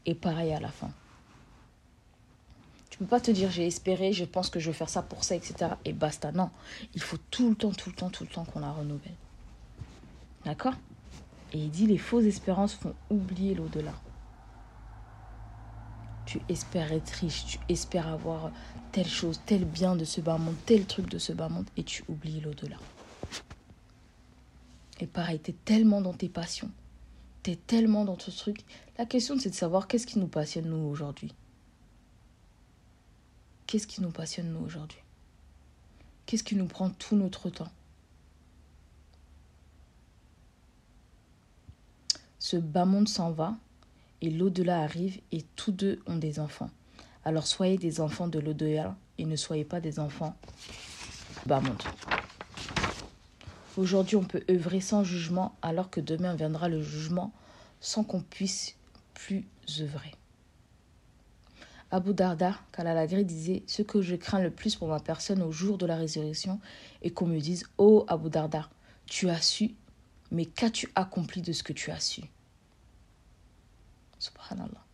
et 0.06 0.14
pareil 0.14 0.54
à 0.54 0.60
la 0.60 0.70
fin 0.70 0.92
peux 3.02 3.08
pas 3.08 3.20
te 3.20 3.32
dire 3.32 3.50
j'ai 3.50 3.66
espéré, 3.66 4.14
je 4.14 4.26
pense 4.26 4.52
que 4.52 4.60
je 4.60 4.70
vais 4.70 4.78
faire 4.78 4.90
ça 4.90 5.02
pour 5.02 5.24
ça, 5.24 5.36
etc. 5.36 5.72
Et 5.86 5.94
basta. 5.94 6.32
Non, 6.32 6.52
il 6.94 7.02
faut 7.02 7.18
tout 7.32 7.50
le 7.50 7.56
temps, 7.56 7.72
tout 7.72 7.90
le 7.90 7.96
temps, 7.96 8.12
tout 8.12 8.24
le 8.24 8.30
temps 8.30 8.46
qu'on 8.46 8.60
la 8.60 8.72
renouvelle. 8.72 9.16
D'accord? 10.46 10.76
Et 11.52 11.58
il 11.58 11.72
dit 11.72 11.88
les 11.88 11.98
fausses 11.98 12.26
espérances 12.26 12.76
font 12.76 12.94
oublier 13.10 13.56
l'au-delà. 13.56 13.94
Tu 16.26 16.40
espères 16.50 16.92
être 16.92 17.10
riche, 17.10 17.46
tu 17.46 17.60
espères 17.68 18.08
avoir 18.08 18.52
telle 18.92 19.08
chose, 19.08 19.42
tel 19.46 19.66
bien 19.66 19.96
de 19.96 20.06
ce 20.06 20.22
bas 20.22 20.38
monde, 20.38 20.56
tel 20.66 20.86
truc 20.86 21.10
de 21.10 21.18
ce 21.18 21.34
bas 21.34 21.50
monde, 21.50 21.66
et 21.78 21.84
tu 21.84 22.04
oublies 22.08 22.40
l'au-delà. 22.40 22.78
Et 25.00 25.08
pareil, 25.08 25.40
tu 25.44 25.52
es 25.52 25.56
tellement 25.66 26.00
dans 26.00 26.14
tes 26.14 26.30
passions, 26.30 26.70
tu 27.44 27.52
es 27.52 27.56
tellement 27.56 28.06
dans 28.06 28.16
ton 28.16 28.32
truc. 28.32 28.64
La 28.98 29.06
question, 29.06 29.38
c'est 29.40 29.50
de 29.50 29.56
savoir 29.56 29.88
qu'est-ce 29.88 30.08
qui 30.08 30.20
nous 30.20 30.28
passionne, 30.28 30.70
nous, 30.70 30.88
aujourd'hui. 30.88 31.34
qu'est-ce 33.72 33.88
qui 33.88 34.02
nous 34.02 34.12
passionne 34.12 34.52
nous 34.52 34.66
aujourd'hui? 34.66 35.00
Qu'est-ce 36.26 36.44
qui 36.44 36.58
nous 36.58 36.66
prend 36.66 36.90
tout 36.90 37.16
notre 37.16 37.50
temps? 37.50 37.72
Ce 42.38 42.58
bas 42.58 42.84
monde 42.84 43.08
s'en 43.08 43.32
va 43.32 43.56
et 44.22 44.30
l'au-delà 44.30 44.82
arrive 44.82 45.20
et 45.32 45.44
tous 45.56 45.72
deux 45.72 46.00
ont 46.06 46.18
des 46.18 46.40
enfants. 46.40 46.70
Alors 47.26 47.48
soyez 47.48 47.78
des 47.78 48.02
enfants 48.02 48.28
de 48.28 48.40
l'au-delà 48.40 48.96
et 49.18 49.26
ne 49.26 49.36
soyez 49.36 49.66
pas 49.66 49.80
des 49.80 50.00
enfants 50.00 50.36
bas 51.46 51.60
monde. 51.60 51.82
Aujourd'hui, 53.78 54.18
on 54.18 54.24
peut 54.24 54.44
œuvrer 54.50 54.82
sans 54.82 55.04
jugement 55.04 55.56
alors 55.62 55.90
que 55.90 56.02
demain 56.02 56.36
viendra 56.36 56.68
le 56.68 56.82
jugement 56.82 57.32
sans 57.80 58.04
qu'on 58.04 58.22
puisse 58.22 58.76
plus 59.14 59.46
œuvrer. 59.80 60.14
Abu 61.90 62.14
Darda, 62.14 62.58
Kalalagri 62.72 63.26
disait 63.26 63.64
Ce 63.68 63.82
que 63.82 64.02
je 64.02 64.16
crains 64.16 64.42
le 64.42 64.52
plus 64.52 64.76
pour 64.76 64.88
ma 64.88 65.00
personne 65.00 65.42
au 65.42 65.52
jour 65.52 65.78
de 65.78 65.86
la 65.86 65.96
résurrection 65.96 66.60
est 67.02 67.12
qu'on 67.12 67.28
me 67.28 67.40
dise 67.40 67.66
Oh 67.78 68.06
Abu 68.08 68.30
Darda, 68.30 68.70
tu 69.06 69.30
as 69.30 69.42
su, 69.42 69.76
mais 70.32 70.46
qu'as-tu 70.46 70.90
accompli 70.96 71.42
de 71.42 71.52
ce 71.52 71.64
que 71.64 71.74
tu 71.74 71.92
as 71.92 72.00
su? 72.00 72.24
Subhanallah. 74.22 74.86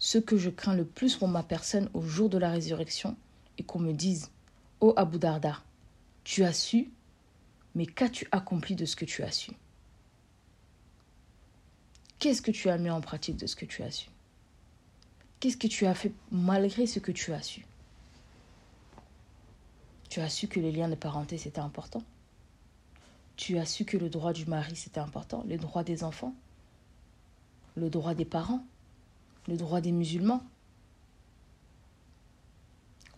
Ce 0.00 0.18
que 0.18 0.36
je 0.36 0.50
crains 0.50 0.74
le 0.74 0.84
plus 0.84 1.14
pour 1.14 1.28
ma 1.28 1.44
personne 1.44 1.88
au 1.94 2.02
jour 2.02 2.28
de 2.28 2.36
la 2.36 2.50
résurrection 2.50 3.16
est 3.58 3.62
qu'on 3.62 3.78
me 3.78 3.92
dise 3.92 4.32
Oh 4.80 4.92
Abu 4.96 5.20
Darda, 5.20 5.62
tu 6.24 6.42
as 6.42 6.52
su, 6.52 6.90
mais 7.76 7.86
qu'as-tu 7.86 8.26
accompli 8.32 8.74
de 8.74 8.86
ce 8.86 8.96
que 8.96 9.04
tu 9.04 9.22
as 9.22 9.30
su? 9.30 9.52
Qu'est-ce 12.18 12.42
que 12.42 12.50
tu 12.50 12.68
as 12.68 12.76
mis 12.76 12.90
en 12.90 13.00
pratique 13.00 13.36
de 13.36 13.46
ce 13.46 13.54
que 13.54 13.66
tu 13.66 13.84
as 13.84 13.92
su? 13.92 14.10
Qu'est-ce 15.38 15.56
que 15.56 15.68
tu 15.68 15.86
as 15.86 15.94
fait 15.94 16.12
malgré 16.32 16.88
ce 16.88 16.98
que 16.98 17.12
tu 17.12 17.32
as 17.32 17.42
su? 17.42 17.64
Tu 20.10 20.18
as 20.20 20.28
su 20.28 20.48
que 20.48 20.58
les 20.58 20.72
liens 20.72 20.88
de 20.88 20.96
parenté, 20.96 21.38
c'était 21.38 21.60
important? 21.60 22.02
Tu 23.36 23.58
as 23.58 23.66
su 23.66 23.84
que 23.84 23.96
le 23.96 24.08
droit 24.08 24.32
du 24.32 24.46
mari, 24.46 24.74
c'était 24.74 25.00
important? 25.00 25.44
Les 25.46 25.56
droits 25.56 25.84
des 25.84 26.02
enfants? 26.02 26.34
Le 27.76 27.90
droit 27.90 28.14
des 28.14 28.24
parents. 28.24 28.64
Le 29.48 29.56
droit 29.56 29.80
des 29.80 29.92
musulmans. 29.92 30.42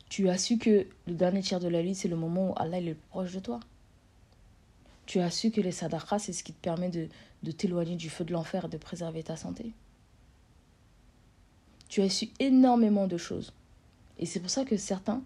Tu 0.09 0.29
as 0.29 0.39
su 0.39 0.59
que 0.59 0.87
le 1.07 1.15
dernier 1.15 1.43
tiers 1.43 1.61
de 1.61 1.69
la 1.69 1.83
vie, 1.83 1.95
c'est 1.95 2.09
le 2.09 2.17
moment 2.17 2.51
où 2.51 2.55
Allah 2.57 2.79
est 2.79 2.83
le 2.83 2.95
plus 2.95 3.09
proche 3.09 3.33
de 3.33 3.41
toi. 3.41 3.61
Tu 5.07 5.19
as 5.21 5.31
su 5.31 5.51
que 5.51 5.61
les 5.61 5.73
sadaqas, 5.73 6.21
c'est 6.21 6.33
ce 6.33 6.45
qui 6.45 6.53
te 6.53 6.61
permet 6.61 6.89
de, 6.89 7.09
de 7.43 7.51
t'éloigner 7.51 7.97
du 7.97 8.09
feu 8.09 8.25
de 8.25 8.33
l'enfer 8.33 8.67
et 8.67 8.69
de 8.69 8.77
préserver 8.77 9.23
ta 9.23 9.37
santé. 9.37 9.73
Tu 11.89 12.01
as 12.01 12.11
su 12.11 12.31
énormément 12.39 13.07
de 13.07 13.17
choses. 13.17 13.53
Et 14.19 14.27
c'est 14.27 14.41
pour 14.41 14.51
ça 14.51 14.65
que 14.65 14.77
certains 14.77 15.23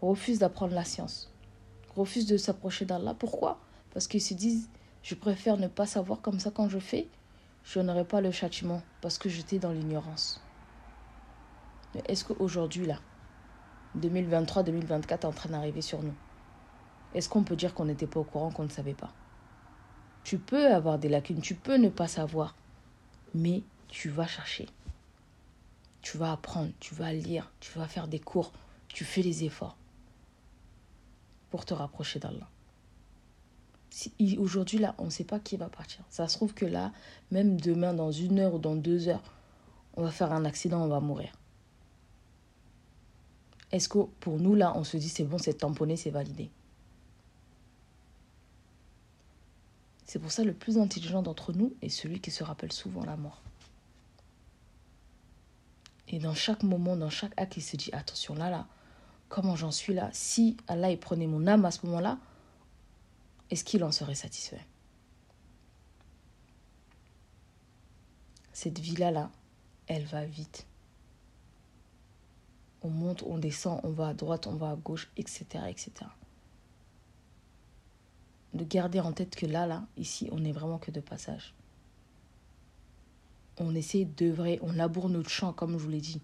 refusent 0.00 0.38
d'apprendre 0.40 0.74
la 0.74 0.84
science, 0.84 1.30
refusent 1.94 2.26
de 2.26 2.36
s'approcher 2.36 2.84
d'Allah. 2.84 3.14
Pourquoi? 3.14 3.60
Parce 3.92 4.08
qu'ils 4.08 4.22
se 4.22 4.34
disent, 4.34 4.68
je 5.02 5.14
préfère 5.14 5.56
ne 5.58 5.68
pas 5.68 5.86
savoir 5.86 6.20
comme 6.20 6.40
ça 6.40 6.50
quand 6.50 6.68
je 6.68 6.78
fais, 6.78 7.06
je 7.64 7.80
n'aurai 7.80 8.04
pas 8.04 8.20
le 8.20 8.30
châtiment 8.30 8.82
parce 9.00 9.18
que 9.18 9.28
j'étais 9.28 9.58
dans 9.58 9.72
l'ignorance. 9.72 10.40
Mais 11.94 12.02
est-ce 12.06 12.24
qu'aujourd'hui, 12.24 12.86
là, 12.86 12.98
2023-2024 13.98 15.12
est 15.12 15.24
en 15.24 15.32
train 15.32 15.50
d'arriver 15.50 15.82
sur 15.82 16.02
nous? 16.02 16.14
Est-ce 17.14 17.28
qu'on 17.28 17.44
peut 17.44 17.56
dire 17.56 17.74
qu'on 17.74 17.84
n'était 17.84 18.06
pas 18.06 18.20
au 18.20 18.24
courant, 18.24 18.50
qu'on 18.50 18.64
ne 18.64 18.70
savait 18.70 18.94
pas? 18.94 19.12
Tu 20.24 20.38
peux 20.38 20.72
avoir 20.72 20.98
des 20.98 21.08
lacunes, 21.08 21.40
tu 21.40 21.54
peux 21.54 21.76
ne 21.76 21.88
pas 21.88 22.08
savoir, 22.08 22.54
mais 23.34 23.62
tu 23.88 24.08
vas 24.08 24.26
chercher. 24.26 24.68
Tu 26.00 26.16
vas 26.16 26.32
apprendre, 26.32 26.72
tu 26.80 26.94
vas 26.94 27.12
lire, 27.12 27.50
tu 27.60 27.78
vas 27.78 27.86
faire 27.86 28.08
des 28.08 28.18
cours, 28.18 28.52
tu 28.88 29.04
fais 29.04 29.22
les 29.22 29.44
efforts 29.44 29.76
pour 31.50 31.64
te 31.66 31.74
rapprocher 31.74 32.18
d'Allah. 32.18 32.48
Aujourd'hui, 34.38 34.78
là, 34.78 34.94
on 34.98 35.06
ne 35.06 35.10
sait 35.10 35.24
pas 35.24 35.38
qui 35.38 35.56
va 35.56 35.68
partir. 35.68 36.02
Ça 36.08 36.26
se 36.28 36.36
trouve 36.36 36.54
que 36.54 36.64
là, 36.64 36.92
même 37.30 37.60
demain, 37.60 37.92
dans 37.92 38.10
une 38.10 38.38
heure 38.38 38.54
ou 38.54 38.58
dans 38.58 38.74
deux 38.74 39.08
heures, 39.08 39.22
on 39.94 40.02
va 40.02 40.10
faire 40.10 40.32
un 40.32 40.44
accident, 40.44 40.82
on 40.82 40.88
va 40.88 41.00
mourir. 41.00 41.32
Est-ce 43.70 43.88
que 43.88 43.98
pour 44.20 44.38
nous, 44.38 44.54
là, 44.54 44.72
on 44.76 44.84
se 44.84 44.96
dit 44.96 45.08
c'est 45.08 45.24
bon, 45.24 45.38
c'est 45.38 45.54
tamponné, 45.54 45.96
c'est 45.96 46.10
validé? 46.10 46.50
C'est 50.04 50.18
pour 50.18 50.30
ça 50.30 50.44
le 50.44 50.52
plus 50.52 50.76
intelligent 50.76 51.22
d'entre 51.22 51.52
nous 51.52 51.74
est 51.80 51.88
celui 51.88 52.20
qui 52.20 52.30
se 52.30 52.44
rappelle 52.44 52.72
souvent 52.72 53.04
la 53.04 53.16
mort. 53.16 53.40
Et 56.08 56.18
dans 56.18 56.34
chaque 56.34 56.62
moment, 56.62 56.96
dans 56.96 57.08
chaque 57.08 57.32
acte, 57.38 57.56
il 57.56 57.62
se 57.62 57.76
dit 57.76 57.90
attention 57.92 58.34
là, 58.34 58.50
là, 58.50 58.66
comment 59.30 59.56
j'en 59.56 59.70
suis 59.70 59.94
là? 59.94 60.10
Si 60.12 60.58
Allah 60.68 60.94
prenait 60.98 61.26
mon 61.26 61.46
âme 61.46 61.64
à 61.64 61.70
ce 61.70 61.86
moment-là, 61.86 62.18
est-ce 63.52 63.64
qu'il 63.64 63.84
en 63.84 63.92
serait 63.92 64.14
satisfait? 64.14 64.66
Cette 68.52 68.80
vie-là, 68.80 69.10
là, 69.10 69.30
elle 69.86 70.04
va 70.04 70.24
vite. 70.24 70.66
On 72.82 72.90
monte, 72.90 73.22
on 73.24 73.38
descend, 73.38 73.80
on 73.84 73.90
va 73.90 74.08
à 74.08 74.14
droite, 74.14 74.46
on 74.48 74.56
va 74.56 74.70
à 74.70 74.76
gauche, 74.76 75.08
etc. 75.16 75.64
etc 75.68 76.06
de 78.54 78.64
garder 78.64 79.00
en 79.00 79.12
tête 79.12 79.34
que 79.34 79.46
là, 79.46 79.66
là, 79.66 79.86
ici, 79.96 80.28
on 80.30 80.40
n'est 80.40 80.52
vraiment 80.52 80.78
que 80.78 80.90
de 80.90 81.00
passage. 81.00 81.54
On 83.58 83.74
essaie 83.74 84.04
d'œuvrer, 84.04 84.58
on 84.62 84.72
laboure 84.72 85.08
notre 85.08 85.30
champ, 85.30 85.52
comme 85.52 85.72
je 85.72 85.84
vous 85.84 85.88
l'ai 85.88 86.00
dit. 86.00 86.20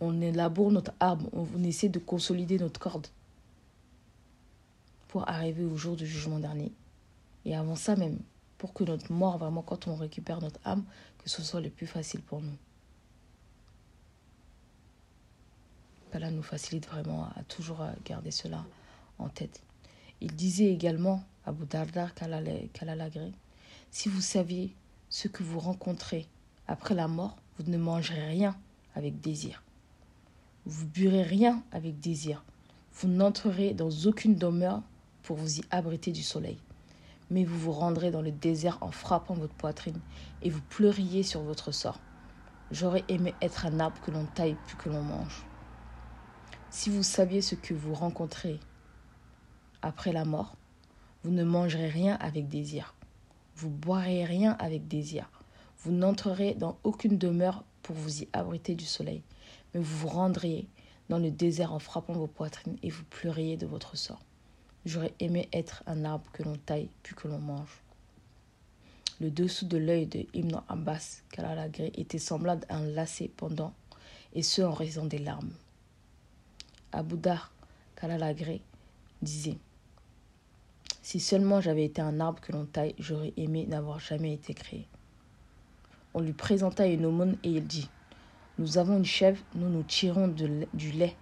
On 0.00 0.10
laboure 0.10 0.70
notre 0.70 0.92
arbre, 1.00 1.28
on 1.32 1.62
essaie 1.64 1.88
de 1.88 1.98
consolider 1.98 2.58
notre 2.58 2.80
corde 2.80 3.08
arriver 5.26 5.64
au 5.64 5.76
jour 5.76 5.96
du 5.96 6.06
jugement 6.06 6.38
dernier. 6.38 6.72
Et 7.44 7.56
avant 7.56 7.76
ça 7.76 7.96
même, 7.96 8.18
pour 8.58 8.72
que 8.72 8.84
notre 8.84 9.12
mort, 9.12 9.38
vraiment, 9.38 9.62
quand 9.62 9.88
on 9.88 9.94
récupère 9.94 10.40
notre 10.40 10.60
âme, 10.64 10.84
que 11.18 11.30
ce 11.30 11.42
soit 11.42 11.60
le 11.60 11.70
plus 11.70 11.86
facile 11.86 12.20
pour 12.22 12.40
nous. 12.40 12.56
Cela 16.12 16.30
nous 16.30 16.42
facilite 16.42 16.86
vraiment 16.86 17.24
à 17.36 17.42
toujours 17.48 17.84
garder 18.04 18.30
cela 18.30 18.64
en 19.18 19.28
tête. 19.28 19.62
Il 20.20 20.34
disait 20.34 20.72
également, 20.72 21.22
à 21.46 21.52
Darda 21.52 22.08
Kalalagré, 22.10 23.32
si 23.90 24.08
vous 24.08 24.20
saviez 24.20 24.74
ce 25.08 25.28
que 25.28 25.42
vous 25.42 25.60
rencontrez 25.60 26.26
après 26.66 26.94
la 26.94 27.08
mort, 27.08 27.36
vous 27.58 27.70
ne 27.70 27.78
mangerez 27.78 28.26
rien 28.26 28.56
avec 28.94 29.20
désir. 29.20 29.62
Vous 30.66 30.86
burez 30.86 31.22
rien 31.22 31.62
avec 31.72 32.00
désir. 32.00 32.44
Vous 32.94 33.08
n'entrerez 33.08 33.74
dans 33.74 33.90
aucune 34.06 34.34
demeure 34.34 34.82
pour 35.28 35.36
vous 35.36 35.58
y 35.58 35.64
abriter 35.70 36.10
du 36.10 36.22
soleil. 36.22 36.56
Mais 37.30 37.44
vous 37.44 37.58
vous 37.58 37.72
rendrez 37.72 38.10
dans 38.10 38.22
le 38.22 38.32
désert 38.32 38.78
en 38.80 38.90
frappant 38.90 39.34
votre 39.34 39.52
poitrine 39.52 40.00
et 40.40 40.48
vous 40.48 40.62
pleuriez 40.70 41.22
sur 41.22 41.42
votre 41.42 41.70
sort. 41.70 42.00
J'aurais 42.70 43.04
aimé 43.08 43.34
être 43.42 43.66
un 43.66 43.78
arbre 43.78 44.00
que 44.00 44.10
l'on 44.10 44.24
taille 44.24 44.56
plus 44.66 44.76
que 44.76 44.88
l'on 44.88 45.02
mange. 45.02 45.44
Si 46.70 46.88
vous 46.88 47.02
saviez 47.02 47.42
ce 47.42 47.56
que 47.56 47.74
vous 47.74 47.92
rencontrez 47.92 48.58
après 49.82 50.12
la 50.12 50.24
mort, 50.24 50.56
vous 51.22 51.30
ne 51.30 51.44
mangerez 51.44 51.90
rien 51.90 52.16
avec 52.22 52.48
désir. 52.48 52.94
Vous 53.54 53.68
boirez 53.68 54.24
rien 54.24 54.56
avec 54.58 54.88
désir. 54.88 55.30
Vous 55.80 55.92
n'entrerez 55.92 56.54
dans 56.54 56.78
aucune 56.84 57.18
demeure 57.18 57.64
pour 57.82 57.96
vous 57.96 58.22
y 58.22 58.28
abriter 58.32 58.74
du 58.74 58.86
soleil, 58.86 59.22
mais 59.74 59.80
vous 59.80 59.94
vous 59.98 60.08
rendriez 60.08 60.70
dans 61.10 61.18
le 61.18 61.30
désert 61.30 61.74
en 61.74 61.80
frappant 61.80 62.14
vos 62.14 62.28
poitrines 62.28 62.78
et 62.82 62.88
vous 62.88 63.04
pleuriez 63.10 63.58
de 63.58 63.66
votre 63.66 63.94
sort. 63.94 64.22
J'aurais 64.88 65.12
aimé 65.20 65.50
être 65.52 65.82
un 65.86 66.06
arbre 66.06 66.24
que 66.32 66.42
l'on 66.42 66.56
taille 66.56 66.88
puis 67.02 67.14
que 67.14 67.28
l'on 67.28 67.38
mange. 67.38 67.82
Le 69.20 69.30
dessous 69.30 69.66
de 69.66 69.76
l'œil 69.76 70.06
de 70.06 70.24
Ibn 70.32 70.62
Abbas, 70.66 71.20
Kalalagré, 71.30 71.92
était 71.98 72.16
semblable 72.16 72.64
à 72.70 72.78
un 72.78 72.86
lacet 72.86 73.30
pendant, 73.36 73.74
et 74.32 74.42
ce 74.42 74.62
en 74.62 74.72
raison 74.72 75.04
des 75.04 75.18
larmes. 75.18 75.52
Abu 76.90 77.18
Dar, 77.18 77.52
Kalalagré, 77.96 78.62
disait 79.20 79.58
si 81.02 81.20
seulement 81.20 81.60
j'avais 81.60 81.84
été 81.84 82.00
un 82.00 82.18
arbre 82.18 82.40
que 82.40 82.52
l'on 82.52 82.64
taille, 82.64 82.94
j'aurais 82.98 83.34
aimé 83.36 83.66
n'avoir 83.66 84.00
jamais 84.00 84.32
été 84.32 84.54
créé. 84.54 84.88
On 86.14 86.20
lui 86.20 86.32
présenta 86.32 86.86
une 86.86 87.04
aumône 87.04 87.36
et 87.42 87.50
il 87.50 87.66
dit 87.66 87.90
Nous 88.56 88.78
avons 88.78 88.96
une 88.96 89.04
chèvre, 89.04 89.42
nous 89.54 89.68
nous 89.68 89.82
tirons 89.82 90.28
du 90.28 90.92
lait, 90.92 91.14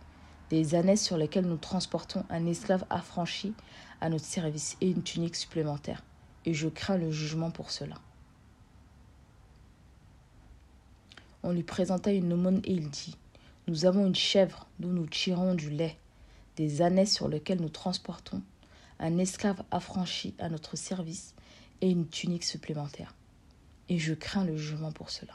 des 0.51 0.74
ânesses 0.74 1.05
sur 1.05 1.16
lesquelles 1.16 1.47
nous 1.47 1.57
transportons 1.57 2.24
un 2.30 2.47
esclave 2.47 2.84
affranchi 2.90 3.55
à 4.01 4.09
notre 4.09 4.24
service 4.24 4.76
et 4.80 4.90
une 4.90 5.03
tunique 5.03 5.36
supplémentaire, 5.36 6.03
et 6.44 6.55
je 6.55 6.68
crains 6.68 6.99
le 6.99 7.11
jugement 7.11 7.51
pour 7.51 7.70
cela. 7.70 7.97
On 11.42 11.53
lui 11.53 11.62
présenta 11.62 12.12
une 12.12 12.32
aumône 12.32 12.61
et 12.64 12.72
il 12.72 12.90
dit 12.90 13.16
Nous 13.68 13.86
avons 13.86 14.07
une 14.07 14.14
chèvre, 14.14 14.66
nous 14.80 14.92
nous 14.92 15.07
tirons 15.07 15.55
du 15.55 15.70
lait, 15.70 15.97
des 16.57 16.82
ânesses 16.82 17.14
sur 17.14 17.28
lesquelles 17.28 17.61
nous 17.61 17.68
transportons 17.68 18.42
un 18.99 19.18
esclave 19.18 19.62
affranchi 19.70 20.34
à 20.38 20.49
notre 20.49 20.76
service 20.76 21.34
et 21.80 21.90
une 21.90 22.09
tunique 22.09 22.44
supplémentaire. 22.44 23.14
Et 23.88 23.99
je 23.99 24.14
crains 24.14 24.44
le 24.44 24.57
jugement 24.57 24.92
pour 24.92 25.11
cela. 25.11 25.34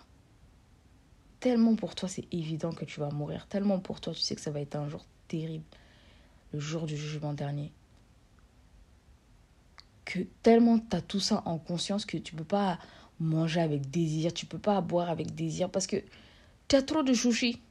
Tellement 1.41 1.75
pour 1.75 1.95
toi 1.95 2.07
c'est 2.07 2.25
évident 2.33 2.71
que 2.71 2.85
tu 2.85 3.01
vas 3.01 3.09
mourir, 3.09 3.47
tellement 3.47 3.79
pour 3.79 3.99
toi 3.99 4.13
tu 4.13 4.21
sais 4.21 4.35
que 4.35 4.41
ça 4.41 4.51
va 4.51 4.61
être 4.61 4.77
un 4.77 4.87
jour 4.87 5.05
terrible, 5.27 5.65
le 6.53 6.59
jour 6.61 6.85
du 6.85 6.95
jugement 6.95 7.33
dernier, 7.33 7.73
que 10.05 10.19
tellement 10.43 10.79
tu 10.79 10.95
as 10.95 11.01
tout 11.01 11.19
ça 11.19 11.41
en 11.45 11.57
conscience 11.57 12.05
que 12.05 12.17
tu 12.17 12.33
peux 12.35 12.45
pas 12.45 12.79
manger 13.19 13.61
avec 13.61 13.89
désir, 13.91 14.33
tu 14.33 14.45
peux 14.45 14.59
pas 14.59 14.81
boire 14.81 15.09
avec 15.09 15.35
désir 15.35 15.69
parce 15.69 15.87
que 15.87 15.97
tu 16.67 16.75
as 16.75 16.81
trop 16.81 17.03
de 17.03 17.13
chouchis. 17.13 17.61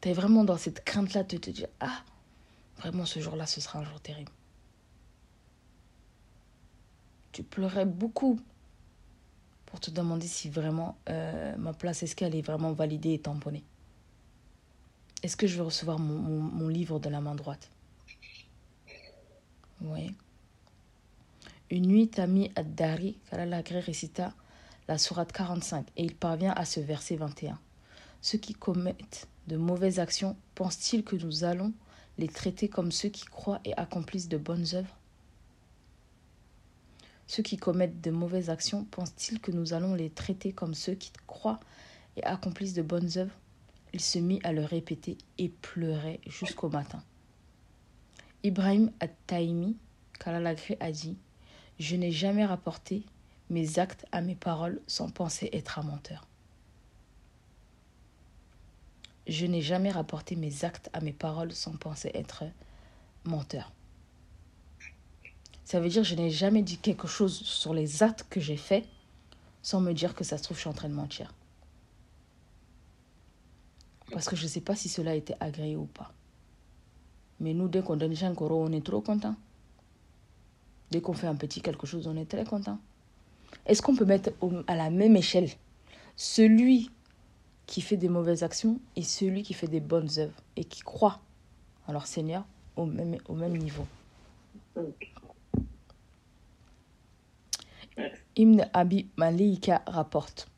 Tu 0.00 0.08
es 0.08 0.12
vraiment 0.12 0.44
dans 0.44 0.56
cette 0.56 0.84
crainte-là 0.84 1.22
de 1.24 1.36
te 1.36 1.50
dire, 1.50 1.68
ah, 1.80 2.02
vraiment 2.78 3.06
ce 3.06 3.20
jour-là, 3.20 3.46
ce 3.46 3.60
sera 3.60 3.78
un 3.78 3.84
jour 3.84 4.00
terrible. 4.00 4.32
Tu 7.32 7.42
pleurais 7.42 7.86
beaucoup 7.86 8.40
pour 9.70 9.78
te 9.80 9.90
demander 9.90 10.26
si 10.26 10.50
vraiment 10.50 10.98
euh, 11.08 11.56
ma 11.56 11.72
place, 11.72 12.02
est-ce 12.02 12.16
qu'elle 12.16 12.34
est 12.34 12.42
vraiment 12.42 12.72
validée 12.72 13.14
et 13.14 13.20
tamponnée 13.20 13.62
Est-ce 15.22 15.36
que 15.36 15.46
je 15.46 15.56
vais 15.56 15.62
recevoir 15.62 15.98
mon, 16.00 16.68
livre 16.68 16.98
de 16.98 17.08
la 17.08 17.20
main 17.20 17.36
droite? 17.36 17.70
Oui. 19.80 20.12
Une 21.70 21.86
nuit, 21.86 22.08
Tami 22.08 22.50
Ad-Dari, 22.56 23.16
Kalalagré 23.30 23.78
récita 23.78 24.34
la 24.88 24.98
sourate 24.98 25.30
45 25.30 25.86
et 25.96 26.02
il 26.02 26.16
parvient 26.16 26.52
à 26.52 26.64
ce 26.64 26.80
verset 26.80 27.14
21. 27.14 27.56
Ceux 28.22 28.38
qui 28.38 28.54
commettent 28.54 29.28
de 29.46 29.56
mauvaises 29.56 30.00
actions 30.00 30.36
pensent-ils 30.56 31.04
que 31.04 31.14
nous 31.14 31.44
allons 31.44 31.72
les 32.18 32.28
traiter 32.28 32.68
comme 32.68 32.90
ceux 32.90 33.08
qui 33.08 33.24
croient 33.24 33.60
et 33.64 33.72
accomplissent 33.76 34.28
de 34.28 34.36
bonnes 34.36 34.66
œuvres? 34.74 34.99
Ceux 37.30 37.44
qui 37.44 37.58
commettent 37.58 38.00
de 38.00 38.10
mauvaises 38.10 38.50
actions 38.50 38.84
pensent-ils 38.86 39.38
que 39.38 39.52
nous 39.52 39.72
allons 39.72 39.94
les 39.94 40.10
traiter 40.10 40.52
comme 40.52 40.74
ceux 40.74 40.96
qui 40.96 41.12
croient 41.28 41.60
et 42.16 42.24
accomplissent 42.24 42.74
de 42.74 42.82
bonnes 42.82 43.18
œuvres? 43.18 43.38
Il 43.92 44.00
se 44.00 44.18
mit 44.18 44.40
à 44.42 44.52
le 44.52 44.64
répéter 44.64 45.16
et 45.38 45.48
pleurait 45.48 46.18
jusqu'au 46.26 46.68
matin. 46.68 47.04
Ibrahim 48.42 48.90
Kalalagri 50.18 50.76
a 50.80 50.90
dit 50.90 51.16
Je 51.78 51.94
n'ai 51.94 52.10
jamais 52.10 52.44
rapporté 52.44 53.04
mes 53.48 53.78
actes 53.78 54.06
à 54.10 54.22
mes 54.22 54.34
paroles 54.34 54.80
sans 54.88 55.08
penser 55.08 55.50
être 55.52 55.78
un 55.78 55.84
menteur. 55.84 56.26
Je 59.28 59.46
n'ai 59.46 59.62
jamais 59.62 59.92
rapporté 59.92 60.34
mes 60.34 60.64
actes 60.64 60.90
à 60.92 61.00
mes 61.00 61.12
paroles 61.12 61.52
sans 61.52 61.76
penser 61.76 62.10
être 62.12 62.42
menteur. 63.22 63.70
Ça 65.70 65.78
veut 65.78 65.88
dire 65.88 66.02
que 66.02 66.08
je 66.08 66.16
n'ai 66.16 66.30
jamais 66.30 66.62
dit 66.62 66.78
quelque 66.78 67.06
chose 67.06 67.42
sur 67.42 67.72
les 67.74 68.02
actes 68.02 68.26
que 68.28 68.40
j'ai 68.40 68.56
faits 68.56 68.84
sans 69.62 69.80
me 69.80 69.92
dire 69.92 70.16
que 70.16 70.24
ça 70.24 70.36
se 70.36 70.42
trouve, 70.42 70.56
je 70.56 70.62
suis 70.62 70.68
en 70.68 70.72
train 70.72 70.88
de 70.88 70.94
mentir. 70.94 71.32
Parce 74.10 74.28
que 74.28 74.34
je 74.34 74.42
ne 74.42 74.48
sais 74.48 74.62
pas 74.62 74.74
si 74.74 74.88
cela 74.88 75.12
a 75.12 75.14
été 75.14 75.32
agréé 75.38 75.76
ou 75.76 75.84
pas. 75.84 76.12
Mais 77.38 77.54
nous, 77.54 77.68
dès 77.68 77.82
qu'on 77.82 77.94
donne 77.94 78.12
un 78.20 78.34
coro, 78.34 78.64
on 78.64 78.72
est 78.72 78.84
trop 78.84 79.00
content. 79.00 79.36
Dès 80.90 81.00
qu'on 81.00 81.12
fait 81.12 81.28
un 81.28 81.36
petit 81.36 81.60
quelque 81.60 81.86
chose, 81.86 82.08
on 82.08 82.16
est 82.16 82.28
très 82.28 82.44
content. 82.44 82.80
Est-ce 83.64 83.80
qu'on 83.80 83.94
peut 83.94 84.04
mettre 84.04 84.32
à 84.66 84.74
la 84.74 84.90
même 84.90 85.14
échelle 85.14 85.50
celui 86.16 86.90
qui 87.66 87.80
fait 87.80 87.96
des 87.96 88.08
mauvaises 88.08 88.42
actions 88.42 88.80
et 88.96 89.04
celui 89.04 89.44
qui 89.44 89.54
fait 89.54 89.68
des 89.68 89.78
bonnes 89.78 90.10
œuvres 90.18 90.42
et 90.56 90.64
qui 90.64 90.80
croit 90.80 91.20
en 91.86 91.92
leur 91.92 92.08
Seigneur 92.08 92.44
au 92.74 92.86
même, 92.86 93.18
au 93.28 93.34
même 93.34 93.56
niveau? 93.56 93.86
Ibn 98.36 98.66
Abi 98.72 99.08
Malika 99.16 99.82
rapporte 99.86 100.48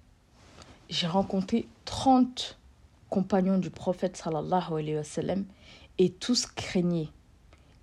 J'ai 0.91 1.07
rencontré 1.07 1.67
30 1.87 2.59
compagnons 3.09 3.59
du 3.59 3.71
prophète 3.71 4.17
sallallahu 4.17 4.75
alayhi 4.79 4.97
wa 4.97 5.35
et 5.99 6.11
tous 6.11 6.47
craignaient 6.47 7.09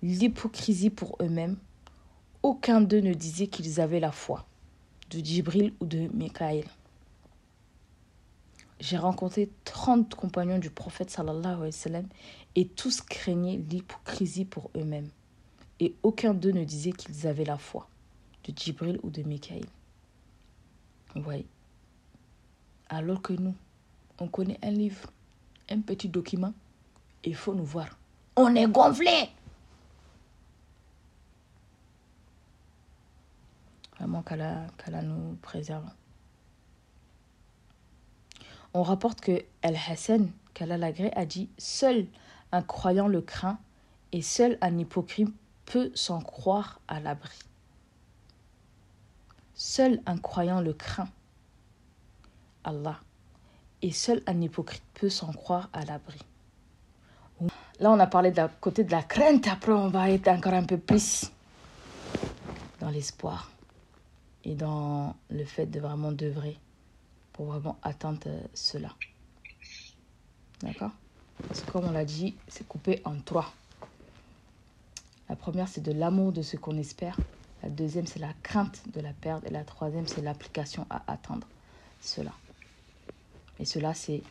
l'hypocrisie 0.02 0.90
pour 0.90 1.16
eux-mêmes. 1.20 1.56
Aucun 2.42 2.80
d'eux 2.80 3.00
ne 3.00 3.12
disait 3.12 3.48
qu'ils 3.48 3.80
avaient 3.80 4.00
la 4.00 4.12
foi 4.12 4.46
de 5.10 5.18
Djibril 5.18 5.72
ou 5.80 5.86
de 5.86 6.08
Mikaël. 6.14 6.66
J'ai 8.78 8.96
rencontré 8.96 9.50
30 9.64 10.14
compagnons 10.14 10.58
du 10.58 10.70
prophète 10.70 11.10
sallallahu 11.10 11.56
alayhi 11.56 11.74
wa 11.92 12.00
et 12.56 12.66
tous 12.66 13.00
craignaient 13.02 13.60
l'hypocrisie 13.68 14.44
pour 14.44 14.70
eux-mêmes. 14.76 15.08
Et 15.80 15.94
aucun 16.02 16.34
d'eux 16.34 16.52
ne 16.52 16.64
disait 16.64 16.92
qu'ils 16.92 17.26
avaient 17.26 17.44
la 17.44 17.58
foi 17.58 17.88
de 18.44 18.52
Djibril 18.56 18.98
ou 19.02 19.10
de 19.10 19.22
Mikaël. 19.22 19.66
Oui. 21.14 21.46
Alors 22.88 23.22
que 23.22 23.32
nous, 23.32 23.54
on 24.18 24.28
connaît 24.28 24.58
un 24.62 24.70
livre, 24.70 25.10
un 25.70 25.80
petit 25.80 26.08
document, 26.08 26.52
il 27.24 27.34
faut 27.34 27.54
nous 27.54 27.64
voir. 27.64 27.88
On 28.36 28.54
est 28.54 28.66
gonflé. 28.66 29.30
Vraiment 33.98 34.22
qu'Allah, 34.22 35.02
nous 35.02 35.36
préserve. 35.42 35.84
On 38.72 38.82
rapporte 38.82 39.20
que 39.20 39.44
El-Hassan, 39.62 40.30
qu'Allah 40.54 40.78
l'agré, 40.78 41.12
a 41.14 41.26
dit 41.26 41.50
Seul 41.58 42.06
un 42.52 42.62
croyant 42.62 43.08
le 43.08 43.20
craint 43.20 43.58
et 44.12 44.22
seul 44.22 44.58
un 44.60 44.78
hypocrite 44.78 45.32
peut 45.66 45.90
s'en 45.94 46.20
croire 46.20 46.80
à 46.88 47.00
l'abri. 47.00 47.38
Seul 49.62 50.00
un 50.06 50.16
croyant 50.16 50.62
le 50.62 50.72
craint, 50.72 51.10
Allah, 52.64 52.98
et 53.82 53.92
seul 53.92 54.22
un 54.26 54.40
hypocrite 54.40 54.82
peut 54.94 55.10
s'en 55.10 55.34
croire 55.34 55.68
à 55.74 55.84
l'abri. 55.84 56.18
Là, 57.78 57.90
on 57.90 57.98
a 57.98 58.06
parlé 58.06 58.30
de 58.30 58.40
côté 58.62 58.84
de 58.84 58.90
la 58.90 59.02
crainte, 59.02 59.46
après 59.48 59.72
on 59.72 59.88
va 59.88 60.08
être 60.08 60.28
encore 60.28 60.54
un 60.54 60.64
peu 60.64 60.78
plus 60.78 61.30
dans 62.80 62.88
l'espoir 62.88 63.50
et 64.44 64.54
dans 64.54 65.14
le 65.28 65.44
fait 65.44 65.66
de 65.66 65.78
vraiment 65.78 66.10
d'œuvrer 66.10 66.56
pour 67.34 67.44
vraiment 67.44 67.76
atteindre 67.82 68.30
cela. 68.54 68.94
D'accord? 70.62 70.92
Parce 71.46 71.60
que 71.60 71.70
comme 71.70 71.84
on 71.84 71.92
l'a 71.92 72.06
dit, 72.06 72.34
c'est 72.48 72.66
coupé 72.66 73.02
en 73.04 73.20
trois. 73.20 73.52
La 75.28 75.36
première, 75.36 75.68
c'est 75.68 75.82
de 75.82 75.92
l'amour 75.92 76.32
de 76.32 76.40
ce 76.40 76.56
qu'on 76.56 76.78
espère. 76.78 77.18
La 77.62 77.68
deuxième, 77.68 78.06
c'est 78.06 78.18
la 78.18 78.32
crainte 78.42 78.82
de 78.94 79.00
la 79.00 79.12
perte. 79.12 79.44
Et 79.46 79.50
la 79.50 79.64
troisième, 79.64 80.06
c'est 80.06 80.22
l'application 80.22 80.86
à 80.90 81.02
attendre 81.06 81.46
cela. 82.00 82.32
Et 83.58 83.64
cela, 83.64 83.92
c'est 83.94 84.22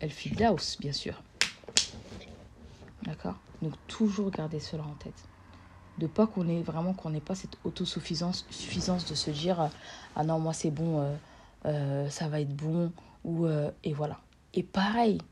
El 0.00 0.10
Fidaus, 0.10 0.76
bien 0.78 0.92
sûr. 0.92 1.22
D'accord? 3.02 3.36
Donc, 3.62 3.74
toujours 3.86 4.30
garder 4.30 4.60
cela 4.60 4.82
en 4.82 4.94
tête. 4.94 5.24
De 5.98 6.06
pas 6.06 6.26
qu'on 6.26 6.46
ait 6.48 6.60
vraiment 6.60 6.92
qu'on 6.92 7.08
n'ait 7.08 7.20
pas 7.20 7.34
cette 7.34 7.56
autosuffisance 7.64 8.44
suffisance 8.50 9.06
de 9.06 9.14
se 9.14 9.30
dire 9.30 9.70
ah 10.14 10.24
non 10.24 10.38
moi 10.38 10.52
c'est 10.52 10.70
bon 10.70 11.00
euh, 11.00 11.16
euh, 11.64 12.10
ça 12.10 12.28
va 12.28 12.42
être 12.42 12.54
bon 12.54 12.92
ou 13.24 13.46
euh, 13.46 13.70
et 13.82 13.94
voilà 13.94 14.20
et 14.52 14.62
pareil 14.62 15.22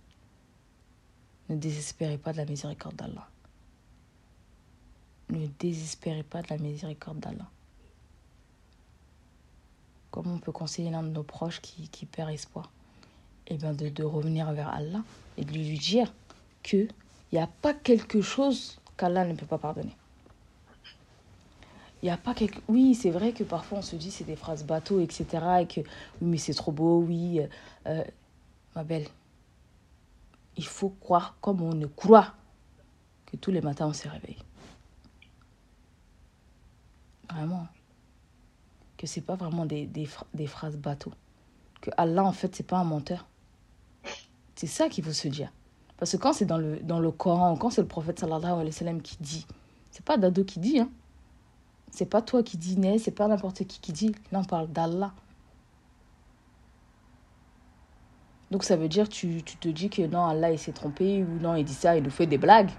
ne 1.51 1.57
désespérez 1.57 2.17
pas 2.17 2.33
de 2.33 2.39
la 2.39 2.47
miséricorde 2.47 2.97
d'Allah 2.97 3.29
ne 5.35 5.47
désespérez 5.59 6.23
pas 6.23 6.43
de 6.43 6.49
la 6.51 6.59
miséricorde 6.59 7.21
d'Allah. 7.21 7.49
Comment 10.11 10.35
on 10.35 10.39
peut 10.39 10.53
conseiller 10.53 10.91
l'un 10.91 11.03
de 11.03 11.09
nos 11.09 11.23
proches 11.23 11.61
qui, 11.61 11.89
qui 11.89 12.07
perd 12.07 12.31
espoir 12.31 12.71
Eh 13.49 13.57
bien, 13.57 13.73
de, 13.73 13.89
de, 13.89 14.05
revenir 14.05 14.53
vers 14.53 14.69
Allah 14.69 15.03
et 15.37 15.45
de 15.45 15.53
lui 15.53 15.79
dire 15.79 16.13
qu'il 16.63 16.89
n'y 17.33 17.39
a 17.39 17.49
pas 17.63 17.75
quelque 17.75 18.23
chose 18.23 18.79
qu'Allah 18.97 19.25
ne 19.25 19.35
peut 19.35 19.47
pas 19.47 19.59
pardonner. 19.59 19.97
Il 22.03 22.07
n'y 22.07 22.11
a 22.11 22.17
pas 22.17 22.35
quelque... 22.35 22.61
Oui, 22.69 22.95
c'est 22.95 23.11
vrai 23.11 23.33
que 23.33 23.45
parfois 23.45 23.79
on 23.79 23.83
se 23.83 23.97
dit 23.97 24.11
c'est 24.11 24.25
des 24.25 24.37
phrases 24.37 24.63
bateau, 24.65 25.01
etc. 25.01 25.27
Et 25.63 25.67
que 25.67 25.81
oui, 25.81 25.87
mais 26.29 26.39
c'est 26.39 26.53
trop 26.53 26.71
beau, 26.71 27.01
oui. 27.01 27.41
Euh, 27.87 28.05
ma 28.77 28.85
belle, 28.85 29.07
il 30.57 30.67
faut 30.67 30.91
croire 30.91 31.37
comme 31.41 31.63
on 31.63 31.75
ne 31.75 31.87
croit 31.87 32.35
que 33.27 33.37
tous 33.37 33.51
les 33.51 33.63
matins 33.63 33.87
on 33.87 33.93
se 33.93 34.07
réveille. 34.09 34.37
Vraiment. 37.35 37.67
Que 38.97 39.07
c'est 39.07 39.21
pas 39.21 39.35
vraiment 39.35 39.67
des, 39.67 39.87
des, 39.87 40.47
phrases 40.47 40.77
bateau. 40.77 41.13
Que 41.81 41.91
Allah, 41.97 42.25
en 42.25 42.33
fait, 42.33 42.55
c'est 42.55 42.67
pas 42.67 42.79
un 42.79 42.85
menteur. 42.85 43.27
C'est 44.55 44.69
ça 44.69 44.89
qu'il 44.89 45.05
faut 45.05 45.13
se 45.13 45.29
dire. 45.29 45.53
Parce 45.97 46.13
que 46.13 46.17
quand 46.17 46.33
c'est 46.33 46.45
dans 46.45 46.59
le, 46.59 46.79
dans 46.81 47.01
le 47.01 47.11
Coran, 47.11 47.57
quand 47.57 47.71
c'est 47.71 47.83
le 47.83 47.89
prophète 47.89 48.21
sallallahu 48.21 48.53
alayhi 48.53 48.67
wa 48.67 48.73
sallam 48.73 49.03
qui 49.03 49.17
dit, 49.21 49.47
c'est 49.91 50.05
pas 50.05 50.17
Dado 50.17 50.45
qui 50.45 50.61
dit, 50.61 50.81
hein. 50.81 50.89
C'est 51.91 52.07
pas 52.07 52.23
toi 52.23 52.43
qui 52.43 52.57
dis, 52.57 52.77
c'est 52.99 53.13
pas 53.13 53.29
n'importe 53.29 53.65
qui 53.67 53.81
qui 53.81 53.93
dit. 53.93 54.15
Là, 54.33 54.41
on 54.41 54.45
parle 54.45 54.69
d'Allah. 54.69 55.13
Donc 58.51 58.65
ça 58.65 58.77
veut 58.77 58.89
dire 58.89 59.09
tu, 59.09 59.43
tu 59.43 59.57
te 59.57 59.69
dis 59.69 59.91
que 59.91 60.03
non, 60.03 60.25
Allah 60.27 60.53
il 60.53 60.59
s'est 60.59 60.73
trompé 60.73 61.23
ou 61.23 61.41
non, 61.41 61.55
il 61.57 61.65
dit 61.65 61.75
ça, 61.75 61.97
il 61.97 62.03
nous 62.03 62.11
fait 62.11 62.27
des 62.27 62.39
blagues. 62.39 62.71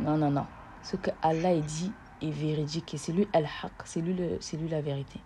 Non, 0.00 0.16
non, 0.16 0.30
non. 0.30 0.46
Ce 0.82 0.96
que 0.96 1.10
Allah 1.22 1.54
il 1.54 1.64
dit, 1.64 1.92
est 2.22 2.30
véridique 2.30 2.94
et 2.94 2.98
c'est 2.98 3.12
lui 3.12 3.26
al-haq, 3.32 3.72
c'est 3.84 4.00
lui, 4.00 4.14
lui 4.14 4.68
la 4.68 4.80
vérité. 4.80 5.18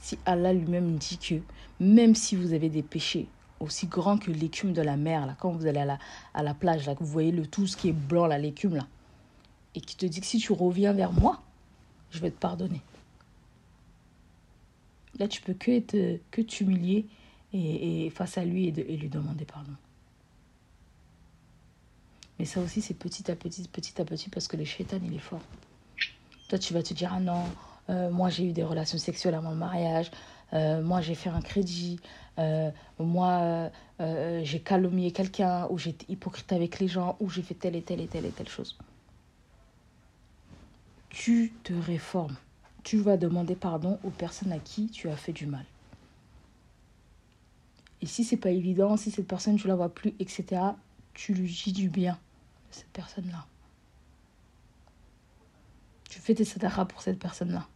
Si 0.00 0.18
Allah 0.26 0.52
lui-même 0.52 0.96
dit 0.96 1.18
que 1.18 1.36
même 1.80 2.14
si 2.14 2.36
vous 2.36 2.52
avez 2.52 2.68
des 2.68 2.82
péchés 2.82 3.26
aussi 3.60 3.86
grands 3.86 4.18
que 4.18 4.30
l'écume 4.30 4.72
de 4.72 4.82
la 4.82 4.96
mer, 4.96 5.26
là, 5.26 5.36
quand 5.38 5.50
vous 5.50 5.66
allez 5.66 5.80
à 5.80 5.84
la, 5.84 5.98
à 6.34 6.42
la 6.42 6.54
plage, 6.54 6.86
là, 6.86 6.94
vous 6.98 7.06
voyez 7.06 7.32
le 7.32 7.46
tout 7.46 7.66
ce 7.66 7.76
qui 7.76 7.88
est 7.88 7.92
blanc, 7.92 8.26
là, 8.26 8.38
l'écume, 8.38 8.76
là, 8.76 8.86
et 9.74 9.80
qui 9.80 9.96
te 9.96 10.06
dit 10.06 10.20
que 10.20 10.26
si 10.26 10.38
tu 10.38 10.52
reviens 10.52 10.92
vers 10.92 11.12
moi, 11.12 11.40
je 12.10 12.20
vais 12.20 12.30
te 12.30 12.38
pardonner. 12.38 12.80
Là, 15.18 15.28
tu 15.28 15.40
peux 15.42 15.54
que, 15.54 15.80
te, 15.80 16.18
que 16.30 16.42
t'humilier 16.42 17.06
et, 17.52 18.06
et, 18.06 18.10
face 18.10 18.36
à 18.36 18.44
lui 18.44 18.66
et, 18.66 18.92
et 18.92 18.96
lui 18.96 19.08
demander 19.08 19.44
pardon. 19.44 19.72
Mais 22.38 22.44
ça 22.44 22.60
aussi, 22.60 22.80
c'est 22.80 22.94
petit 22.94 23.30
à 23.30 23.36
petit, 23.36 23.68
petit 23.68 24.00
à 24.00 24.04
petit, 24.04 24.28
parce 24.28 24.48
que 24.48 24.56
le 24.56 24.64
shaitan, 24.64 24.98
il 25.04 25.14
est 25.14 25.18
fort. 25.18 25.42
Toi, 26.48 26.58
tu 26.58 26.74
vas 26.74 26.82
te 26.82 26.92
dire, 26.94 27.12
ah 27.14 27.20
non, 27.20 27.44
euh, 27.90 28.10
moi 28.10 28.30
j'ai 28.30 28.44
eu 28.46 28.52
des 28.52 28.62
relations 28.62 28.98
sexuelles 28.98 29.34
avant 29.34 29.50
le 29.50 29.56
mariage, 29.56 30.10
euh, 30.52 30.82
moi 30.82 31.00
j'ai 31.00 31.14
fait 31.14 31.28
un 31.28 31.42
crédit, 31.42 32.00
euh, 32.38 32.70
moi 32.98 33.70
j'ai 33.98 34.60
calomnié 34.60 35.10
quelqu'un, 35.12 35.66
ou 35.70 35.78
j'étais 35.78 36.10
hypocrite 36.10 36.52
avec 36.52 36.80
les 36.80 36.88
gens, 36.88 37.16
ou 37.20 37.30
j'ai 37.30 37.42
fait 37.42 37.54
telle 37.54 37.76
et 37.76 37.82
telle 37.82 38.00
et 38.00 38.06
telle 38.06 38.26
et 38.26 38.30
telle 38.30 38.48
chose. 38.48 38.76
Tu 41.10 41.52
te 41.62 41.72
réformes. 41.72 42.36
Tu 42.82 42.98
vas 42.98 43.16
demander 43.16 43.54
pardon 43.54 43.98
aux 44.02 44.10
personnes 44.10 44.52
à 44.52 44.58
qui 44.58 44.88
tu 44.88 45.08
as 45.08 45.16
fait 45.16 45.32
du 45.32 45.46
mal. 45.46 45.64
Et 48.02 48.06
si 48.06 48.24
c'est 48.24 48.36
pas 48.36 48.50
évident, 48.50 48.96
si 48.96 49.10
cette 49.10 49.26
personne 49.26 49.56
tu 49.56 49.68
la 49.68 49.76
vois 49.76 49.88
plus, 49.88 50.12
etc., 50.18 50.60
tu 51.14 51.32
lui 51.32 51.48
dis 51.48 51.72
du 51.72 51.88
bien 51.88 52.18
cette 52.74 52.90
personne-là. 52.92 53.46
Tu 56.10 56.20
fais 56.20 56.34
des 56.34 56.44
sadaras 56.44 56.84
pour 56.84 57.02
cette 57.02 57.18
personne-là. 57.18 57.66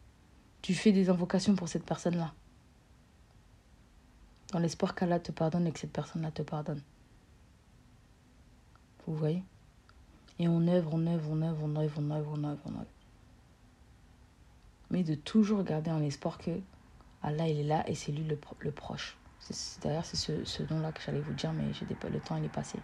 Tu 0.62 0.74
fais 0.74 0.92
des 0.92 1.10
invocations 1.10 1.54
pour 1.54 1.68
cette 1.68 1.84
personne-là. 1.84 2.32
Dans 4.52 4.58
l'espoir 4.58 4.94
qu'Allah 4.94 5.20
te 5.20 5.32
pardonne 5.32 5.66
et 5.66 5.72
que 5.72 5.78
cette 5.78 5.92
personne-là 5.92 6.30
te 6.30 6.42
pardonne. 6.42 6.82
Vous 9.06 9.14
voyez? 9.14 9.42
Et 10.38 10.48
on 10.48 10.66
œuvre, 10.68 10.94
on 10.94 11.06
œuvre, 11.06 11.30
on 11.30 11.42
œuvre, 11.42 11.62
on 11.64 11.76
œuvre, 11.76 11.98
on 11.98 12.10
œuvre, 12.10 12.32
on 12.34 12.44
œuvre, 12.44 12.62
on 12.66 12.74
œuvre. 12.74 12.86
Mais 14.90 15.02
de 15.02 15.14
toujours 15.14 15.62
garder 15.64 15.90
en 15.90 16.02
espoir 16.02 16.38
que 16.38 16.60
Allah, 17.22 17.48
il 17.48 17.58
est 17.58 17.64
là 17.64 17.88
et 17.88 17.94
c'est 17.94 18.12
lui 18.12 18.24
le, 18.24 18.38
le 18.60 18.70
proche. 18.70 19.16
D'ailleurs, 19.82 20.04
c'est 20.04 20.16
ce, 20.16 20.44
ce 20.44 20.62
nom-là 20.62 20.92
que 20.92 21.00
j'allais 21.02 21.20
vous 21.20 21.32
dire, 21.32 21.52
mais 21.52 21.64
le 21.64 22.20
temps, 22.20 22.36
il 22.36 22.44
est 22.44 22.48
passé. 22.48 22.78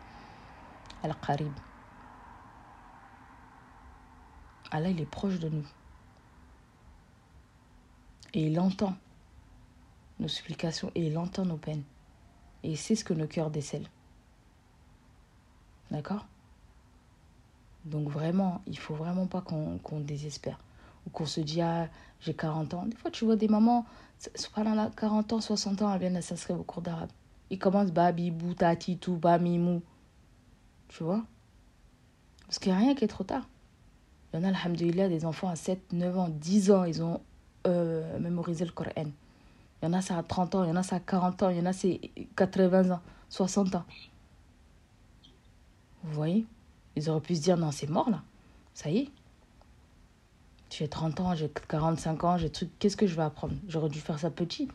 Al-Qarib. 1.03 1.53
Allah, 4.75 4.91
il 4.91 5.01
est 5.01 5.07
proche 5.07 5.39
de 5.39 5.49
nous. 5.49 5.65
Et 8.33 8.49
il 8.49 8.59
entend 8.59 8.97
nos 10.19 10.27
supplications 10.27 10.91
et 10.97 11.07
il 11.07 11.17
entend 11.17 11.45
nos 11.45 11.57
peines. 11.57 11.85
Et 12.65 12.75
sait 12.75 12.97
ce 12.97 13.05
que 13.05 13.15
nos 13.15 13.29
cœurs 13.29 13.53
décèlent. 13.53 13.89
D'accord? 15.93 16.27
Donc 17.85 18.09
vraiment, 18.09 18.63
il 18.67 18.77
faut 18.77 18.97
vraiment 18.97 19.29
pas 19.29 19.43
qu'on 19.43 20.01
désespère. 20.01 20.59
Ou 21.07 21.11
qu'on 21.11 21.27
se 21.27 21.41
dit, 21.41 21.61
ah, 21.61 21.89
j'ai 22.19 22.35
40 22.35 22.75
ans. 22.75 22.87
Des 22.87 22.97
fois, 22.97 23.13
tu 23.13 23.25
vois 23.25 23.37
des 23.37 23.47
mamans, 23.47 23.87
là 24.57 24.91
40 24.97 25.35
ans, 25.35 25.41
60 25.41 25.83
ans, 25.83 25.95
elles 25.95 26.01
viennent 26.01 26.21
s'inscrire 26.21 26.59
au 26.59 26.65
cours 26.65 26.83
d'arabe. 26.83 27.11
Ils 27.51 27.61
commencent 27.61 27.93
babi, 27.93 28.33
boutati, 28.33 28.99
tout, 28.99 29.19
bamimou. 29.19 29.83
Tu 30.89 31.05
vois? 31.05 31.23
Parce 32.47 32.59
qu'il 32.59 32.73
n'y 32.73 32.79
a 32.79 32.81
rien 32.81 32.97
qui 32.97 33.05
est 33.05 33.09
trop 33.09 33.23
tard. 33.23 33.47
Il 34.35 34.41
y 34.41 34.41
en 34.41 34.53
a, 34.53 34.59
alhamdoulilah, 34.59 35.09
des 35.09 35.25
enfants 35.25 35.49
à 35.49 35.55
7, 35.55 35.93
9 35.93 36.19
ans, 36.19 36.29
10 36.29 36.73
ans, 36.73 36.83
ils 36.83 37.05
ont 37.05 37.21
euh, 37.69 38.19
mémorisé 38.19 38.65
le 38.65 38.73
Coran. 38.73 38.91
Il 38.97 39.85
y 39.85 39.87
en 39.87 39.93
a, 39.93 40.03
ça 40.03 40.19
à 40.19 40.25
30 40.25 40.57
ans, 40.57 40.65
il 40.65 40.71
y 40.71 40.73
en 40.73 40.77
a, 40.77 40.83
ça 40.83 40.97
à 40.97 41.01
40 41.01 41.45
ans, 41.45 41.51
il 41.51 41.59
y 41.59 41.61
en 41.61 41.67
a, 41.67 41.73
c'est 41.73 42.01
80 42.35 42.91
ans, 42.91 43.01
60 43.29 43.77
ans. 43.77 43.85
Vous 46.03 46.15
voyez? 46.15 46.47
Ils 46.97 47.09
auraient 47.09 47.21
pu 47.21 47.37
se 47.37 47.43
dire, 47.43 47.57
non, 47.57 47.71
c'est 47.71 47.89
mort 47.89 48.11
là. 48.11 48.23
Ça 48.75 48.91
y 48.91 48.99
est. 48.99 49.09
J'ai 50.69 50.89
30 50.89 51.21
ans, 51.21 51.35
j'ai 51.37 51.49
45 51.69 52.25
ans, 52.25 52.37
j'ai 52.37 52.51
truc. 52.51 52.71
Qu'est-ce 52.81 52.97
que 52.97 53.07
je 53.07 53.15
vais 53.15 53.23
apprendre? 53.23 53.55
J'aurais 53.69 53.89
dû 53.89 54.01
faire 54.01 54.19
ça 54.19 54.31
petit. 54.31 54.67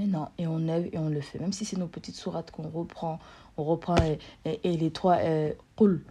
Mais 0.00 0.06
non, 0.06 0.28
et 0.36 0.48
on 0.48 0.68
œuvre 0.68 0.88
et 0.92 0.98
on 0.98 1.08
le 1.08 1.20
fait. 1.20 1.38
Même 1.38 1.52
si 1.52 1.64
c'est 1.64 1.76
nos 1.76 1.86
petites 1.86 2.16
sourates 2.16 2.50
qu'on 2.50 2.68
reprend, 2.68 3.20
on 3.56 3.62
reprend 3.62 3.94
et, 3.98 4.18
et, 4.64 4.76
les 4.76 4.90
trois 4.90 5.18
coulent. 5.76 6.02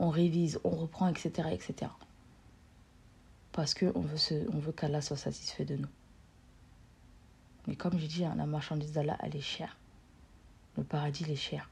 On 0.00 0.08
révise, 0.08 0.58
on 0.64 0.70
reprend, 0.70 1.06
etc. 1.06 1.50
etc. 1.52 1.92
Parce 3.52 3.74
qu'on 3.74 4.00
veut, 4.00 4.48
on 4.52 4.58
veut 4.58 4.72
qu'Allah 4.72 5.00
soit 5.00 5.16
satisfait 5.16 5.64
de 5.64 5.76
nous. 5.76 5.88
Mais 7.66 7.76
comme 7.76 7.98
je 7.98 8.06
dis, 8.06 8.24
hein, 8.24 8.34
la 8.36 8.46
marchandise 8.46 8.92
d'Allah, 8.92 9.16
elle 9.22 9.36
est 9.36 9.40
chère. 9.40 9.76
Le 10.76 10.82
paradis, 10.82 11.24
il 11.24 11.30
est 11.30 11.36
cher. 11.36 11.68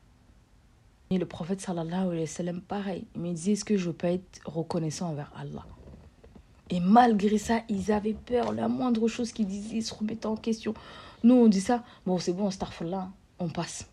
Et 1.10 1.18
le 1.18 1.24
prophète 1.24 1.60
sallallahu 1.60 2.08
alayhi 2.08 2.20
wa 2.20 2.26
sallam, 2.26 2.60
pareil, 2.60 3.06
il 3.14 3.22
me 3.22 3.32
disait, 3.32 3.52
est-ce 3.52 3.64
que 3.64 3.76
je 3.76 3.90
peux 3.90 4.08
être 4.08 4.40
reconnaissant 4.44 5.08
envers 5.08 5.32
Allah? 5.34 5.64
Et 6.70 6.80
malgré 6.80 7.38
ça, 7.38 7.62
ils 7.68 7.90
avaient 7.90 8.12
peur. 8.12 8.52
La 8.52 8.68
moindre 8.68 9.08
chose 9.08 9.32
qu'ils 9.32 9.46
disaient, 9.46 9.76
ils 9.76 9.82
se 9.82 9.94
remettaient 9.94 10.26
en 10.26 10.36
question. 10.36 10.74
Nous, 11.24 11.34
on 11.34 11.48
dit 11.48 11.62
ça, 11.62 11.82
bon, 12.04 12.18
c'est 12.18 12.34
bon, 12.34 12.50
on 12.50 12.84
là, 12.84 13.10
on 13.38 13.48
passe 13.48 13.88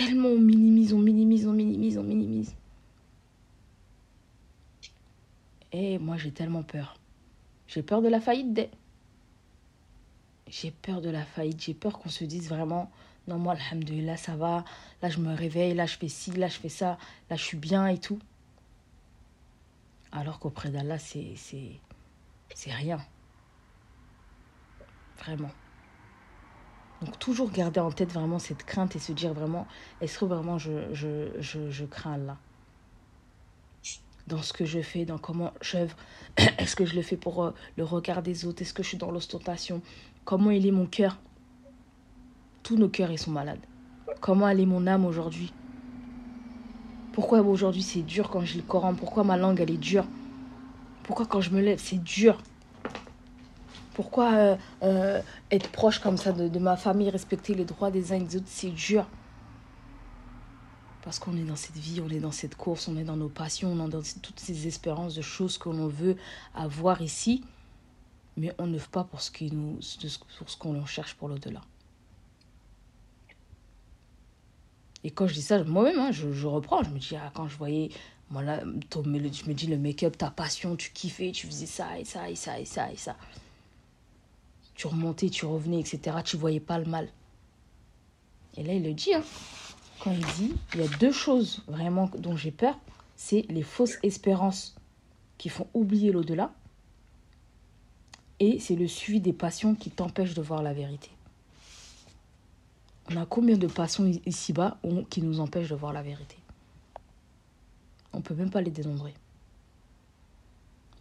tellement 0.00 0.28
on 0.28 0.38
minimise, 0.38 0.92
on 0.94 0.98
minimise, 0.98 1.46
on 1.46 1.52
minimise, 1.52 1.98
on 1.98 2.02
minimise. 2.02 2.54
Et 5.72 5.98
moi, 5.98 6.16
j'ai 6.16 6.32
tellement 6.32 6.62
peur. 6.62 6.96
J'ai 7.68 7.82
peur 7.82 8.00
de 8.00 8.08
la 8.08 8.20
faillite 8.20 8.52
des... 8.54 8.70
J'ai 10.48 10.70
peur 10.70 11.00
de 11.00 11.10
la 11.10 11.24
faillite. 11.24 11.62
J'ai 11.62 11.74
peur 11.74 11.98
qu'on 11.98 12.08
se 12.08 12.24
dise 12.24 12.48
vraiment, 12.48 12.90
non, 13.28 13.38
moi, 13.38 13.54
alhamdoulilah, 13.54 14.16
ça 14.16 14.36
va. 14.36 14.64
Là, 15.02 15.10
je 15.10 15.18
me 15.18 15.34
réveille, 15.34 15.74
là, 15.74 15.86
je 15.86 15.96
fais 15.96 16.08
ci, 16.08 16.32
là, 16.32 16.48
je 16.48 16.58
fais 16.58 16.70
ça. 16.70 16.98
Là, 17.28 17.36
je 17.36 17.44
suis 17.44 17.58
bien 17.58 17.86
et 17.86 17.98
tout. 17.98 18.18
Alors 20.12 20.40
qu'auprès 20.40 20.70
d'Allah, 20.70 20.98
c'est 20.98 21.36
rien. 22.66 22.98
Vraiment. 25.18 25.50
Donc 27.02 27.18
toujours 27.18 27.50
garder 27.50 27.80
en 27.80 27.90
tête 27.90 28.12
vraiment 28.12 28.38
cette 28.38 28.64
crainte 28.64 28.94
et 28.94 28.98
se 28.98 29.12
dire 29.12 29.32
vraiment, 29.32 29.66
est-ce 30.00 30.18
que 30.18 30.26
vraiment 30.26 30.58
je, 30.58 31.84
crains 31.86 32.14
Allah 32.14 32.36
dans 34.26 34.42
ce 34.42 34.52
que 34.52 34.64
je 34.64 34.80
fais, 34.80 35.04
dans 35.04 35.18
comment 35.18 35.52
j'œuvre. 35.60 35.96
Est-ce 36.58 36.76
que 36.76 36.84
je 36.84 36.94
le 36.94 37.02
fais 37.02 37.16
pour 37.16 37.42
euh, 37.42 37.50
le 37.76 37.82
regard 37.82 38.22
des 38.22 38.44
autres? 38.44 38.62
Est-ce 38.62 38.72
que 38.72 38.84
je 38.84 38.88
suis 38.88 38.96
dans 38.96 39.10
l'ostentation? 39.10 39.82
Comment 40.24 40.52
il 40.52 40.68
est 40.68 40.70
mon 40.70 40.86
cœur? 40.86 41.18
Tous 42.62 42.76
nos 42.76 42.88
cœurs, 42.88 43.10
ils 43.10 43.18
sont 43.18 43.32
malades. 43.32 43.58
Comment 44.20 44.48
elle 44.48 44.60
est 44.60 44.66
mon 44.66 44.86
âme 44.86 45.04
aujourd'hui? 45.04 45.52
Pourquoi 47.12 47.40
aujourd'hui 47.40 47.82
c'est 47.82 48.02
dur 48.02 48.30
quand 48.30 48.40
lis 48.40 48.54
le 48.54 48.62
Coran? 48.62 48.94
Pourquoi 48.94 49.24
ma 49.24 49.36
langue, 49.36 49.60
elle 49.60 49.72
est 49.72 49.76
dure? 49.76 50.06
Pourquoi 51.02 51.26
quand 51.26 51.40
je 51.40 51.50
me 51.50 51.60
lève, 51.60 51.80
c'est 51.82 52.00
dur? 52.00 52.40
Pourquoi 54.00 54.32
euh, 54.32 54.56
euh, 54.82 55.20
être 55.50 55.70
proche 55.70 55.98
comme 55.98 56.16
ça 56.16 56.32
de, 56.32 56.58
ma 56.58 56.78
famille, 56.78 57.10
respecter 57.10 57.52
les 57.52 57.66
droits 57.66 57.90
des 57.90 58.14
uns 58.14 58.16
et 58.16 58.24
des 58.24 58.36
autres, 58.36 58.46
c'est 58.48 58.70
dur. 58.70 59.06
Parce 61.02 61.18
qu'on 61.18 61.36
est 61.36 61.44
dans 61.44 61.54
cette 61.54 61.76
vie, 61.76 62.00
on 62.00 62.08
est 62.08 62.18
dans 62.18 62.32
cette 62.32 62.54
course, 62.54 62.88
on 62.88 62.96
est 62.96 63.04
dans 63.04 63.18
nos 63.18 63.28
passions, 63.28 63.70
on 63.70 63.86
est 63.86 63.90
dans 63.90 64.00
toutes 64.22 64.40
ces 64.40 64.66
espérances 64.66 65.14
de 65.14 65.20
choses 65.20 65.58
que 65.58 65.68
l'on 65.68 65.86
veut 65.86 66.16
avoir 66.54 67.02
ici. 67.02 67.44
Mais 68.38 68.54
on 68.56 68.66
ne 68.66 68.78
fait 68.78 68.88
pas 68.88 69.04
pour 69.04 69.20
ce 69.20 69.30
qu'on 70.58 70.86
cherche 70.86 71.12
pour 71.12 71.28
l'au-delà. 71.28 71.60
Et 75.04 75.10
quand 75.10 75.26
je 75.26 75.34
dis 75.34 75.42
ça, 75.42 75.62
moi-même, 75.62 75.98
hein, 75.98 76.10
je, 76.10 76.32
je, 76.32 76.46
reprends. 76.46 76.82
Je 76.82 76.88
me 76.88 76.98
dis, 76.98 77.16
ah, 77.16 77.30
quand 77.34 77.48
je 77.48 77.58
voyais, 77.58 77.90
voilà, 78.30 78.60
je 78.60 78.98
me 79.10 79.52
dis, 79.52 79.66
le 79.66 79.76
make-up, 79.76 80.16
ta 80.16 80.30
passion, 80.30 80.74
tu 80.74 80.90
kiffais, 80.90 81.32
tu 81.32 81.46
faisais 81.46 81.66
ça 81.66 81.98
et 81.98 82.06
ça 82.06 82.30
et 82.30 82.34
ça 82.34 82.58
et 82.58 82.64
ça 82.64 82.90
et 82.90 82.96
ça 82.96 83.14
tu 84.80 84.86
remontais, 84.86 85.28
tu 85.28 85.44
revenais, 85.44 85.78
etc. 85.78 86.16
Tu 86.24 86.38
voyais 86.38 86.58
pas 86.58 86.78
le 86.78 86.86
mal. 86.86 87.06
Et 88.56 88.62
là, 88.62 88.72
il 88.72 88.82
le 88.82 88.94
dit, 88.94 89.12
hein. 89.12 89.22
quand 90.02 90.10
il 90.10 90.24
dit, 90.38 90.54
il 90.72 90.80
y 90.80 90.82
a 90.82 90.88
deux 90.96 91.12
choses 91.12 91.62
vraiment 91.66 92.10
dont 92.16 92.34
j'ai 92.34 92.50
peur, 92.50 92.78
c'est 93.14 93.44
les 93.50 93.62
fausses 93.62 93.98
espérances 94.02 94.74
qui 95.36 95.50
font 95.50 95.66
oublier 95.74 96.12
l'au-delà, 96.12 96.54
et 98.38 98.58
c'est 98.58 98.74
le 98.74 98.88
suivi 98.88 99.20
des 99.20 99.34
passions 99.34 99.74
qui 99.74 99.90
t'empêchent 99.90 100.32
de 100.32 100.40
voir 100.40 100.62
la 100.62 100.72
vérité. 100.72 101.10
On 103.10 103.16
a 103.18 103.26
combien 103.26 103.58
de 103.58 103.66
passions 103.66 104.10
ici-bas 104.24 104.78
qui 105.10 105.20
nous 105.20 105.40
empêchent 105.40 105.68
de 105.68 105.74
voir 105.74 105.92
la 105.92 106.00
vérité? 106.00 106.38
On 108.14 108.18
ne 108.18 108.22
peut 108.22 108.34
même 108.34 108.50
pas 108.50 108.62
les 108.62 108.70
dénombrer. 108.70 109.12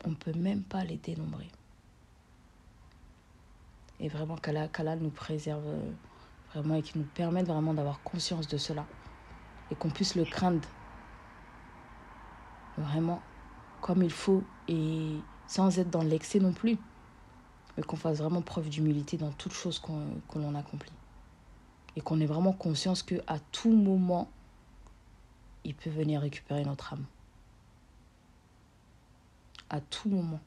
On 0.04 0.10
ne 0.10 0.16
peut 0.16 0.34
même 0.34 0.64
pas 0.64 0.84
les 0.84 0.98
dénombrer. 0.98 1.48
Et 4.00 4.08
vraiment 4.08 4.36
qu'Allah 4.38 4.95
nous 4.95 5.10
préserve 5.10 5.66
euh, 5.66 5.91
vraiment 6.54 6.76
et 6.76 6.82
qu'il 6.82 7.02
nous 7.02 7.08
permette 7.08 7.47
vraiment 7.47 7.74
d'avoir 7.74 8.02
conscience 8.02 8.47
de 8.47 8.58
cela. 8.58 8.86
Et 9.72 9.76
qu'on 9.76 9.89
puisse 9.89 10.16
le 10.16 10.26
craindre 10.26 10.68
vraiment 12.78 13.22
comme 13.82 14.04
il 14.04 14.12
faut 14.12 14.43
et 14.68 15.18
sans 15.47 15.80
être 15.80 15.89
dans 15.89 16.04
l'excès 16.04 16.39
non 16.39 16.54
plus. 16.54 16.78
mais 17.78 17.84
qu'on 17.84 17.95
fasse 17.95 18.18
vraiment 18.18 18.41
preuve 18.41 18.70
d'humilité 18.70 19.18
dans 19.18 19.32
toute 19.32 19.54
chose 19.54 19.80
qu'on 19.80 20.20
l'on 20.36 20.56
accomplit. 20.56 20.91
Et 21.95 22.02
qu'on 22.02 22.20
ait 22.20 22.26
vraiment 22.26 22.54
conscience 22.54 23.04
qu'à 23.04 23.39
tout 23.52 23.72
moment, 23.72 24.30
il 25.64 25.76
peut 25.76 25.89
venir 25.89 26.22
récupérer 26.22 26.64
notre 26.64 26.93
âme. 26.93 27.06
À 29.70 29.82
tout 29.82 30.10
moment. 30.10 30.39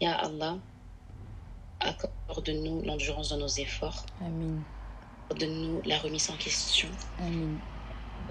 Ya 0.00 0.14
Allah, 0.14 0.58
accorde-nous 1.80 2.82
l'endurance 2.82 3.30
de 3.30 3.36
nos 3.36 3.48
efforts. 3.48 4.06
Amen. 4.20 4.64
Accorde-nous 5.28 5.82
la 5.84 5.98
remise 5.98 6.30
en 6.30 6.36
question. 6.36 6.90
Amen. 7.18 7.60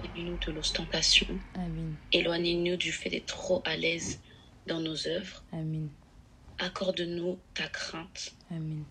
Éloignez-nous 0.02 0.38
de 0.38 0.52
l'ostentation. 0.52 1.40
Amen. 1.54 1.96
Éloignez-nous 2.12 2.76
du 2.76 2.92
fait 2.92 3.10
d'être 3.10 3.26
trop 3.26 3.62
à 3.64 3.76
l'aise 3.76 4.20
dans 4.66 4.80
nos 4.80 5.06
œuvres. 5.06 5.44
Amen. 5.52 5.90
Accorde-nous 6.58 7.38
ta 7.54 7.68
crainte. 7.68 8.34
Amen. 8.50 8.84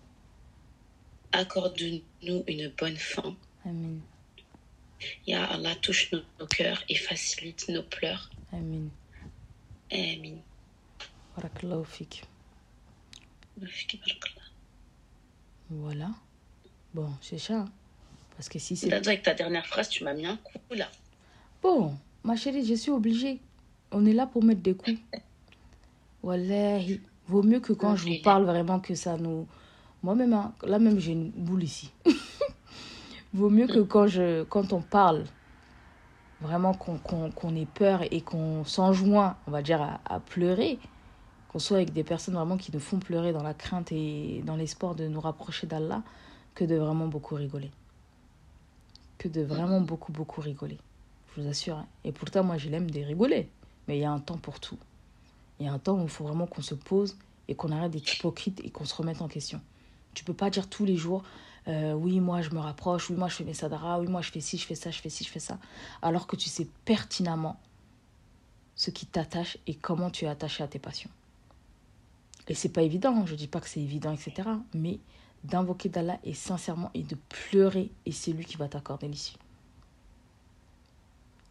Accorde-nous 1.32 2.44
une 2.46 2.68
bonne 2.78 2.96
fin. 2.96 3.36
Amen. 3.64 4.00
Ya 5.26 5.44
Allah, 5.44 5.74
touche 5.76 6.12
nos, 6.12 6.22
nos 6.38 6.46
cœurs 6.46 6.82
et 6.88 6.94
facilite 6.96 7.68
nos 7.68 7.82
pleurs. 7.82 8.30
Amen. 8.52 8.90
Amin. 9.92 10.42
Barakallahu 11.36 11.84
fik. 11.84 12.29
Voilà. 15.70 16.10
Bon, 16.94 17.10
c'est 17.20 17.38
ça. 17.38 17.66
Parce 18.36 18.48
que 18.48 18.58
si 18.58 18.76
c'est... 18.76 18.88
Ta 19.22 19.34
dernière 19.34 19.66
phrase, 19.66 19.88
tu 19.88 20.02
m'as 20.04 20.14
mis 20.14 20.26
un 20.26 20.36
coup 20.36 20.74
là. 20.74 20.88
Bon, 21.62 21.94
ma 22.24 22.36
chérie, 22.36 22.64
je 22.64 22.74
suis 22.74 22.90
obligée. 22.90 23.40
On 23.92 24.06
est 24.06 24.12
là 24.12 24.26
pour 24.26 24.42
mettre 24.42 24.62
des 24.62 24.74
coups. 24.74 24.98
Wallahi. 26.22 27.00
Vaut 27.26 27.42
mieux 27.42 27.60
que 27.60 27.72
quand 27.72 27.96
je 27.96 28.08
vous 28.08 28.22
parle 28.22 28.44
vraiment 28.44 28.80
que 28.80 28.94
ça 28.94 29.16
nous... 29.16 29.46
Moi-même, 30.02 30.32
hein, 30.32 30.54
là 30.62 30.78
même, 30.78 30.98
j'ai 30.98 31.12
une 31.12 31.30
boule 31.30 31.62
ici. 31.62 31.92
Vaut 33.34 33.50
mieux 33.50 33.66
que 33.66 33.80
quand, 33.80 34.06
je, 34.06 34.42
quand 34.44 34.72
on 34.72 34.80
parle, 34.80 35.24
vraiment 36.40 36.72
qu'on 36.72 37.54
ait 37.54 37.66
peur 37.66 38.02
et 38.10 38.22
qu'on 38.22 38.64
s'enjoint, 38.64 39.36
on 39.46 39.50
va 39.50 39.62
dire, 39.62 39.82
à, 39.82 40.00
à 40.06 40.18
pleurer. 40.18 40.78
Qu'on 41.50 41.58
soit 41.58 41.78
avec 41.78 41.92
des 41.92 42.04
personnes 42.04 42.34
vraiment 42.34 42.56
qui 42.56 42.70
nous 42.72 42.78
font 42.78 43.00
pleurer 43.00 43.32
dans 43.32 43.42
la 43.42 43.54
crainte 43.54 43.90
et 43.90 44.40
dans 44.46 44.54
l'espoir 44.54 44.94
de 44.94 45.08
nous 45.08 45.20
rapprocher 45.20 45.66
d'Allah, 45.66 46.04
que 46.54 46.64
de 46.64 46.76
vraiment 46.76 47.08
beaucoup 47.08 47.34
rigoler. 47.34 47.72
Que 49.18 49.26
de 49.26 49.42
vraiment 49.42 49.80
beaucoup, 49.80 50.12
beaucoup 50.12 50.40
rigoler. 50.40 50.78
Je 51.34 51.42
vous 51.42 51.48
assure. 51.48 51.78
hein. 51.78 51.86
Et 52.04 52.12
pourtant, 52.12 52.44
moi, 52.44 52.56
je 52.56 52.68
l'aime 52.68 52.88
de 52.88 53.00
rigoler. 53.00 53.48
Mais 53.88 53.98
il 53.98 54.00
y 54.00 54.04
a 54.04 54.12
un 54.12 54.20
temps 54.20 54.38
pour 54.38 54.60
tout. 54.60 54.78
Il 55.58 55.66
y 55.66 55.68
a 55.68 55.72
un 55.72 55.80
temps 55.80 55.98
où 55.98 56.04
il 56.04 56.08
faut 56.08 56.22
vraiment 56.22 56.46
qu'on 56.46 56.62
se 56.62 56.76
pose 56.76 57.16
et 57.48 57.56
qu'on 57.56 57.72
arrête 57.72 57.90
d'être 57.90 58.14
hypocrite 58.14 58.60
et 58.64 58.70
qu'on 58.70 58.84
se 58.84 58.94
remette 58.94 59.20
en 59.20 59.26
question. 59.26 59.60
Tu 60.14 60.22
peux 60.22 60.34
pas 60.34 60.50
dire 60.50 60.68
tous 60.68 60.84
les 60.84 60.96
jours, 60.96 61.24
euh, 61.66 61.94
oui, 61.94 62.20
moi, 62.20 62.42
je 62.42 62.50
me 62.50 62.60
rapproche, 62.60 63.10
oui, 63.10 63.16
moi, 63.16 63.26
je 63.26 63.34
fais 63.34 63.44
mes 63.44 63.54
sadaras, 63.54 63.98
oui, 63.98 64.06
moi, 64.06 64.22
je 64.22 64.30
fais 64.30 64.40
ci, 64.40 64.56
je 64.56 64.66
fais 64.66 64.76
ça, 64.76 64.92
je 64.92 65.00
fais 65.00 65.10
ci, 65.10 65.24
je 65.24 65.30
fais 65.30 65.40
ça. 65.40 65.58
Alors 66.00 66.28
que 66.28 66.36
tu 66.36 66.48
sais 66.48 66.68
pertinemment 66.84 67.58
ce 68.76 68.92
qui 68.92 69.06
t'attache 69.06 69.58
et 69.66 69.74
comment 69.74 70.10
tu 70.10 70.26
es 70.26 70.28
attaché 70.28 70.62
à 70.62 70.68
tes 70.68 70.78
passions. 70.78 71.10
Et 72.50 72.54
c'est 72.54 72.68
pas 72.68 72.82
évident, 72.82 73.24
je 73.26 73.36
dis 73.36 73.46
pas 73.46 73.60
que 73.60 73.68
c'est 73.68 73.80
évident, 73.80 74.12
etc. 74.12 74.48
Mais 74.74 74.98
d'invoquer 75.44 75.88
d'Allah 75.88 76.18
et 76.24 76.34
sincèrement 76.34 76.90
et 76.94 77.04
de 77.04 77.16
pleurer, 77.28 77.92
et 78.06 78.12
c'est 78.12 78.32
lui 78.32 78.44
qui 78.44 78.56
va 78.56 78.66
t'accorder 78.66 79.06
l'issue. 79.06 79.36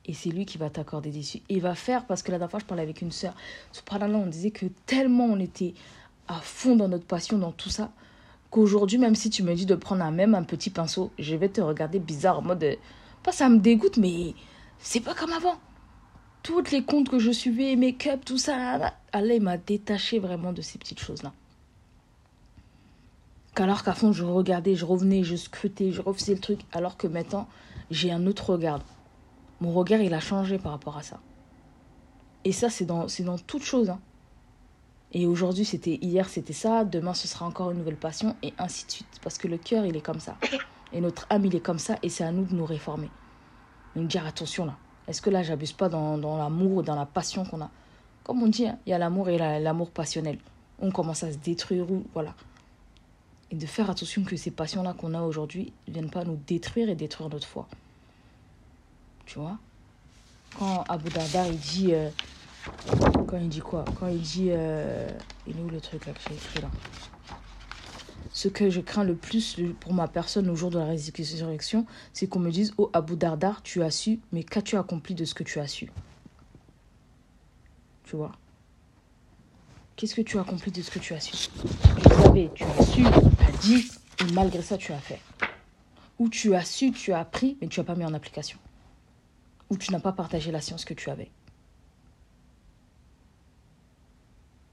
Et 0.05 0.13
c'est 0.13 0.29
lui 0.29 0.45
qui 0.45 0.57
va 0.57 0.69
t'accorder 0.69 1.09
l'issue. 1.09 1.37
Et 1.47 1.55
il 1.55 1.61
va 1.61 1.73
faire, 1.73 2.05
parce 2.05 2.21
que 2.21 2.31
la 2.31 2.37
dernière 2.37 2.51
fois, 2.51 2.59
je 2.59 2.65
parlais 2.65 2.83
avec 2.83 3.01
une 3.01 3.13
sœur, 3.13 3.33
subhanallah, 3.71 4.17
on 4.17 4.27
disait 4.27 4.51
que 4.51 4.65
tellement 4.85 5.23
on 5.25 5.39
était 5.39 5.73
à 6.27 6.41
fond 6.41 6.75
dans 6.75 6.89
notre 6.89 7.05
passion, 7.05 7.37
dans 7.37 7.53
tout 7.53 7.69
ça, 7.69 7.93
qu'aujourd'hui, 8.51 8.97
même 8.97 9.15
si 9.15 9.29
tu 9.29 9.41
me 9.41 9.55
dis 9.55 9.65
de 9.65 9.75
prendre 9.75 10.03
un, 10.03 10.11
même 10.11 10.35
un 10.35 10.43
petit 10.43 10.69
pinceau, 10.69 11.13
je 11.17 11.33
vais 11.35 11.47
te 11.49 11.61
regarder 11.61 11.99
bizarre 11.99 12.39
en 12.39 12.41
mode. 12.41 12.63
euh, 12.63 12.75
Pas 13.23 13.31
ça 13.31 13.47
me 13.47 13.59
dégoûte, 13.59 13.95
mais 13.95 14.35
c'est 14.79 14.99
pas 14.99 15.15
comme 15.15 15.31
avant. 15.31 15.55
Toutes 16.43 16.71
les 16.71 16.83
comptes 16.83 17.09
que 17.09 17.19
je 17.19 17.31
suivais, 17.31 17.75
make-up, 17.75 18.21
tout 18.25 18.37
ça, 18.37 18.93
Allah 19.11 19.39
m'a 19.39 19.57
détaché 19.57 20.19
vraiment 20.19 20.53
de 20.53 20.61
ces 20.61 20.77
petites 20.79 20.99
choses-là. 20.99 21.33
Qu'alors 23.55 23.83
qu'à 23.83 23.93
fond, 23.93 24.13
je 24.13 24.23
regardais, 24.23 24.75
je 24.75 24.85
revenais, 24.85 25.23
je 25.23 25.35
scrutais, 25.35 25.91
je 25.91 26.01
refaisais 26.01 26.33
le 26.35 26.39
truc, 26.39 26.61
alors 26.71 26.97
que 26.97 27.07
maintenant, 27.07 27.47
j'ai 27.91 28.11
un 28.11 28.25
autre 28.25 28.51
regard. 28.53 28.79
Mon 29.59 29.73
regard, 29.73 29.99
il 29.99 30.13
a 30.13 30.19
changé 30.21 30.57
par 30.57 30.71
rapport 30.71 30.97
à 30.97 31.03
ça. 31.03 31.19
Et 32.45 32.53
ça, 32.53 32.69
c'est 32.69 32.85
dans, 32.85 33.07
dans 33.19 33.37
toute 33.37 33.63
chose. 33.63 33.89
hein. 33.89 33.99
Et 35.11 35.25
aujourd'hui, 35.25 35.65
c'était 35.65 35.95
hier, 36.01 36.29
c'était 36.29 36.53
ça. 36.53 36.85
Demain, 36.85 37.13
ce 37.13 37.27
sera 37.27 37.45
encore 37.45 37.71
une 37.71 37.79
nouvelle 37.79 37.97
passion, 37.97 38.35
et 38.43 38.53
ainsi 38.59 38.85
de 38.85 38.91
suite. 38.91 39.19
Parce 39.21 39.37
que 39.37 39.47
le 39.49 39.57
cœur, 39.57 39.85
il 39.85 39.97
est 39.97 40.01
comme 40.01 40.19
ça. 40.21 40.37
Et 40.93 41.01
notre 41.01 41.27
âme, 41.29 41.45
il 41.45 41.55
est 41.55 41.59
comme 41.59 41.79
ça, 41.79 41.97
et 42.01 42.09
c'est 42.09 42.23
à 42.23 42.31
nous 42.31 42.45
de 42.45 42.55
nous 42.55 42.65
réformer. 42.65 43.09
Nous 43.95 44.05
dire 44.05 44.25
attention 44.25 44.65
là. 44.65 44.77
Est-ce 45.09 45.21
que 45.23 45.31
là, 45.31 45.41
j'abuse 45.41 45.71
pas 45.71 45.89
dans, 45.89 46.17
dans 46.19 46.37
l'amour, 46.37 46.83
dans 46.83 46.93
la 46.95 47.07
passion 47.07 47.43
qu'on 47.43 47.61
a? 47.61 47.71
Comme 48.23 48.43
on 48.43 48.47
dit, 48.47 48.67
hein, 48.67 48.77
il 48.85 48.91
y 48.91 48.93
a 48.93 48.99
l'amour 48.99 49.27
et 49.29 49.39
la- 49.39 49.59
l'amour 49.59 49.89
passionnel. 49.89 50.37
On 50.79 50.91
commence 50.91 51.23
à 51.23 51.31
se 51.31 51.37
détruire, 51.37 51.85
voilà. 52.13 52.35
Et 53.49 53.55
de 53.55 53.65
faire 53.65 53.89
attention 53.89 54.23
que 54.23 54.35
ces 54.37 54.51
passions-là 54.51 54.93
qu'on 54.93 55.15
a 55.15 55.21
aujourd'hui 55.23 55.73
ne 55.87 55.93
viennent 55.93 56.11
pas 56.11 56.23
nous 56.23 56.39
détruire 56.47 56.89
et 56.89 56.95
détruire 56.95 57.29
notre 57.29 57.47
foi. 57.47 57.67
Tu 59.25 59.39
vois? 59.39 59.57
Quand 60.59 60.83
Abu 60.87 61.09
Darda, 61.09 61.47
il 61.47 61.57
dit. 61.57 61.93
euh, 61.93 62.09
quand 63.27 63.37
il 63.37 63.49
dit 63.49 63.61
quoi? 63.61 63.83
Quand 63.99 64.07
il 64.07 64.21
dit. 64.21 64.49
euh, 64.51 65.09
il 65.47 65.57
est 65.57 65.61
où 65.61 65.69
le 65.69 65.81
truc 65.81 66.05
là 66.05 66.13
que 66.13 66.19
j'ai 66.29 66.35
écrit 66.35 66.61
là 66.61 66.69
Ce 68.39 68.47
que 68.47 68.69
je 68.69 68.79
crains 68.79 69.03
le 69.03 69.15
plus 69.15 69.57
pour 69.81 69.93
ma 69.93 70.07
personne 70.07 70.49
au 70.49 70.55
jour 70.55 70.71
de 70.71 70.79
la 70.79 70.85
résurrection, 70.85 71.85
c'est 72.13 72.27
qu'on 72.27 72.39
me 72.39 72.51
dise 72.51 72.73
Oh 72.77 72.89
Abu 72.93 73.17
Darda, 73.17 73.57
tu 73.65 73.83
as 73.83 73.91
su, 73.91 74.21
mais 74.31 74.45
qu'as-tu 74.45 74.77
accompli 74.77 75.13
de 75.13 75.25
ce 75.25 75.33
que 75.33 75.43
tu 75.43 75.59
as 75.59 75.67
su 75.67 75.91
Tu 78.05 78.15
vois 78.15 78.31
Qu'est-ce 79.97 80.15
que 80.15 80.21
tu 80.21 80.37
as 80.37 80.41
accompli 80.43 80.71
de 80.71 80.81
ce 80.81 80.89
que 80.89 80.99
tu 80.99 81.13
as 81.13 81.19
su 81.19 81.49
Tu 81.49 82.09
savais, 82.15 82.49
tu 82.55 82.63
as 82.63 82.85
su, 82.85 83.03
tu 83.03 83.43
as 83.43 83.57
dit, 83.57 83.91
et 84.21 84.31
malgré 84.31 84.61
ça, 84.61 84.77
tu 84.77 84.93
as 84.93 84.99
fait. 84.99 85.19
Ou 86.17 86.29
tu 86.29 86.55
as 86.55 86.63
su, 86.63 86.93
tu 86.93 87.11
as 87.11 87.19
appris, 87.19 87.57
mais 87.59 87.67
tu 87.67 87.81
n'as 87.81 87.85
pas 87.85 87.95
mis 87.95 88.05
en 88.05 88.13
application. 88.13 88.57
Ou 89.69 89.75
tu 89.75 89.91
n'as 89.91 89.99
pas 89.99 90.13
partagé 90.13 90.53
la 90.53 90.61
science 90.61 90.85
que 90.85 90.93
tu 90.93 91.09
avais. 91.09 91.29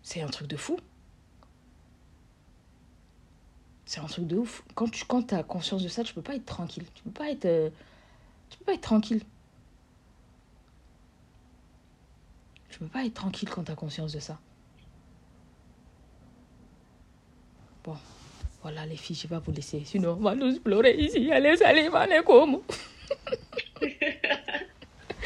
C'est 0.04 0.20
un 0.20 0.28
truc 0.28 0.46
de 0.46 0.56
fou. 0.56 0.78
C'est 3.86 4.00
un 4.00 4.06
truc 4.06 4.26
de 4.26 4.36
ouf. 4.36 4.64
Quand 4.74 4.90
tu 4.90 5.04
quand 5.04 5.32
as 5.32 5.44
conscience 5.44 5.82
de 5.82 5.88
ça, 5.88 6.02
tu 6.02 6.12
peux 6.12 6.20
pas 6.20 6.34
être 6.34 6.44
tranquille. 6.44 6.84
Tu 6.92 7.04
peux 7.04 7.10
pas 7.10 7.30
être, 7.30 7.44
euh, 7.44 7.70
tu 8.50 8.58
peux 8.58 8.64
pas 8.64 8.74
être 8.74 8.80
tranquille. 8.80 9.22
Tu 12.68 12.80
peux 12.80 12.88
pas 12.88 13.04
être 13.04 13.14
tranquille 13.14 13.48
quand 13.48 13.62
tu 13.62 13.72
as 13.72 13.76
conscience 13.76 14.12
de 14.12 14.18
ça. 14.18 14.38
Bon, 17.84 17.96
voilà 18.60 18.84
les 18.86 18.96
filles, 18.96 19.14
je 19.14 19.28
vais 19.28 19.36
pas 19.36 19.38
vous 19.38 19.52
laisser. 19.52 19.82
Sinon, 19.84 20.16
on 20.18 20.22
va 20.22 20.34
nous 20.34 20.58
pleurer 20.58 20.96
ici. 20.98 21.30
Allez, 21.30 21.62
allez, 21.62 21.88
allez, 21.94 22.22
comme. 22.26 22.60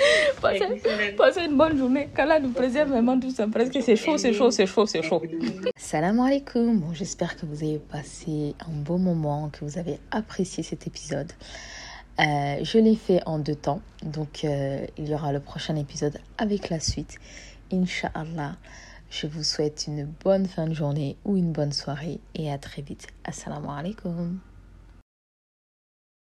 passez, 0.41 0.83
passez 1.17 1.45
une 1.45 1.57
bonne 1.57 1.77
journée. 1.77 2.09
Qu'Allah 2.15 2.41
nous 2.41 2.51
préserve 2.51 2.91
vraiment 2.91 3.19
tout 3.19 3.31
ça. 3.31 3.47
Parce 3.47 3.71
que 3.71 3.81
c'est 3.81 3.97
chaud, 3.97 4.19
c'est 4.19 4.33
chaud, 4.33 4.51
c'est 4.51 4.67
chaud, 4.67 4.87
c'est 4.87 5.03
chaud. 5.03 5.23
Salam 5.77 6.21
alaikum. 6.21 6.79
Bon, 6.81 6.93
j'espère 6.93 7.37
que 7.37 7.47
vous 7.47 7.63
avez 7.65 7.79
passé 7.79 8.55
un 8.67 8.73
beau 8.73 8.99
moment, 8.99 9.51
que 9.51 9.65
vous 9.65 9.79
avez 9.79 9.99
apprécié 10.11 10.63
cet 10.63 10.87
épisode. 10.87 11.33
Euh, 12.19 12.57
je 12.63 12.79
l'ai 12.79 12.97
fait 12.97 13.21
en 13.27 13.39
deux 13.39 13.55
temps. 13.55 13.81
Donc, 14.03 14.45
euh, 14.45 14.87
il 14.99 15.09
y 15.09 15.15
aura 15.15 15.33
le 15.33 15.41
prochain 15.41 15.77
épisode 15.77 16.19
avec 16.39 16.69
la 16.69 16.81
suite. 16.81 17.17
Inch'Allah. 17.73 18.57
Je 19.11 19.27
vous 19.27 19.43
souhaite 19.43 19.87
une 19.89 20.05
bonne 20.05 20.47
fin 20.47 20.67
de 20.67 20.75
journée 20.75 21.17
ou 21.25 21.37
une 21.37 21.53
bonne 21.53 21.73
soirée 21.73 22.21
et 22.35 22.51
à 22.51 22.59
très 22.59 22.83
vite. 22.83 23.09
Assalamu 23.25 23.67
alaikum. 23.69 24.39